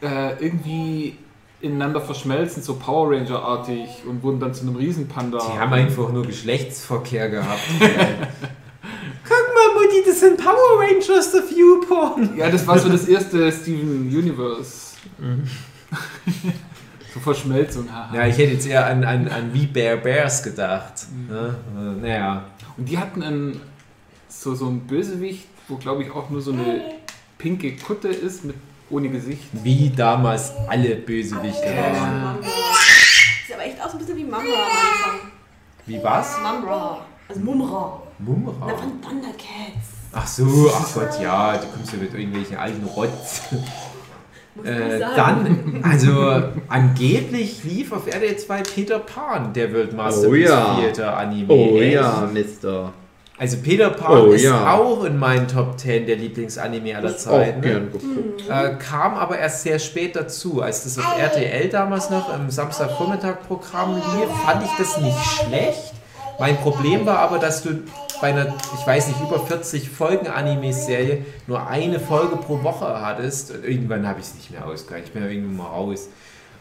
[0.00, 1.18] äh, irgendwie
[1.60, 5.38] ineinander verschmelzen, so Power Ranger-artig und wurden dann zu einem Riesenpanda.
[5.38, 7.62] Die haben einfach nur Geschlechtsverkehr gehabt.
[9.26, 12.36] Guck mal, Mutti, das sind Power Rangers, the Viewporn.
[12.36, 14.96] Ja, das war so das erste Steven Universe.
[17.12, 18.14] so Verschmelzung, haha.
[18.14, 21.06] Ja, ich hätte jetzt eher an, an, an wie Bear Bears gedacht.
[21.28, 21.55] Ne?
[21.76, 22.44] Äh, Naja.
[22.76, 23.60] Und die hatten einen,
[24.28, 26.82] so, so einen Bösewicht, wo glaube ich auch nur so eine
[27.38, 28.56] pinke Kutte ist, mit
[28.90, 29.44] ohne Gesicht.
[29.52, 32.38] Wie damals alle Bösewichte waren.
[32.42, 32.48] Ja.
[33.46, 34.44] Sieht aber echt aus ein bisschen wie Anfang.
[35.86, 36.39] Wie was?
[36.43, 36.98] Mambra.
[37.28, 38.02] Also Mumra.
[38.19, 38.69] Na, Mumra.
[38.77, 39.89] von Thundercats.
[40.12, 43.43] Ach so, ach Gott, ja, du kommst ja mit irgendwelchen alten Rotz.
[44.55, 50.35] Muss Äh, dann, also angeblich lief auf RTL 2 Peter Pan, der World Master Oh
[50.35, 50.77] ja.
[50.78, 51.52] Theater Anime.
[51.52, 51.94] Oh Echt?
[51.94, 52.93] ja, Mister.
[53.36, 54.74] Also Peter Pan Oh ist ja.
[54.74, 57.61] auch in meinen Top 10 der Lieblingsanime aller Auch Zeiten.
[57.62, 58.43] gern geguckt.
[58.48, 60.62] Äh, kam aber erst sehr spät dazu.
[60.62, 65.93] Als das auf RTL damals noch im Samstagvormittag-Programm lief, fand ich das nicht schlecht.
[66.39, 67.82] Mein Problem war aber, dass du
[68.20, 73.51] bei einer, ich weiß nicht, über 40 Folgen Anime-Serie nur eine Folge pro Woche hattest.
[73.51, 75.09] Und irgendwann habe ich es nicht mehr ausgehalten.
[75.09, 76.09] Ich bin ja irgendwann mal raus.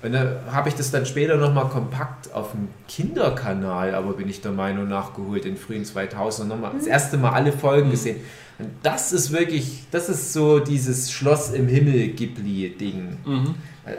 [0.04, 4.42] Und dann habe ich das dann später nochmal kompakt auf dem Kinderkanal, aber bin ich
[4.42, 8.18] der Meinung nachgeholt, in frühen 2000 nochmal das erste Mal alle Folgen gesehen.
[8.60, 13.18] Und das ist wirklich, das ist so dieses Schloss im Himmel Ghibli-Ding.
[13.26, 13.56] Mhm.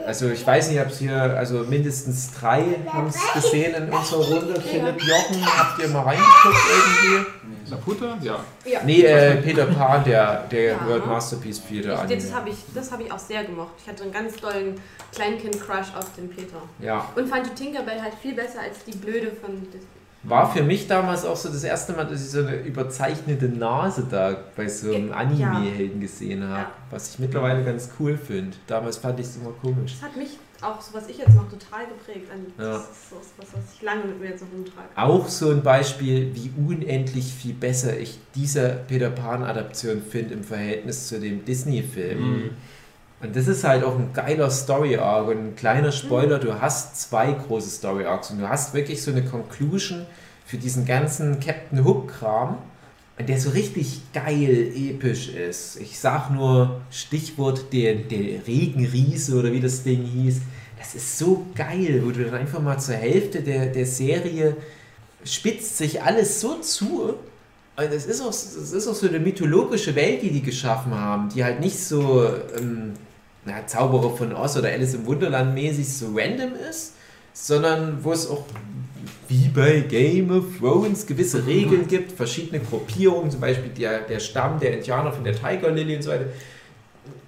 [0.07, 4.25] Also ich weiß nicht, ob es hier, also mindestens drei haben es gesehen in unserer
[4.25, 4.59] Runde.
[4.61, 7.71] Philipp Jochen, habt ihr mal reingeguckt irgendwie?
[7.71, 8.19] Laputa?
[8.23, 8.41] Ja.
[8.65, 8.81] Ja.
[8.85, 10.87] Nee, äh, Peter Pan, der, der Ja.
[10.87, 12.17] World Masterpiece Peter Anime.
[12.21, 13.73] das habe ich, das hab ich auch sehr gemocht.
[13.83, 14.81] Ich hatte einen ganz tollen
[15.15, 16.59] Kleinkind-Crush auf den Peter.
[16.81, 19.81] Ja, Und fand die Tinkerbell halt viel besser als die Blöde von Disney.
[20.25, 24.07] War für mich damals auch so das erste Mal, dass ich so eine überzeichnete Nase
[24.11, 25.13] da bei so einem.
[25.13, 26.63] Anime-Helden gesehen habe.
[26.63, 26.73] Ja.
[26.91, 28.57] Was ich mittlerweile ganz cool finde.
[28.67, 29.97] Damals fand ich es immer komisch.
[30.01, 32.31] Das hat mich auch, so was ich jetzt noch total geprägt.
[32.33, 32.73] An, Ja.
[32.73, 34.89] Das ist so was, was ich lange mit mir jetzt noch rumtrage.
[34.97, 41.09] Auch so ein Beispiel, wie unendlich viel besser ich diese Peter Pan-Adaption finde im Verhältnis
[41.09, 42.19] zu dem Disney-Film.
[42.21, 42.51] Mhm.
[43.25, 47.33] Und das ist halt auch ein geiler Story-Arc und ein kleiner Spoiler, du hast zwei
[47.33, 50.05] große Story-Arcs und du hast wirklich so eine Conclusion
[50.45, 52.59] für diesen ganzen Captain Hook-Kram,
[53.19, 55.81] der so richtig geil episch ist.
[55.81, 60.43] Ich sag nur Stichwort der, der Regenriese oder wie das Ding hieß.
[60.79, 64.55] Das ist so geil, wo du dann einfach mal zur Hälfte der, der Serie
[65.25, 67.15] spitzt sich alles so zu.
[67.77, 71.31] Und es ist, auch, es ist auch so eine mythologische Welt, die die geschaffen haben,
[71.31, 72.29] die halt nicht so
[72.59, 72.93] ähm,
[73.45, 76.95] na, Zauberer von Oz oder Alice im Wunderland mäßig so random ist,
[77.33, 78.45] sondern wo es auch
[79.29, 84.61] wie bei Game of Thrones gewisse Regeln gibt, verschiedene Gruppierungen, zum Beispiel der, der Stamm
[84.61, 86.27] der Indianer von der Tiger Lily und so weiter.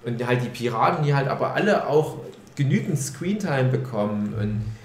[0.05, 2.17] Und halt die Piraten, die halt aber alle auch
[2.55, 4.33] genügend Screentime bekommen.
[4.39, 4.76] Und,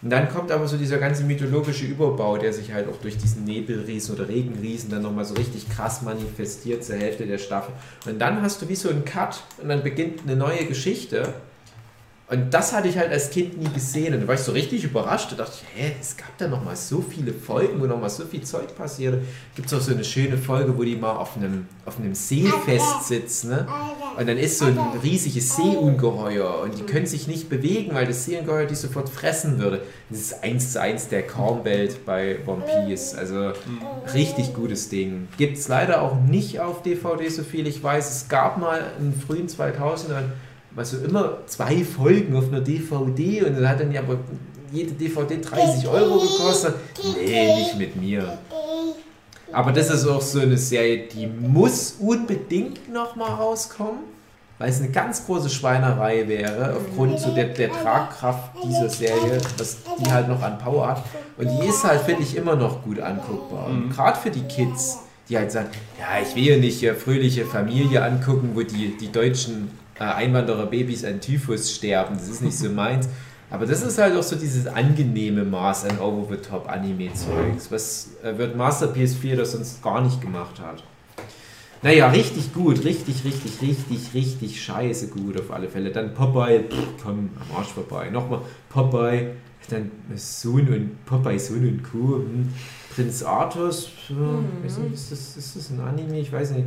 [0.00, 3.44] und dann kommt aber so dieser ganze mythologische Überbau, der sich halt auch durch diesen
[3.44, 7.74] Nebelriesen oder Regenriesen dann nochmal so richtig krass manifestiert zur Hälfte der Staffel.
[8.06, 11.34] Und dann hast du wie so einen Cut und dann beginnt eine neue Geschichte.
[12.30, 14.12] Und das hatte ich halt als Kind nie gesehen.
[14.12, 15.32] Und da war ich so richtig überrascht.
[15.32, 18.10] Da dachte ich, hä, es gab da noch mal so viele Folgen, wo noch mal
[18.10, 19.22] so viel Zeug passierte.
[19.56, 23.08] Gibt es auch so eine schöne Folge, wo die mal auf einem, auf einem Seefest
[23.08, 23.48] sitzen.
[23.50, 23.66] Ne?
[24.18, 28.26] Und dann ist so ein riesiges Seeungeheuer und die können sich nicht bewegen, weil das
[28.26, 29.80] Seeungeheuer die sofort fressen würde.
[30.10, 33.14] Das ist eins zu eins der Calm-Welt bei One Piece.
[33.14, 33.52] Also
[34.12, 35.28] richtig gutes Ding.
[35.38, 38.10] Gibt es leider auch nicht auf DVD, so viel ich weiß.
[38.10, 40.24] Es gab mal in den frühen 2000ern
[40.72, 44.18] was so immer zwei Folgen auf einer DVD und dann hat dann ja aber
[44.72, 46.74] jede DVD 30 Euro gekostet.
[47.16, 48.38] Nee, nicht mit mir.
[49.52, 54.00] Aber das ist auch so eine Serie, die muss unbedingt nochmal rauskommen,
[54.58, 59.78] weil es eine ganz große Schweinerei wäre, aufgrund so der, der Tragkraft dieser Serie, was
[59.98, 61.04] die halt noch an Power hat.
[61.38, 63.68] Und die ist halt, finde ich, immer noch gut anguckbar.
[63.68, 65.68] Und gerade für die Kids, die halt sagen,
[65.98, 69.70] ja, ich will ja nicht hier fröhliche Familie angucken, wo die, die deutschen
[70.04, 72.16] Einwanderer-Babys an Typhus sterben.
[72.16, 73.08] Das ist nicht so meins.
[73.50, 79.14] Aber das ist halt auch so dieses angenehme Maß an Over-the-Top-Anime-Zeugs, was äh, wird Masterpiece
[79.14, 80.82] 4 das sonst gar nicht gemacht hat.
[81.80, 85.90] Naja, richtig gut, richtig, richtig, richtig, richtig scheiße gut auf alle Fälle.
[85.90, 88.10] Dann Popeye, pff, komm, am Arsch vorbei.
[88.10, 89.30] Nochmal Popeye,
[89.70, 92.16] dann Sohn und Popeye, Sohn und Kuh.
[92.16, 92.48] Hm.
[92.94, 93.22] Prinz
[94.08, 96.18] ja, weiß nicht, ist, das, ist das ein Anime?
[96.18, 96.66] Ich weiß nicht.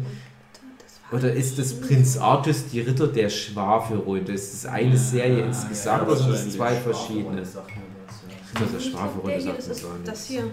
[1.11, 4.31] Oder ist das Prinz Artus die Ritter der Schwafelrunde?
[4.31, 7.41] Ist das eine Serie insgesamt oder sind das zwei verschiedene?
[7.41, 10.43] Der Schwafelrunde sagt das mir ist so das hier.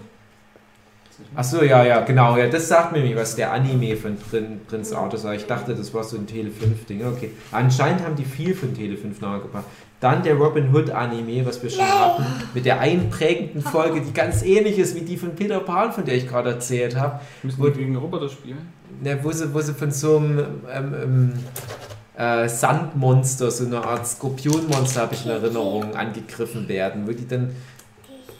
[1.35, 2.37] Achso, ja, ja, genau.
[2.37, 5.35] Ja, das sagt mir nicht, was der Anime von Prin, Prinz Arthur war.
[5.35, 7.05] Ich dachte, das war so ein Tele 5-Ding.
[7.05, 7.31] Okay.
[7.51, 9.65] Anscheinend haben die viel von Tele 5 nachgebracht.
[9.99, 14.43] Dann der Robin Hood Anime, was wir schon hatten, mit der einprägenden Folge, die ganz
[14.43, 17.19] ähnlich ist wie die von Peter Pan, von der ich gerade erzählt habe.
[17.43, 18.71] Müssen wir gegen Roboter spielen?
[19.01, 21.33] Ne, wo, sie, wo sie von so einem ähm, ähm,
[22.17, 27.55] äh, Sandmonster, so eine Art Skorpionmonster, habe ich in Erinnerung, angegriffen werden, wo die dann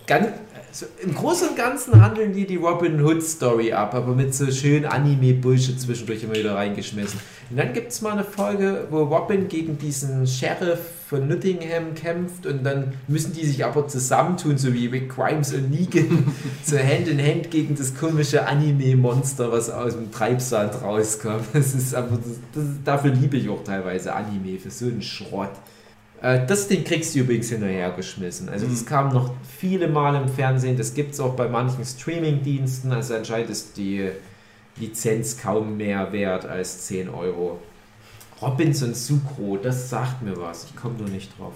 [0.08, 0.28] ganz,
[0.72, 4.52] so im Großen und Ganzen handeln die die Robin Hood Story ab, aber mit so
[4.52, 7.20] schön Anime-Bullshit zwischendurch immer wieder reingeschmissen.
[7.50, 10.80] Und dann gibt es mal eine Folge, wo Robin gegen diesen Sheriff
[11.10, 15.72] von Nottingham kämpft und dann müssen die sich aber zusammentun, so wie Rick Grimes und
[15.72, 16.32] Negan,
[16.64, 21.46] so Hand in Hand gegen das komische Anime-Monster, was aus dem Treibsand rauskommt.
[21.54, 25.50] Das ist aber, das, das, dafür liebe ich auch teilweise Anime, für so einen Schrott.
[26.22, 28.50] Äh, Das Ding kriegst du übrigens hinterhergeschmissen.
[28.50, 28.86] Also das Mhm.
[28.86, 32.92] kam noch viele Mal im Fernsehen, das gibt es auch bei manchen Streaming-Diensten.
[32.92, 34.10] Also anscheinend ist die
[34.78, 37.60] Lizenz kaum mehr wert als 10 Euro.
[38.42, 40.66] Robinson Sucro, das sagt mir was.
[40.66, 41.54] Ich komme nur nicht drauf.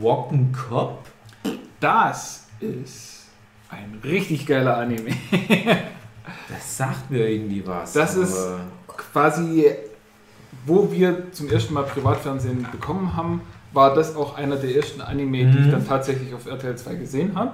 [0.00, 0.98] Walken Cop?
[1.80, 3.24] Das ist
[3.70, 5.10] ein richtig geiler Anime.
[6.50, 7.94] Das sagt mir irgendwie was.
[7.94, 8.36] Das ist-
[8.86, 9.64] Quasi,
[10.68, 13.40] wo wir zum ersten Mal Privatfernsehen bekommen haben,
[13.72, 15.70] war das auch einer der ersten Anime, die ich Mhm.
[15.72, 17.52] dann tatsächlich auf RTL 2 gesehen habe.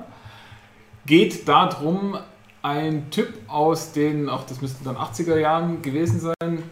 [1.07, 2.17] Geht darum,
[2.63, 6.63] ein Typ aus den, auch das müssten dann 80er Jahren gewesen sein,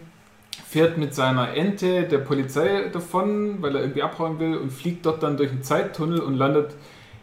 [0.67, 5.21] fährt mit seiner Ente der Polizei davon, weil er irgendwie abhauen will und fliegt dort
[5.21, 6.73] dann durch einen Zeittunnel und landet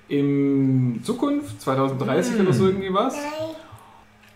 [0.09, 2.41] in Zukunft, 2030 mm.
[2.43, 3.17] oder so irgendwie was.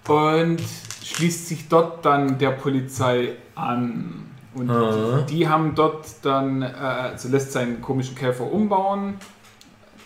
[0.08, 0.60] Und
[1.04, 4.23] schließt sich dort dann der Polizei an.
[4.54, 5.26] Und Aha.
[5.28, 9.14] die haben dort dann, äh, also lässt seinen komischen Käfer umbauen,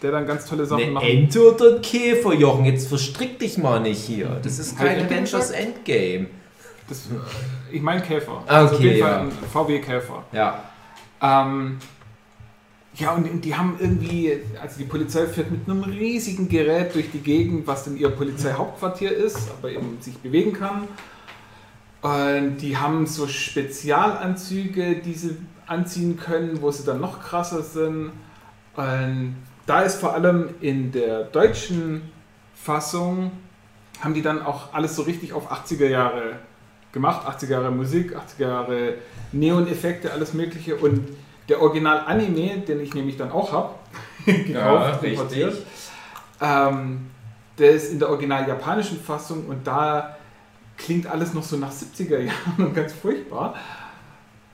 [0.02, 1.04] der dann ganz tolle Sachen Eine macht.
[1.04, 4.38] Ente oder ein Käfer, Jochen, jetzt verstrick dich mal nicht hier.
[4.42, 6.26] Das ist kein Avengers Endgame.
[6.88, 7.02] Das,
[7.70, 8.42] ich meine Käfer.
[8.46, 10.24] Ah, okay, also auf jeden Fall ein VW-Käfer.
[10.32, 10.62] Ja.
[11.20, 11.78] Ähm,
[12.94, 17.20] ja, und die haben irgendwie, also die Polizei fährt mit einem riesigen Gerät durch die
[17.20, 20.88] Gegend, was dann ihr Polizeihauptquartier ist, aber eben sich bewegen kann.
[22.00, 28.12] Und die haben so Spezialanzüge, die sie anziehen können, wo sie dann noch krasser sind.
[28.76, 32.10] Und da ist vor allem in der deutschen
[32.54, 33.32] Fassung,
[34.00, 36.36] haben die dann auch alles so richtig auf 80er Jahre
[36.92, 37.26] gemacht.
[37.26, 38.94] 80er Jahre Musik, 80er Jahre
[39.32, 40.76] Neon-Effekte, alles Mögliche.
[40.76, 41.08] Und
[41.48, 43.74] der Original-Anime, den ich nämlich dann auch habe,
[44.24, 45.56] gekauft, ja, importiert,
[46.40, 47.10] ähm,
[47.58, 50.17] der ist in der original japanischen Fassung und da
[50.78, 53.54] klingt alles noch so nach 70er Jahren und ganz furchtbar.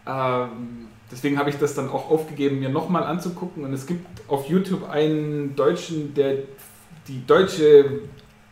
[0.07, 3.65] Ähm, deswegen habe ich das dann auch aufgegeben, mir nochmal anzugucken.
[3.65, 6.39] Und es gibt auf YouTube einen Deutschen, der
[7.07, 8.01] die deutsche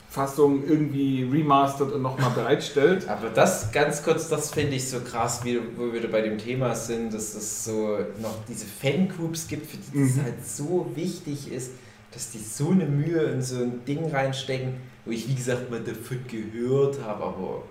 [0.08, 3.08] Fassung irgendwie remastert und nochmal bereitstellt.
[3.08, 6.74] Aber das ganz kurz, das finde ich so krass, wie, wo wir bei dem Thema
[6.74, 10.22] sind, dass es so noch diese Fangroups gibt, für die es mhm.
[10.22, 11.72] halt so wichtig ist,
[12.12, 14.74] dass die so eine Mühe in so ein Ding reinstecken,
[15.04, 17.62] wo ich wie gesagt mal davon gehört habe, aber.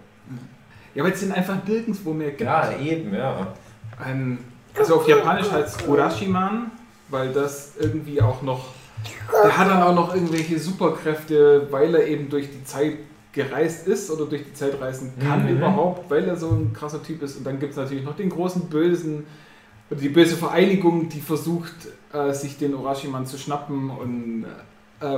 [0.94, 2.42] Ja, weil es den einfach nirgendwo mehr gibt.
[2.42, 3.54] Ja, eben, ja.
[4.04, 4.40] Ein,
[4.78, 6.72] also auf Japanisch heißt es Urashiman,
[7.10, 8.66] weil das irgendwie auch noch
[9.44, 12.98] der hat dann auch noch irgendwelche Superkräfte, weil er eben durch die Zeit
[13.32, 15.58] gereist ist oder durch die Zeit reisen kann mhm.
[15.58, 17.38] überhaupt, weil er so ein krasser Typ ist.
[17.38, 19.26] Und dann gibt es natürlich noch den großen Bösen,
[19.90, 21.74] oder die böse Vereinigung, die versucht,
[22.14, 24.46] äh, sich den Orashiman zu schnappen und
[25.02, 25.18] äh,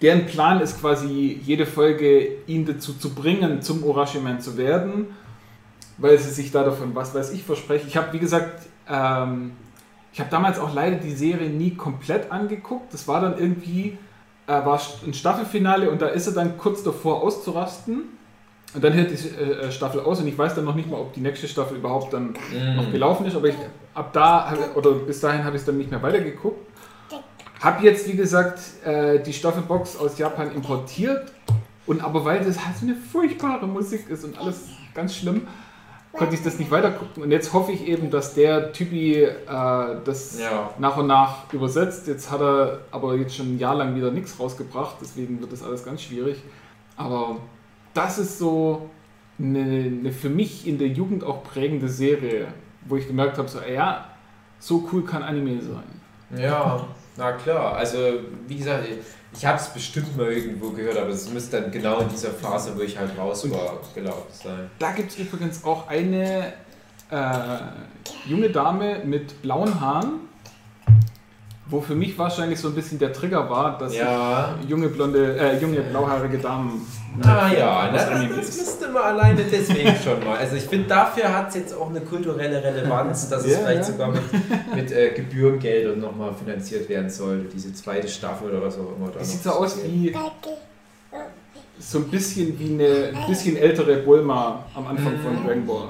[0.00, 5.06] deren Plan ist quasi, jede Folge ihn dazu zu bringen, zum Orashiman zu werden,
[5.96, 7.88] weil sie sich da davon, was weiß ich, versprechen.
[7.88, 9.52] Ich habe, wie gesagt, ähm,
[10.12, 12.92] ich habe damals auch leider die Serie nie komplett angeguckt.
[12.94, 13.98] Das war dann irgendwie,
[14.46, 18.04] äh, war ein Staffelfinale und da ist er dann kurz davor auszurasten.
[18.74, 21.14] Und dann hört die äh, Staffel aus und ich weiß dann noch nicht mal, ob
[21.14, 22.76] die nächste Staffel überhaupt dann mm.
[22.76, 23.34] noch gelaufen ist.
[23.34, 23.54] Aber ich,
[23.94, 26.67] ab da, oder bis dahin habe ich es dann nicht mehr weitergeguckt.
[27.60, 31.32] Habe jetzt, wie gesagt, äh, die Staffelbox aus Japan importiert.
[31.86, 35.46] Und aber weil das halt so eine furchtbare Musik ist und alles ganz schlimm,
[36.12, 37.22] konnte ich das nicht weitergucken.
[37.22, 40.70] Und jetzt hoffe ich eben, dass der Typi äh, das ja.
[40.78, 42.06] nach und nach übersetzt.
[42.06, 45.62] Jetzt hat er aber jetzt schon ein Jahr lang wieder nichts rausgebracht, deswegen wird das
[45.62, 46.42] alles ganz schwierig.
[46.96, 47.36] Aber
[47.94, 48.90] das ist so
[49.38, 52.48] eine, eine für mich in der Jugend auch prägende Serie,
[52.86, 54.06] wo ich gemerkt habe, so, ja,
[54.58, 56.40] so cool kann Anime sein.
[56.42, 56.86] Ja,
[57.18, 57.76] na klar.
[57.76, 57.98] Also,
[58.46, 58.84] wie gesagt,
[59.32, 62.74] ich habe es bestimmt mal irgendwo gehört, aber es müsste dann genau in dieser Phase,
[62.76, 64.70] wo ich halt raus war, gelaufen sein.
[64.78, 66.52] Da gibt es übrigens auch eine
[67.10, 67.58] äh,
[68.26, 70.27] junge Dame mit blauen Haaren,
[71.70, 74.54] wo für mich wahrscheinlich so ein bisschen der Trigger war, dass ja.
[74.66, 76.86] junge blonde, äh, junge blauhaarige Damen.
[77.22, 80.38] Ah ja, das, das müsste man alleine deswegen schon mal.
[80.38, 83.80] Also ich finde, dafür hat es jetzt auch eine kulturelle Relevanz, dass es ja, vielleicht
[83.80, 83.84] ja.
[83.84, 84.22] sogar mit,
[84.74, 89.10] mit äh, Gebührengeldern nochmal finanziert werden sollte, diese zweite Staffel oder was auch immer.
[89.10, 90.14] Da sieht so aus wie
[91.80, 95.22] so ein bisschen wie eine ein bisschen ältere Bulma am Anfang mhm.
[95.22, 95.88] von Dragon Ball.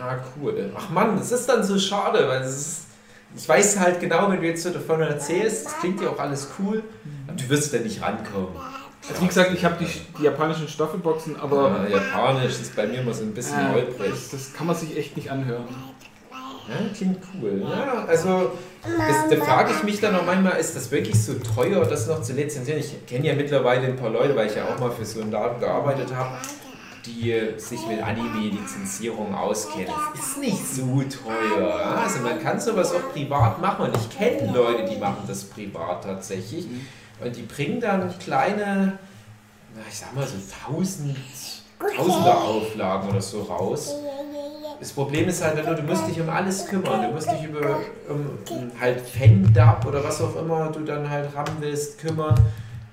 [0.00, 0.70] Ah, cool.
[0.76, 2.87] Ach man, das ist dann so schade, weil es ist
[3.36, 6.48] ich weiß halt genau, wenn du jetzt so davon erzählst, das klingt ja auch alles
[6.58, 6.82] cool,
[7.26, 8.48] aber du wirst da nicht rankommen.
[9.08, 9.88] Also wie gesagt, ich habe die,
[10.18, 11.86] die, japanischen Staffelboxen, aber.
[11.88, 14.12] Ja, Japanisch ist bei mir immer so ein bisschen äh, holprig.
[14.30, 15.64] Das, kann man sich echt nicht anhören.
[16.68, 17.62] Ja, klingt cool.
[17.62, 18.52] Ja, also,
[18.82, 22.20] das, da frage ich mich dann auch manchmal, ist das wirklich so teuer, das noch
[22.20, 22.80] zu lizenzieren?
[22.80, 25.30] Ich kenne ja mittlerweile ein paar Leute, weil ich ja auch mal für so einen
[25.30, 26.32] Laden gearbeitet habe
[27.08, 29.92] die sich mit Anime-Lizenzierung auskennen.
[30.14, 31.96] Es ist nicht so teuer.
[32.02, 36.04] Also man kann sowas auch privat machen und ich kenne Leute, die machen das privat
[36.04, 36.66] tatsächlich.
[37.24, 38.98] Und die bringen dann kleine,
[39.88, 40.36] ich sag mal so
[40.66, 41.16] tausend,
[41.96, 43.94] tausender Auflagen oder so raus.
[44.78, 47.02] Das Problem ist halt nur, du musst dich um alles kümmern.
[47.02, 51.56] Du musst dich über um, halt Fan-Dub oder was auch immer du dann halt haben
[51.58, 52.38] willst, kümmern.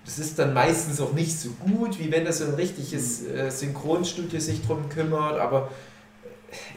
[0.05, 3.49] Das ist dann meistens auch nicht so gut, wie wenn das so ein richtiges äh,
[3.49, 5.69] Synchronstudio sich drum kümmert, aber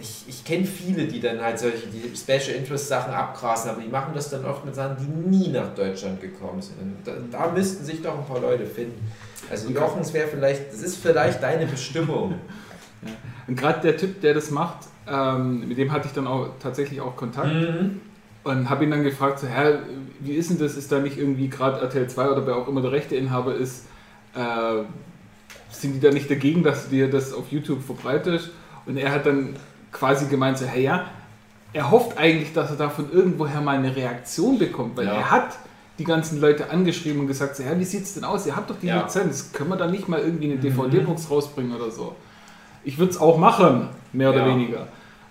[0.00, 3.88] ich, ich kenne viele, die dann halt solche die Special Interest Sachen abgrasen, aber die
[3.88, 6.76] machen das dann oft mit Sachen, die nie nach Deutschland gekommen sind.
[7.04, 9.10] Da, da müssten sich doch ein paar Leute finden.
[9.50, 12.34] Also Jochens wäre vielleicht, das ist vielleicht deine Bestimmung.
[13.02, 13.08] Ja.
[13.46, 17.00] Und gerade der Typ, der das macht, ähm, mit dem hatte ich dann auch tatsächlich
[17.00, 17.52] auch Kontakt.
[17.52, 18.00] Mhm.
[18.48, 19.80] Und habe ihn dann gefragt, so, Herr,
[20.20, 20.76] wie ist denn das?
[20.76, 23.86] Ist da nicht irgendwie gerade RTL 2 oder wer auch immer der Rechteinhaber ist,
[24.34, 24.82] äh,
[25.70, 28.50] sind die da nicht dagegen, dass du dir das auf YouTube verbreitest?
[28.86, 29.56] Und er hat dann
[29.92, 31.06] quasi gemeint, so, hey ja,
[31.72, 35.14] er hofft eigentlich, dass er da von irgendwoher mal eine Reaktion bekommt, weil ja.
[35.14, 35.58] er hat
[35.98, 38.46] die ganzen Leute angeschrieben und gesagt, so, ja, wie sieht es denn aus?
[38.46, 39.02] Ihr habt doch die ja.
[39.02, 41.34] Lizenz, können wir da nicht mal irgendwie eine DVD-Box mhm.
[41.34, 42.14] rausbringen oder so?
[42.84, 44.46] Ich würde es auch machen, mehr oder ja.
[44.46, 44.88] weniger.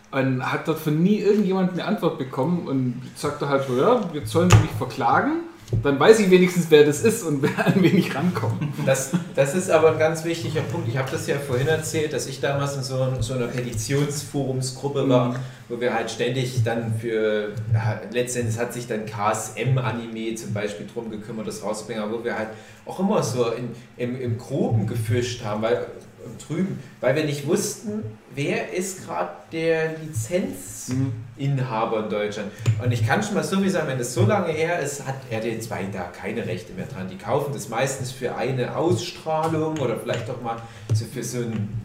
[0.09, 4.31] Und hat dort von nie irgendjemand eine Antwort bekommen und sagte halt so, ja, jetzt
[4.31, 5.41] sollen sie mich verklagen
[5.83, 8.57] dann weiß ich wenigstens, wer das ist und wer an wen ich rankomme.
[8.85, 10.87] Das, das ist aber ein ganz wichtiger Punkt.
[10.87, 15.29] Ich habe das ja vorhin erzählt, dass ich damals in so, so einer Petitionsforumsgruppe war,
[15.29, 15.35] mhm.
[15.67, 21.11] wo wir halt ständig dann für, ja, letztendlich hat sich dann KSM-Anime zum Beispiel drum
[21.11, 22.49] gekümmert, das rauszubringen, aber wo wir halt
[22.85, 25.85] auch immer so in, im, im Groben gefischt haben, weil
[26.47, 32.51] drüben, weil wir nicht wussten, wer ist gerade der Lizenzinhaber in Deutschland.
[32.83, 35.15] Und ich kann schon mal so wie sagen, wenn das so lange her ist, hat
[35.29, 37.07] RTL 2 da keine Rechte mehr dran.
[37.09, 40.57] Die kaufen das meistens für eine Ausstrahlung oder vielleicht auch mal
[40.93, 41.81] so für so einen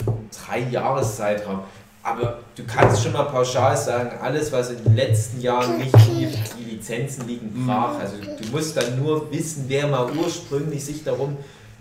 [0.46, 1.60] drei Jahreszeitraum.
[2.04, 6.30] Aber du kannst schon mal pauschal sagen, alles, was in den letzten Jahren nicht lief,
[6.58, 7.96] die Lizenzen liegen brach.
[8.00, 11.36] Also du musst dann nur wissen, wer mal ursprünglich sich darum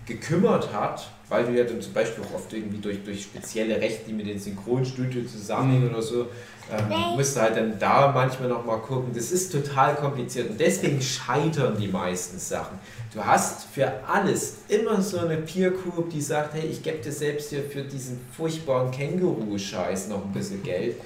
[0.05, 4.01] gekümmert hat weil du ja dann zum Beispiel auch oft irgendwie durch, durch spezielle Rechte,
[4.07, 6.27] die mit den Synchronstudio zusammenhängen oder so,
[6.69, 9.13] ähm, musst du halt dann da manchmal nochmal gucken.
[9.15, 12.77] Das ist total kompliziert und deswegen scheitern die meisten Sachen.
[13.13, 17.13] Du hast für alles immer so eine Peer Group, die sagt, hey, ich gebe dir
[17.13, 20.97] selbst hier für diesen furchtbaren Känguru-Scheiß noch ein bisschen Geld.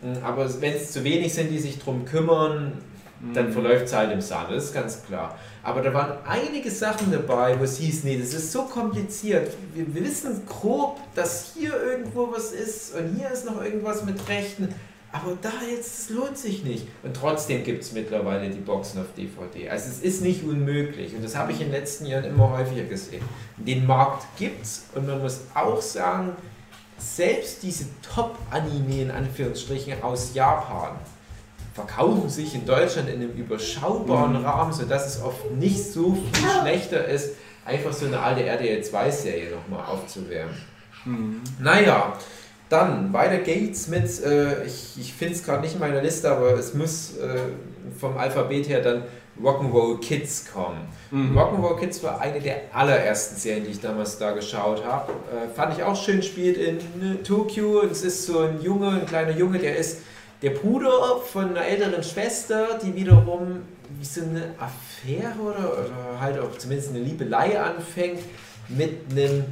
[0.00, 2.78] Hm, aber wenn es zu wenig sind, die sich darum kümmern,
[3.34, 3.52] dann mhm.
[3.52, 5.38] verläuft es halt im Sand, das ist ganz klar.
[5.62, 9.52] Aber da waren einige Sachen dabei, wo es hieß, nee, das ist so kompliziert.
[9.74, 14.28] Wir, wir wissen grob, dass hier irgendwo was ist und hier ist noch irgendwas mit
[14.28, 14.74] Rechten.
[15.12, 16.88] Aber da jetzt, das lohnt sich nicht.
[17.02, 19.68] Und trotzdem gibt es mittlerweile die Boxen auf DVD.
[19.68, 21.14] Also es ist nicht unmöglich.
[21.14, 23.22] Und das habe ich in den letzten Jahren immer häufiger gesehen.
[23.58, 26.34] Den Markt gibt es und man muss auch sagen,
[26.98, 27.84] selbst diese
[28.14, 30.96] Top-Anime in Anführungsstrichen aus Japan,
[31.72, 34.44] verkaufen sich in Deutschland in einem überschaubaren mhm.
[34.44, 39.50] Rahmen, sodass es oft nicht so viel schlechter ist, einfach so eine alte RDL 2-Serie
[39.50, 40.54] nochmal aufzuwärmen.
[41.04, 41.40] Mhm.
[41.60, 42.12] Naja,
[42.68, 46.52] dann weiter geht's mit, äh, ich, ich finde es gerade nicht in meiner Liste, aber
[46.54, 47.38] es muss äh,
[47.98, 49.02] vom Alphabet her dann
[49.42, 50.80] Rock'n'Roll Kids kommen.
[51.10, 51.38] Mhm.
[51.38, 55.12] Rock'n'Roll Kids war eine der allerersten Serien, die ich damals da geschaut habe.
[55.12, 57.82] Äh, fand ich auch schön, spielt in äh, Tokio.
[57.82, 59.98] Es ist so ein Junge, ein kleiner Junge, der ist
[60.42, 63.62] der Bruder von einer älteren Schwester, die wiederum
[63.98, 68.20] wie so eine Affäre oder, oder halt auch zumindest eine Liebelei anfängt
[68.68, 69.44] mit einem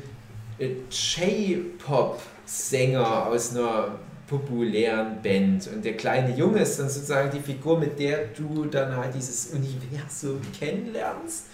[0.58, 5.68] äh, J-Pop-Sänger aus einer populären Band.
[5.68, 9.52] Und der kleine Junge ist dann sozusagen die Figur, mit der du dann halt dieses
[9.52, 11.46] Universum kennenlernst.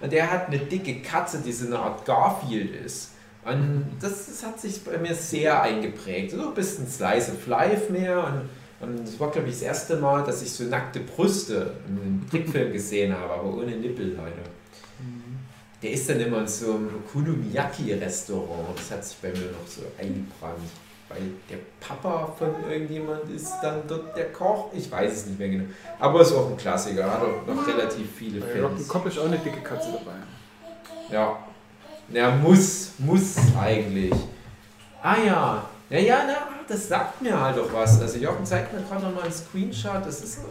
[0.00, 3.12] Und der hat eine dicke Katze, die so eine Art Garfield ist.
[3.44, 6.32] Und das, das hat sich bei mir sehr eingeprägt.
[6.32, 8.48] So ein bisschen Slice of Life mehr und
[8.80, 12.30] und das war, glaube ich, das erste Mal, dass ich so nackte Brüste in einem
[12.30, 14.42] Trickfilm gesehen habe, aber ohne Nippel leider.
[14.98, 15.38] Mhm.
[15.82, 18.76] Der ist dann immer in so einem Okonomiyaki-Restaurant.
[18.76, 20.70] Das hat sich bei mir noch so eingebrannt.
[21.08, 21.20] Weil
[21.50, 24.70] der Papa von irgendjemand ist dann dort der Koch.
[24.74, 25.64] Ich weiß es nicht mehr genau.
[25.98, 27.04] Aber es ist auch ein Klassiker.
[27.04, 28.52] Hat auch noch relativ viele Fans.
[28.54, 30.16] Bei Rock'n'Cop ist auch eine dicke Katze dabei.
[31.10, 31.38] Ja.
[32.08, 34.12] Ja, muss, muss eigentlich.
[35.02, 38.00] Ah ja, ja, ja, na, das sagt mir halt doch was.
[38.00, 40.04] Also Jochen zeigt mir gerade noch mal einen Screenshot.
[40.04, 40.42] Das ist so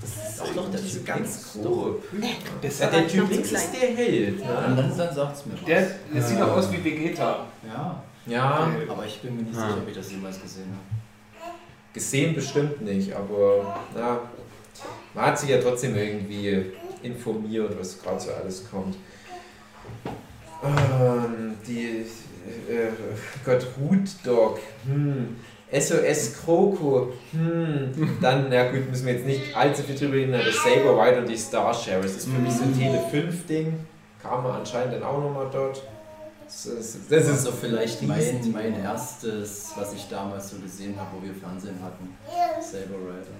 [0.00, 2.02] Das ist auch noch das ist ganz grob.
[2.62, 4.38] Das ja, der Typ links ist der Held.
[4.38, 4.44] Ne?
[4.44, 4.66] Ja.
[4.66, 5.64] Und dann, dann sagt es mir was.
[5.64, 7.46] Der, der sieht doch aus wie Vegeta.
[7.66, 8.02] Ja.
[8.26, 8.68] Ja.
[8.68, 8.88] Okay.
[8.88, 11.54] Aber ich bin mir nicht sicher, ob ich das jemals gesehen habe.
[11.92, 14.20] Gesehen bestimmt nicht, aber na,
[15.12, 16.72] man hat sich ja trotzdem irgendwie
[17.02, 18.96] informiert, was gerade so alles kommt.
[20.62, 22.04] Ähm, die äh,
[23.44, 25.36] Gott, Root Dog, hm.
[25.72, 28.18] SOS Kroko, hm.
[28.20, 31.28] dann, na gut, müssen wir jetzt nicht allzu viel drüber reden, das Saber White und
[31.28, 32.02] die Star Share.
[32.02, 33.86] Das ist für mich so ein Tele 5 Ding,
[34.22, 35.82] kam man anscheinend dann auch nochmal dort.
[36.44, 41.10] Das, das, das ist so vielleicht mein, mein erstes, was ich damals so gesehen habe,
[41.16, 42.16] wo wir Fernsehen hatten.
[42.60, 43.36] Saber Rider.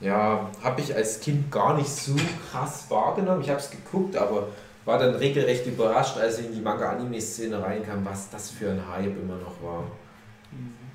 [0.00, 2.14] Ja, habe ich als Kind gar nicht so
[2.50, 3.42] krass wahrgenommen.
[3.42, 4.48] Ich habe es geguckt, aber
[4.88, 9.18] war dann regelrecht überrascht, als ich in die Manga-Anime-Szene reinkam, was das für ein Hype
[9.22, 9.84] immer noch war.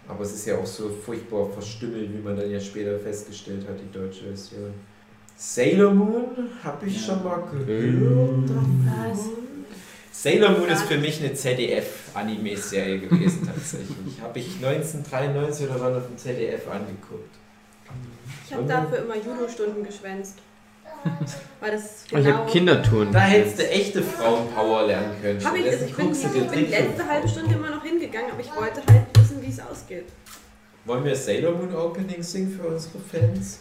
[0.07, 3.76] Aber es ist ja auch so furchtbar verstümmelt, wie man dann ja später festgestellt hat,
[3.80, 4.74] die deutsche Version.
[5.38, 6.26] Sailor Moon
[6.64, 8.49] habe ich schon mal gehört.
[8.49, 9.30] Was?
[10.11, 14.20] Sailor Moon ist für mich eine ZDF-Anime-Serie gewesen tatsächlich.
[14.20, 17.36] Habe ich 1993 oder wann auf dem ZDF angeguckt.
[18.48, 20.40] Ich habe dafür immer Judo-Stunden geschwänzt.
[21.60, 22.38] Weil das Oh, Ich genau...
[22.38, 23.12] habe Kindertouren.
[23.12, 25.44] Da hättest du echte Frauenpower lernen können.
[25.46, 27.28] Hab ich, also ich bin, ich bin die letzte halbe.
[27.28, 30.06] Stunde immer noch hingegangen, aber ich wollte halt wissen, wie es ausgeht.
[30.86, 33.60] Wollen wir Sailor Moon Opening singen für unsere Fans?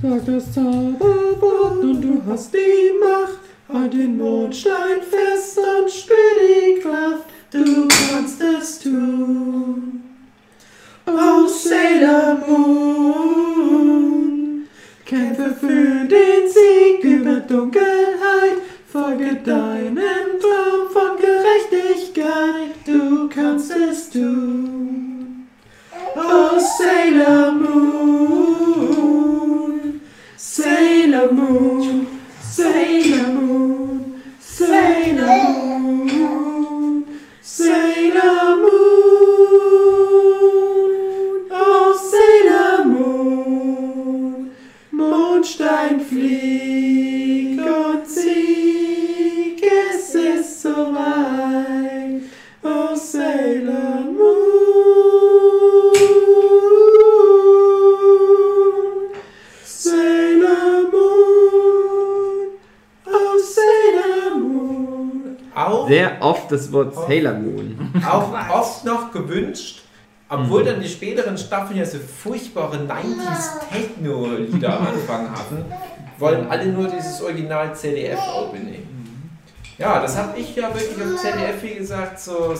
[0.00, 3.38] Sag das Zauberwort und du hast die Macht.
[3.72, 7.26] Halt den Mondstein fest und spür die Kraft.
[7.52, 10.00] Du kannst es tun.
[11.06, 14.39] Oh Sailor Moon,
[15.10, 18.58] kämpfe für den Sieg über Dunkelheit.
[18.86, 22.76] Folge deinem Traum von Gerechtigkeit.
[22.86, 25.48] Du kannst es tun.
[26.14, 28.90] Oh Sailor Moon,
[30.36, 32.06] Sailor Moon,
[32.40, 35.09] Sailor Moon, Sailor Moon,
[50.80, 52.22] ist soweit,
[52.62, 54.30] oh Sailor Moon,
[59.64, 62.48] Sailor Moon,
[63.06, 65.36] oh Sailor Moon.
[65.54, 67.76] Auch, Sehr oft das Wort Sailor Moon.
[68.08, 69.82] auch oft noch gewünscht,
[70.28, 75.64] obwohl dann die späteren Staffeln ja so furchtbare 90s Techno-Lieder am Anfang hatten,
[76.18, 78.79] wollen alle nur dieses Original CDF-Opening.
[79.80, 82.54] Ja, das habe ich ja wirklich auf ZDF, wie gesagt, so,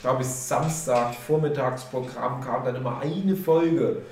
[0.00, 4.02] glaube ich, Samstag, Vormittagsprogramm kam dann immer eine Folge.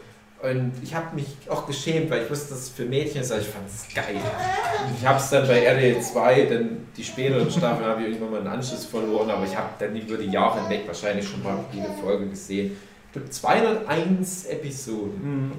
[0.41, 3.41] Und ich habe mich auch geschämt, weil ich wusste, dass es für Mädchen ist, aber
[3.41, 4.15] ich fand es geil.
[4.15, 8.31] Und ich habe es dann bei RDL 2, dann die späteren Staffeln habe ich irgendwann
[8.31, 11.59] mal einen Anschluss verloren, aber ich habe dann über die Jahre hinweg wahrscheinlich schon mal
[11.73, 12.77] jede Folge gesehen.
[13.07, 15.49] Ich glaube 201 Episoden.
[15.49, 15.53] Mhm.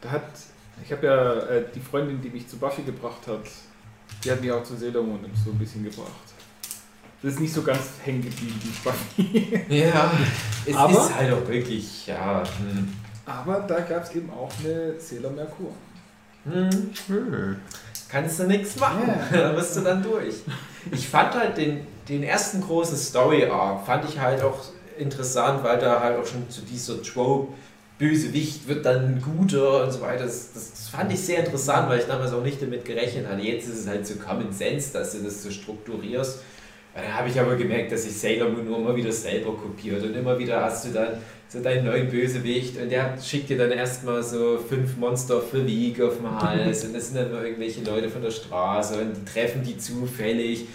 [0.00, 0.22] Da hat,
[0.84, 3.46] ich habe ja äh, die Freundin, die mich zu Buffy gebracht hat,
[4.24, 6.10] die hat mich auch zu Sailor Moon so ein bisschen gebracht.
[7.22, 9.64] Das ist nicht so ganz hängen geblieben wie Buffy.
[9.74, 10.10] Ja,
[10.66, 12.42] es Aber- ist halt auch wirklich, ja.
[12.58, 12.94] Hm.
[13.26, 15.72] Aber da gab es eben auch eine Sailor Merkur.
[16.44, 17.56] Hm.
[18.08, 19.26] Kannst du nichts machen, Ja.
[19.40, 20.36] da bist du dann durch.
[20.90, 24.58] Ich fand halt den, den ersten großen Story-Arc, fand ich halt auch
[24.98, 27.52] interessant, weil da halt auch schon zu dieser Trope,
[28.00, 32.00] Bösewicht wird dann ein guter und so weiter, das, das fand ich sehr interessant, weil
[32.00, 33.42] ich damals auch nicht damit gerechnet hatte.
[33.42, 36.40] Jetzt ist es halt so Common Sense, dass du das so strukturierst.
[36.94, 40.16] Dann habe ich aber gemerkt, dass sich Sailor Moon nur immer wieder selber kopiert und
[40.16, 44.22] immer wieder hast du dann so deinen neuen Bösewicht und der schickt dir dann erstmal
[44.22, 48.08] so fünf Monster für League auf den Hals und das sind dann nur irgendwelche Leute
[48.08, 50.66] von der Straße und die treffen die zufällig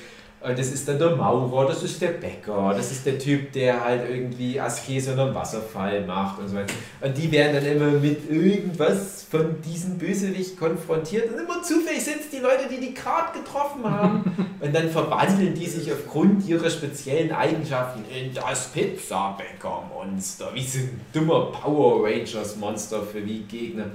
[0.54, 4.10] das ist dann der Maurer, das ist der Bäcker, das ist der Typ, der halt
[4.10, 6.74] irgendwie Askese unter einem Wasserfall macht und so weiter.
[7.02, 12.22] Und die werden dann immer mit irgendwas von diesem Bösewicht konfrontiert und immer zufällig sind
[12.22, 14.24] es die Leute, die die gerade getroffen haben.
[14.60, 21.02] Und dann verwandeln die sich aufgrund ihrer speziellen Eigenschaften in das Pizzabäcker-Monster, wie so ein
[21.14, 23.86] dummer Power Rangers-Monster für wie Gegner.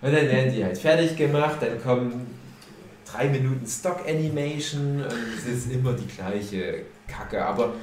[0.00, 2.26] Und dann werden die halt fertig gemacht, dann kommen
[3.12, 7.44] drei Minuten Stock-Animation und es ist immer die gleiche Kacke.
[7.44, 7.74] Aber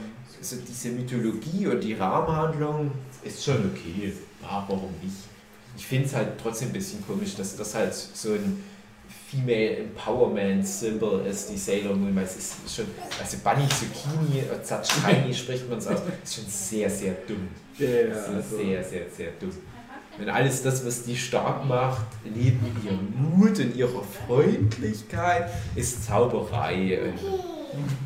[0.42, 2.92] so diese Mythologie und die Rahmenhandlung
[3.24, 4.14] ist schon okay.
[4.42, 5.16] Ja, warum nicht?
[5.78, 8.64] Ich finde es halt trotzdem ein bisschen komisch, dass das halt so ein
[9.30, 12.86] Female Empowerment Symbol ist, die Sailor Moon, weil es ist schon,
[13.20, 17.48] also Bunny Zucchini, Zatschini spricht man es aus, ist schon sehr, sehr dumm.
[17.78, 17.88] Ja,
[18.36, 19.52] also, sehr, sehr, sehr dumm.
[20.20, 27.14] Wenn alles das, was die stark macht, neben ihrem Mut und ihrer Freundlichkeit, ist Zauberei.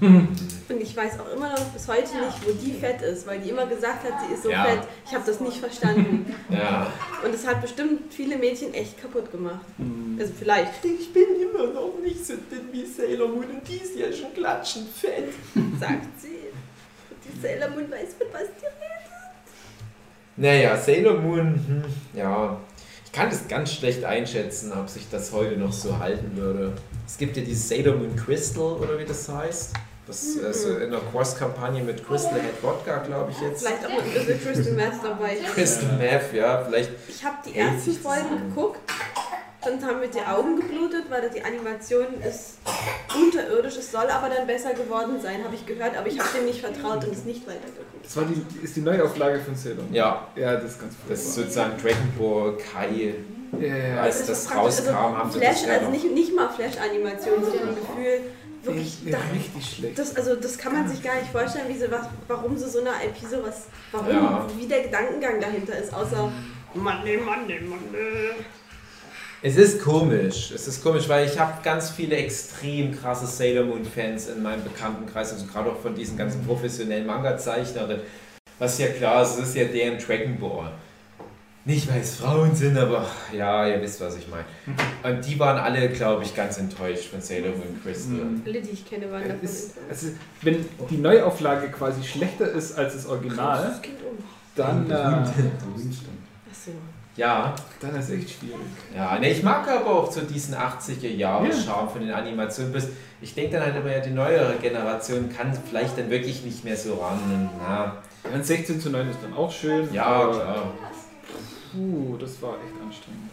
[0.01, 3.49] Und ich weiß auch immer noch bis heute nicht, wo die fett ist, weil die
[3.49, 4.63] immer gesagt hat, sie ist so Ja.
[4.65, 4.81] fett.
[5.07, 6.35] Ich habe das nicht verstanden.
[6.49, 6.91] Ja.
[7.23, 9.65] Und es hat bestimmt viele Mädchen echt kaputt gemacht.
[9.77, 10.17] Mhm.
[10.19, 10.83] Also vielleicht.
[10.85, 14.33] Ich bin immer noch nicht so dünn wie Sailor Moon und die ist ja schon
[14.33, 15.29] klatschend fett.
[15.79, 16.27] sagt sie.
[17.09, 19.02] Und die Sailor Moon weiß, mit was die redet.
[20.35, 21.83] Naja, Sailor Moon, hm,
[22.13, 22.57] ja.
[23.05, 26.73] Ich kann das ganz schlecht einschätzen, ob sich das heute noch so halten würde.
[27.05, 29.73] Es gibt ja dieses Sailor Moon Crystal, oder wie das heißt.
[30.07, 33.65] Das äh, so in einer Cross-Kampagne mit Crystal Head Wodka, glaube ich jetzt.
[33.65, 35.37] Vielleicht auch mit ein bisschen Crystal Meth dabei.
[35.53, 36.91] Crystal Meth, ja, vielleicht.
[37.07, 38.79] Ich habe die ersten Folgen geguckt
[39.63, 42.57] Sonst haben mir die Augen geblutet, weil die Animation ist
[43.15, 43.77] unterirdisch.
[43.77, 45.95] Es soll aber dann besser geworden sein, habe ich gehört.
[45.97, 48.03] Aber ich habe dem nicht vertraut und es nicht weitergeguckt.
[48.05, 49.93] Das war die, ist die Neuauflage von Sailor Moon.
[49.93, 53.13] Ja, Ja, das ist ganz das ist sozusagen Dragon Ball Kai.
[53.59, 54.01] Ja.
[54.01, 57.43] Als ist das praktisch- rauskam, haben sie Flash, das ja also nicht, nicht mal Flash-Animation,
[57.43, 58.21] so ein Gefühl.
[58.63, 59.99] Wirklich, ja, da, richtig schlecht.
[59.99, 62.79] das, also das kann man sich gar nicht vorstellen, wie sie, was, warum sie so
[62.79, 64.47] eine IP sowas, warum, Ja.
[64.57, 66.31] wie der Gedankengang dahinter ist, außer
[66.73, 68.43] Mann, nee, Mann, nee, Mann, nee.
[69.45, 70.51] Es ist komisch.
[70.51, 74.63] Es ist komisch, weil ich habe ganz viele extrem krasse Sailor Moon Fans in meinem
[74.63, 77.99] Bekanntenkreis, also gerade auch von diesen ganzen professionellen Manga-Zeichnerinnen.
[78.57, 80.71] Was ja klar ist, es ist ja deren Dragon Ball.
[81.65, 84.45] Nicht, weil es Frauen sind, aber ja, ihr wisst, was ich meine.
[85.17, 88.13] Und die waren alle, glaube ich, ganz enttäuscht von Sailor Moon Crystal.
[88.13, 88.43] Mhm.
[88.45, 89.71] Alle, die ich kenne, waren davon enttäuscht.
[89.89, 90.07] also,
[90.41, 93.77] wenn die Neuauflage quasi schlechter ist als das Original,
[94.55, 96.71] dann, äh, Achso.
[97.15, 98.57] Ja, dann ist echt schwierig.
[98.95, 99.19] ja.
[99.19, 101.53] Ne, ich mag aber auch so diesen 80er Jahre Ja.
[101.53, 102.73] Charme von den Animationen.
[102.73, 102.89] Bis-
[103.21, 106.75] Ich denke dann halt immer, ja, die neuere Generation kann vielleicht dann wirklich nicht mehr
[106.75, 107.19] so ran.
[107.31, 109.93] Und, na, Ja, und 16 zu 9 ist dann auch schön.
[109.93, 110.71] ja, aber, klar.
[111.71, 113.29] Puh, das war echt anstrengend.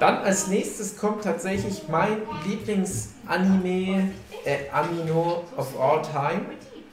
[0.00, 2.16] Dann als nächstes kommt tatsächlich mein
[2.46, 4.10] Lieblingsanime,
[4.44, 6.42] äh, Amino of all time.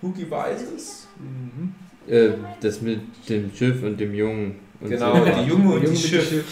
[0.02, 1.08] Hugi weiß es.
[1.18, 1.74] Mhm.
[2.08, 2.32] Äh,
[2.62, 4.60] das mit dem Schiff und dem Jungen.
[4.82, 5.24] Und Genau, so.
[5.26, 6.44] die Junge und Junge die mit Schiff.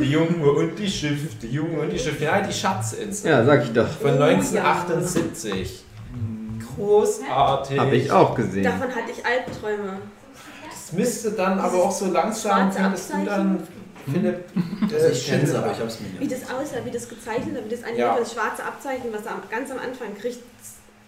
[0.00, 1.38] Die Junge und die Schiff.
[1.42, 2.20] Die Junge und die Schiff.
[2.20, 3.30] Ja, die Schatzinsel.
[3.30, 3.88] Ja, sag ich doch.
[3.88, 5.84] Von Oh, 1978.
[6.76, 7.78] Großartig.
[7.78, 8.64] Habe ich auch gesehen.
[8.64, 9.98] Davon hatte ich Albträume.
[10.70, 13.62] Das müsste dann aber auch so langsam, findest du dann,
[14.10, 14.44] Philipp,
[14.90, 16.32] Also äh, ich kenne es, aber ich habe es mir Wie nicht.
[16.42, 18.16] das aussah, wie das gezeichnet hat, wie das animiert Ja.
[18.18, 20.38] das schwarze Abzeichen, was er ganz am Anfang kriegt,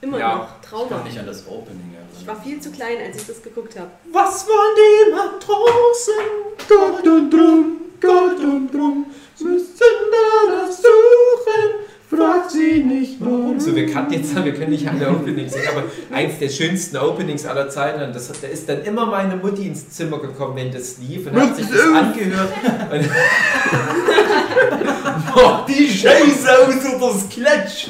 [0.03, 0.35] immer Ja.
[0.37, 0.89] noch Ich Trauma.
[0.89, 2.45] kann mich an das Opening Ich war erinnern.
[2.51, 3.91] viel zu klein, als ich das geguckt habe.
[4.13, 6.25] Was waren die Matrosen?
[6.69, 9.07] Gott und drum, Gott und drum,
[9.41, 9.77] müssen
[10.47, 11.71] danach suchen,
[12.11, 13.61] fragt sie nicht warum.
[13.61, 15.85] So, wir kannten jetzt, wir können nicht alle Openings singen, aber
[16.15, 18.03] eins der schönsten Openings aller Zeiten.
[18.03, 21.41] Und das, da ist dann immer meine Mutti ins Zimmer gekommen, wenn das lief und
[21.41, 22.53] hat sich das angehört.
[22.93, 23.09] Und
[25.35, 27.89] Mach die Scheiße aus oder es klatscht.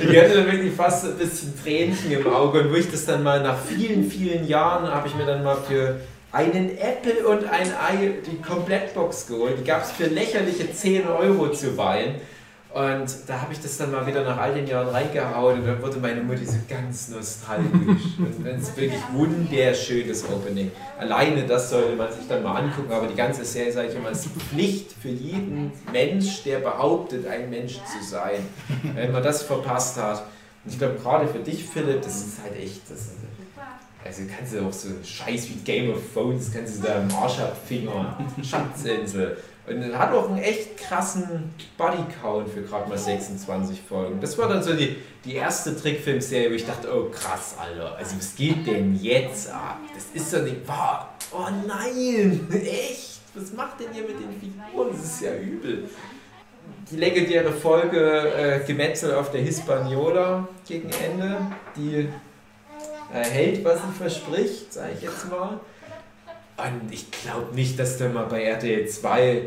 [0.00, 2.62] Ich hatte dann wirklich fast ein bisschen Tränchen im Auge.
[2.62, 5.56] Und wo ich das dann mal nach vielen, vielen Jahren, habe ich mir dann mal
[5.56, 6.00] für
[6.32, 9.58] einen Apple und ein Ei die Komplettbox geholt.
[9.60, 12.16] Die gab es für lächerliche 10 Euro zu weihen.
[12.72, 15.82] Und da habe ich das dann mal wieder nach all den Jahren reingehauen und dann
[15.82, 17.70] wurde meine Mutti so ganz nostalgisch.
[18.18, 20.70] und es ist wirklich wunderschönes Opening.
[20.96, 24.10] Alleine das sollte man sich dann mal angucken, aber die ganze Serie, sage ich immer,
[24.10, 28.46] ist Pflicht für jeden Mensch, der behauptet, ein Mensch zu sein.
[28.94, 30.26] Wenn man das verpasst hat.
[30.64, 32.88] Und ich glaube, gerade für dich, Philipp, das ist halt echt.
[32.88, 33.16] Das ist,
[34.04, 38.14] also kannst du auch so Scheiß wie Game of Thrones, kannst du da abfingern.
[38.42, 39.36] Schatzinsel.
[39.70, 44.20] Und hat auch einen echt krassen Bodycount für gerade mal 26 Folgen.
[44.20, 48.16] Das war dann so die, die erste Trickfilmserie, wo ich dachte, oh krass, Alter, also
[48.16, 49.78] was geht denn jetzt ab?
[49.94, 51.14] Das ist doch nicht wahr.
[51.32, 53.20] Oh nein, echt?
[53.34, 54.88] Was macht denn ihr mit den Figuren?
[54.90, 55.88] Das ist ja übel.
[56.90, 61.38] Die legendäre Folge äh, Gemetzel auf der Hispaniola gegen Ende,
[61.76, 62.08] die
[63.14, 65.60] äh, hält, was sie verspricht, sage ich jetzt mal.
[66.56, 69.42] Und ich glaube nicht, dass da mal bei RTL 2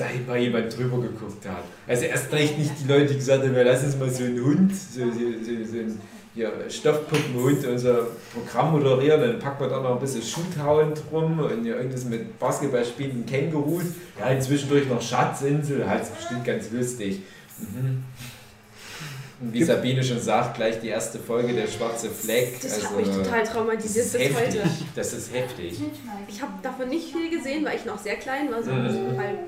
[0.00, 1.64] da mal jemand drüber geguckt hat.
[1.86, 4.42] Also erst recht nicht die Leute, die gesagt haben, ja, lass uns mal so einen
[4.44, 6.00] Hund, so, so, so, so einen
[6.34, 11.64] ja, Stoffpuppenhund, unser Programm moderieren, dann packen wir da noch ein bisschen Shoothauen drum und
[11.64, 13.84] ja, irgendwas mit Basketball spielenden Kängurus.
[14.18, 17.22] Ja, zwischendurch noch Schatzinsel, halt ist bestimmt ganz lustig.
[17.58, 18.04] Mhm.
[19.40, 22.60] Und wie Sabine schon sagt, gleich die erste Folge, der schwarze Fleck.
[22.60, 24.60] Das also, hat mich total das traumatisiert ist bis heftig.
[24.60, 24.70] heute.
[24.94, 25.80] Das ist heftig.
[26.28, 29.18] Ich habe davon nicht viel gesehen, weil ich noch sehr klein war, so Mhm.
[29.18, 29.38] halt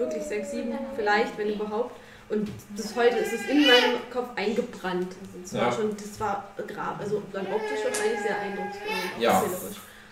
[0.00, 1.94] wirklich sechs, sieben vielleicht, wenn überhaupt.
[2.28, 5.08] Und bis heute ist es in meinem Kopf eingebrannt.
[5.20, 5.60] Also das Ja.
[5.66, 7.00] war schon, das war Grab.
[7.00, 8.88] Also dann optisch wahrscheinlich sehr eindrucksvoll
[9.20, 9.42] Ja.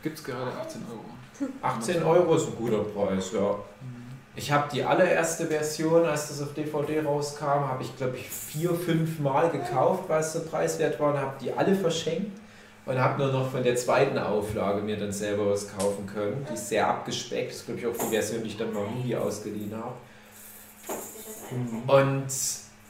[0.02, 1.50] Gibt es gerade 18 Euro.
[1.62, 3.56] 18 Euro ist ein guter Preis, ja.
[4.34, 8.72] Ich habe die allererste Version, als das auf DVD rauskam, habe ich glaube ich vier,
[8.74, 12.38] fünf Mal gekauft, weil es so preiswert war und habe die alle verschenkt
[12.88, 16.46] und habe nur noch von der zweiten Auflage mir dann selber was kaufen können.
[16.48, 18.86] Die ist sehr abgespeckt, das ist glaube ich auch die Version, die ich dann mal
[18.86, 19.94] Movie ausgeliehen habe.
[21.86, 22.26] Und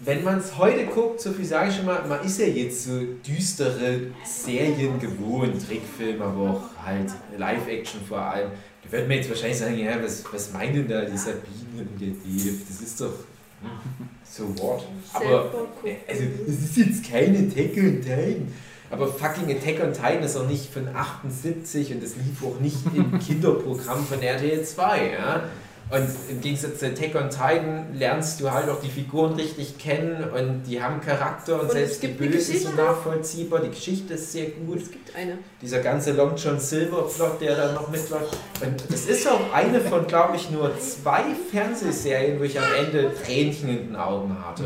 [0.01, 2.85] wenn man es heute guckt, so viel sage ich schon mal, man ist ja jetzt
[2.85, 8.51] so düstere Serien gewohnt, Trickfilm, aber auch halt Live-Action vor allem.
[8.85, 12.01] Da wird man jetzt wahrscheinlich sagen, ja, was, was meinen denn da die Sabine und
[12.01, 12.57] der Dave?
[12.69, 13.15] Das ist doch
[13.61, 14.87] hm, so what?
[15.13, 15.97] Aber gucken.
[16.07, 18.53] also, das ist jetzt keine Attack on Titan.
[18.91, 22.79] Aber fucking Attack on Titan ist auch nicht von 78 und das lief auch nicht
[22.95, 25.13] im Kinderprogramm von RTL 2.
[25.13, 25.43] Ja?
[25.91, 30.23] Und im Gegensatz zu Attack on Titan lernst du halt auch die Figuren richtig kennen
[30.23, 33.61] und die haben Charakter und, Und selbst die Böse sind nachvollziehbar.
[33.61, 34.83] Die Geschichte ist sehr gut.
[34.83, 35.39] Es gibt eine.
[35.63, 38.37] Dieser ganze Long John Silver Plot, der da noch mitläuft.
[38.61, 43.11] Und es ist auch eine von, glaube ich, nur zwei Fernsehserien, wo ich am Ende
[43.25, 44.65] Tränchen in den Augen hatte.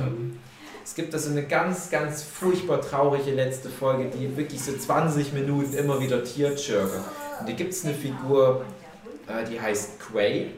[0.85, 5.75] Es gibt also eine ganz, ganz furchtbar traurige letzte Folge, die wirklich so 20 Minuten
[5.75, 7.05] immer wieder Tearjerker.
[7.41, 8.65] Und da gibt es eine Figur,
[9.29, 10.51] äh, die heißt Quay.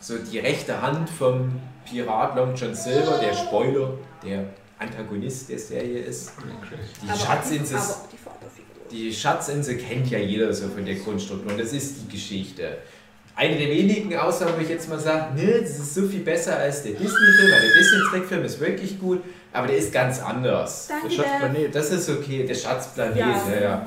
[0.00, 3.94] So die rechte Hand vom Pirat Long John Silver, der Spoiler,
[4.24, 4.44] der
[4.78, 6.32] Antagonist der Serie ist.
[7.02, 7.78] Die Aber Schatzinsel
[8.92, 12.78] die Schatzinsel kennt ja jeder so von der Grundstruktur und das ist die Geschichte.
[13.34, 16.56] Eine der wenigen Ausnahmen, wo ich jetzt mal sage, ne, das ist so viel besser
[16.58, 19.22] als der Disney-Film, weil der Disney-Trickfilm ist wirklich gut,
[19.52, 20.88] aber der ist ganz anders.
[20.88, 21.08] Danke.
[21.08, 21.74] Der Schatzplanet.
[21.74, 23.28] Das ist okay, der Schatzplanet, Ja.
[23.54, 23.86] ja, ja.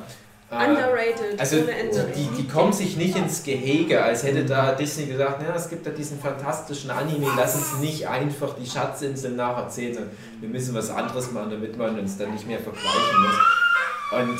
[0.51, 1.39] Äh, Underrated.
[1.39, 2.07] also ohne Ende.
[2.15, 5.85] die, die kommen sich nicht ins Gehege, als hätte da Disney gesagt, ja, es gibt
[5.87, 10.11] da diesen fantastischen Anime, lass uns nicht einfach die Schatzinsel nacherzählen, sondern
[10.41, 14.19] wir müssen was anderes machen, damit man uns dann nicht mehr vergleichen muss.
[14.21, 14.39] Und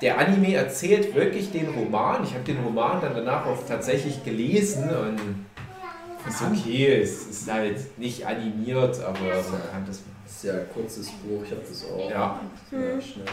[0.00, 2.24] der Anime erzählt wirklich den Roman.
[2.24, 5.46] Ich habe den Roman dann danach auch tatsächlich gelesen und
[6.28, 10.10] ist okay, es ist halt nicht animiert, aber man kann das machen.
[10.26, 12.10] Sehr kurzes Buch, ich habe das auch.
[12.10, 12.40] Ja.
[12.70, 13.24] Ja, schnell.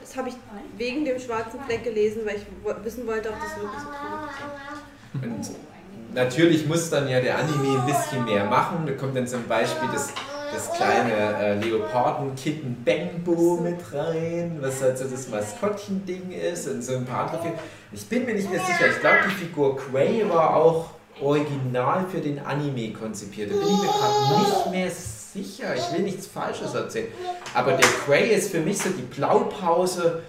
[0.00, 0.34] Das habe ich
[0.76, 5.50] wegen dem schwarzen Fleck gelesen, weil ich wissen wollte, ob das wirklich so traurig ist.
[5.50, 8.84] Und natürlich muss dann ja der Anime ein bisschen mehr machen.
[8.86, 10.12] Da kommt dann zum Beispiel das,
[10.52, 16.96] das kleine äh, Leoparden-Kitten Bangbo mit rein, was halt so das Maskottchen-Ding ist und so
[16.96, 17.60] ein paar andere Figuren.
[17.92, 18.90] Ich bin mir nicht mehr sicher.
[18.90, 23.50] Ich glaube, die Figur Quay war auch original für den Anime konzipiert.
[23.50, 25.74] Da bin ich mir gerade nicht mehr sicher.
[25.74, 27.08] Ich will nichts Falsches erzählen.
[27.54, 30.22] Aber der Quay ist für mich so die Blaupause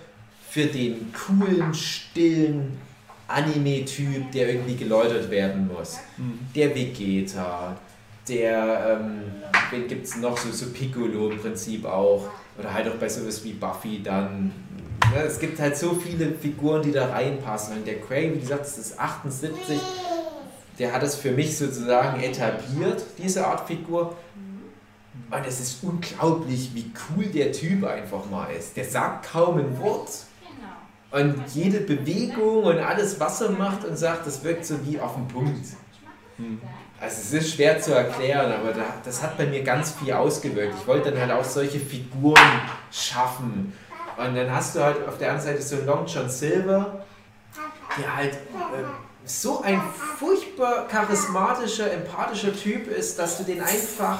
[0.49, 2.79] für den coolen, stillen
[3.27, 5.99] Anime-Typ, der irgendwie geläutert werden muss.
[6.55, 7.77] Der Vegeta,
[8.30, 9.22] der, ähm,
[9.72, 12.30] wen gibt es noch, so, so Piccolo im Prinzip auch.
[12.57, 14.51] Oder halt auch bei sowas wie Buffy dann.
[15.14, 17.77] Ne, es gibt halt so viele Figuren, die da reinpassen.
[17.77, 19.80] Und der Cray, wie gesagt, das ist 78,
[20.77, 24.15] der hat es für mich sozusagen etabliert, diese Art Figur.
[25.31, 28.76] Und es ist unglaublich, wie cool der Typ einfach mal ist.
[28.77, 30.10] Der sagt kaum ein Wort.
[31.11, 35.15] Und jede Bewegung und alles, was er macht und sagt, das wirkt so wie auf
[35.15, 35.65] den Punkt.
[37.01, 40.76] Also es ist schwer zu erklären, aber da, das hat bei mir ganz viel ausgewirkt.
[40.81, 42.61] Ich wollte dann halt auch solche Figuren
[42.91, 43.73] schaffen.
[44.17, 47.05] Und dann hast du halt auf der anderen Seite so einen Long John Silver,
[47.97, 48.38] der halt äh,
[49.23, 49.81] so ein
[50.17, 54.19] furchtbar charismatischer, empathischer Typ ist, dass du den einfach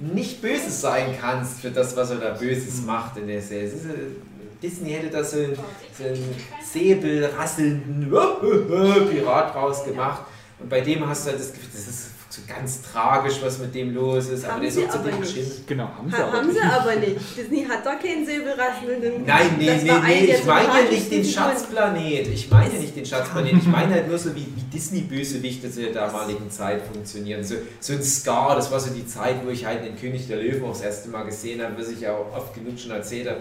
[0.00, 3.68] nicht böse sein kannst für das, was er da Böses macht in der Serie.
[3.68, 5.58] Äh, Disney hätte da so einen,
[5.96, 6.34] so einen
[6.64, 8.10] säbelrasselnden
[9.10, 10.22] Pirat draus gemacht.
[10.58, 12.07] Und bei dem hast du halt das Gefühl, das ist
[12.46, 14.44] so ganz tragisch, was mit dem los ist.
[14.44, 15.34] Aber Haben der ist sie auch zu aber dem nicht.
[15.34, 15.66] bestimmt.
[15.66, 16.64] Genau, haben sie Ha, aber haben sie nicht.
[16.72, 17.36] aber nicht.
[17.36, 19.24] Disney hat da keinen säbelrasselnden.
[19.26, 21.24] Nein, nee, Das nee, nee, ich meine nicht sympathischsten den.
[21.24, 22.26] Schatzplanet.
[22.28, 23.52] Ich meine nicht den Schatzplanet.
[23.54, 27.42] Ich meine halt nur so, wie, wie Disney-Bösewichte zu der damaligen Zeit funktionieren.
[27.44, 30.38] So, so ein Scar, das war so die Zeit, wo ich halt den König der
[30.38, 33.28] Löwen auch das erste Mal gesehen habe, was ich ja auch oft genug schon erzählt
[33.28, 33.40] habe.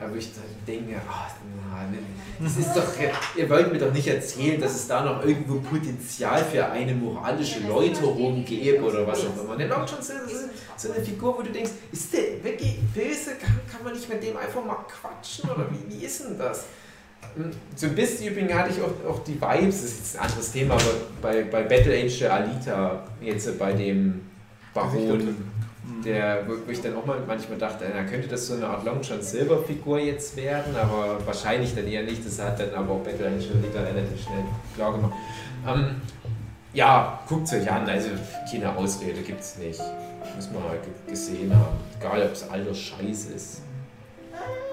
[0.00, 0.30] Wo ich
[0.66, 1.26] denke, ah,
[1.72, 1.98] na, ne,
[2.40, 2.84] das ist doch,
[3.36, 7.60] ihr wollt mir doch nicht erzählen, dass es da noch irgendwo Potenzial für eine moralische
[7.66, 9.56] Läuterung gäbe oder was auch immer.
[9.56, 10.44] Der John Silver ist
[10.76, 13.32] so eine Figur, wo du denkst, ist der wirklich böse?
[13.40, 16.66] Kann, kann man nicht mit dem einfach mal quatschen oder wie, wie ist denn das?
[17.34, 20.22] Hm, So ein bisschen übrigens hatte ich auch, auch die Vibes, das ist jetzt ein
[20.26, 24.20] anderes Thema, aber bei, bei Battle Angel Alita, jetzt bei dem
[24.72, 25.36] Baron,
[26.04, 29.00] der, wo ich dann auch mal manchmal dachte, na, könnte das so eine Art Long
[29.02, 32.24] John Silver Figur jetzt werden, aber wahrscheinlich dann eher nicht.
[32.24, 34.44] Das hat dann aber auch Battle Angel Alita relativ schnell
[34.74, 35.12] klar gemacht.
[35.66, 35.96] Ähm,
[36.72, 38.10] ja, guckt es euch an, also
[38.50, 39.80] keine Ausrede gibt es nicht.
[40.36, 41.76] Muss man halt ge- gesehen haben.
[41.98, 43.62] Egal, ob es alter Scheiß ist.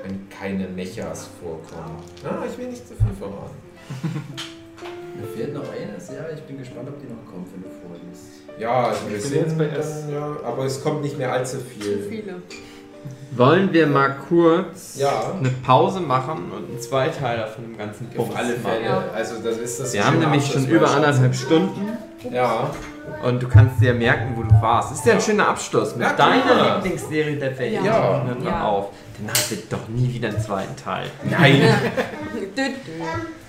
[0.04, 1.98] Wenn keine Mechas vorkommen.
[2.24, 3.56] Ah, ich will nicht zu viel verraten.
[5.18, 8.45] Mir fehlt noch eine Serie, ich bin gespannt, ob die noch kommt, wenn du vorliest.
[8.58, 10.04] Ja, also wir sind jetzt bei dann, S.
[10.12, 12.06] ja, aber es kommt nicht mehr allzu Zu viel.
[12.10, 12.36] viele.
[13.36, 15.34] Wollen wir mal kurz Ja.
[15.38, 18.62] eine Pause machen und einen Zweiteiler von dem ganzen Bums Auf alle machen?
[18.64, 19.12] Fälle.
[19.14, 21.98] Also das ist das Wir haben nämlich schon über anderthalb Stunden
[22.32, 22.70] Ja.
[23.24, 24.94] und du kannst dir merken, wo du warst.
[24.94, 27.84] Ist ja ein schöner Abschluss mit Ja, deiner Lieblingsserie der Welt.
[27.84, 28.24] Ja.
[28.26, 28.64] Hör mal Ja.
[28.64, 28.86] auf.
[29.18, 31.08] Dann hast du doch nie wieder einen zweiten Teil.
[31.30, 31.62] Nein.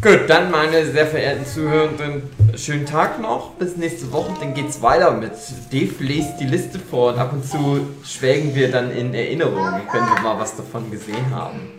[0.00, 2.22] Gut, dann meine sehr verehrten Zuhörenden,
[2.54, 3.50] schönen Tag noch.
[3.54, 5.32] Bis nächste Woche, dann geht's weiter mit
[5.72, 9.56] Dave lest die Liste vor und ab und zu schwelgen wir dann in Erinnerung,
[9.92, 11.72] wenn wir mal was davon gesehen haben.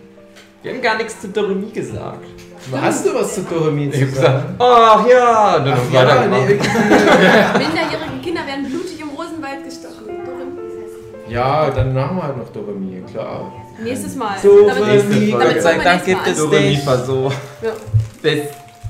[0.62, 2.26] Wir haben gar nichts zu Doremi gesagt.
[2.70, 6.26] Hast du was zu Doremi zu Ich gesagt, ach ja, dann Ach, war ja, da
[6.26, 10.04] nee, Minderjährige Kinder werden blutig im Rosenwald gestochen.
[10.26, 11.32] Doremi.
[11.32, 13.50] ja, dann machen wir halt noch Doremi, klar.
[13.82, 14.38] Nächstes Mal.
[14.42, 18.42] So, damit, Doremi, damit Gott sei fangen wir Dank nächstes gibt Bis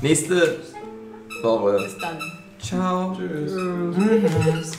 [0.03, 0.59] nächste
[1.43, 1.79] Woche.
[1.85, 2.19] bis dann.
[2.61, 3.17] Ciao.
[3.17, 4.73] Tschüss.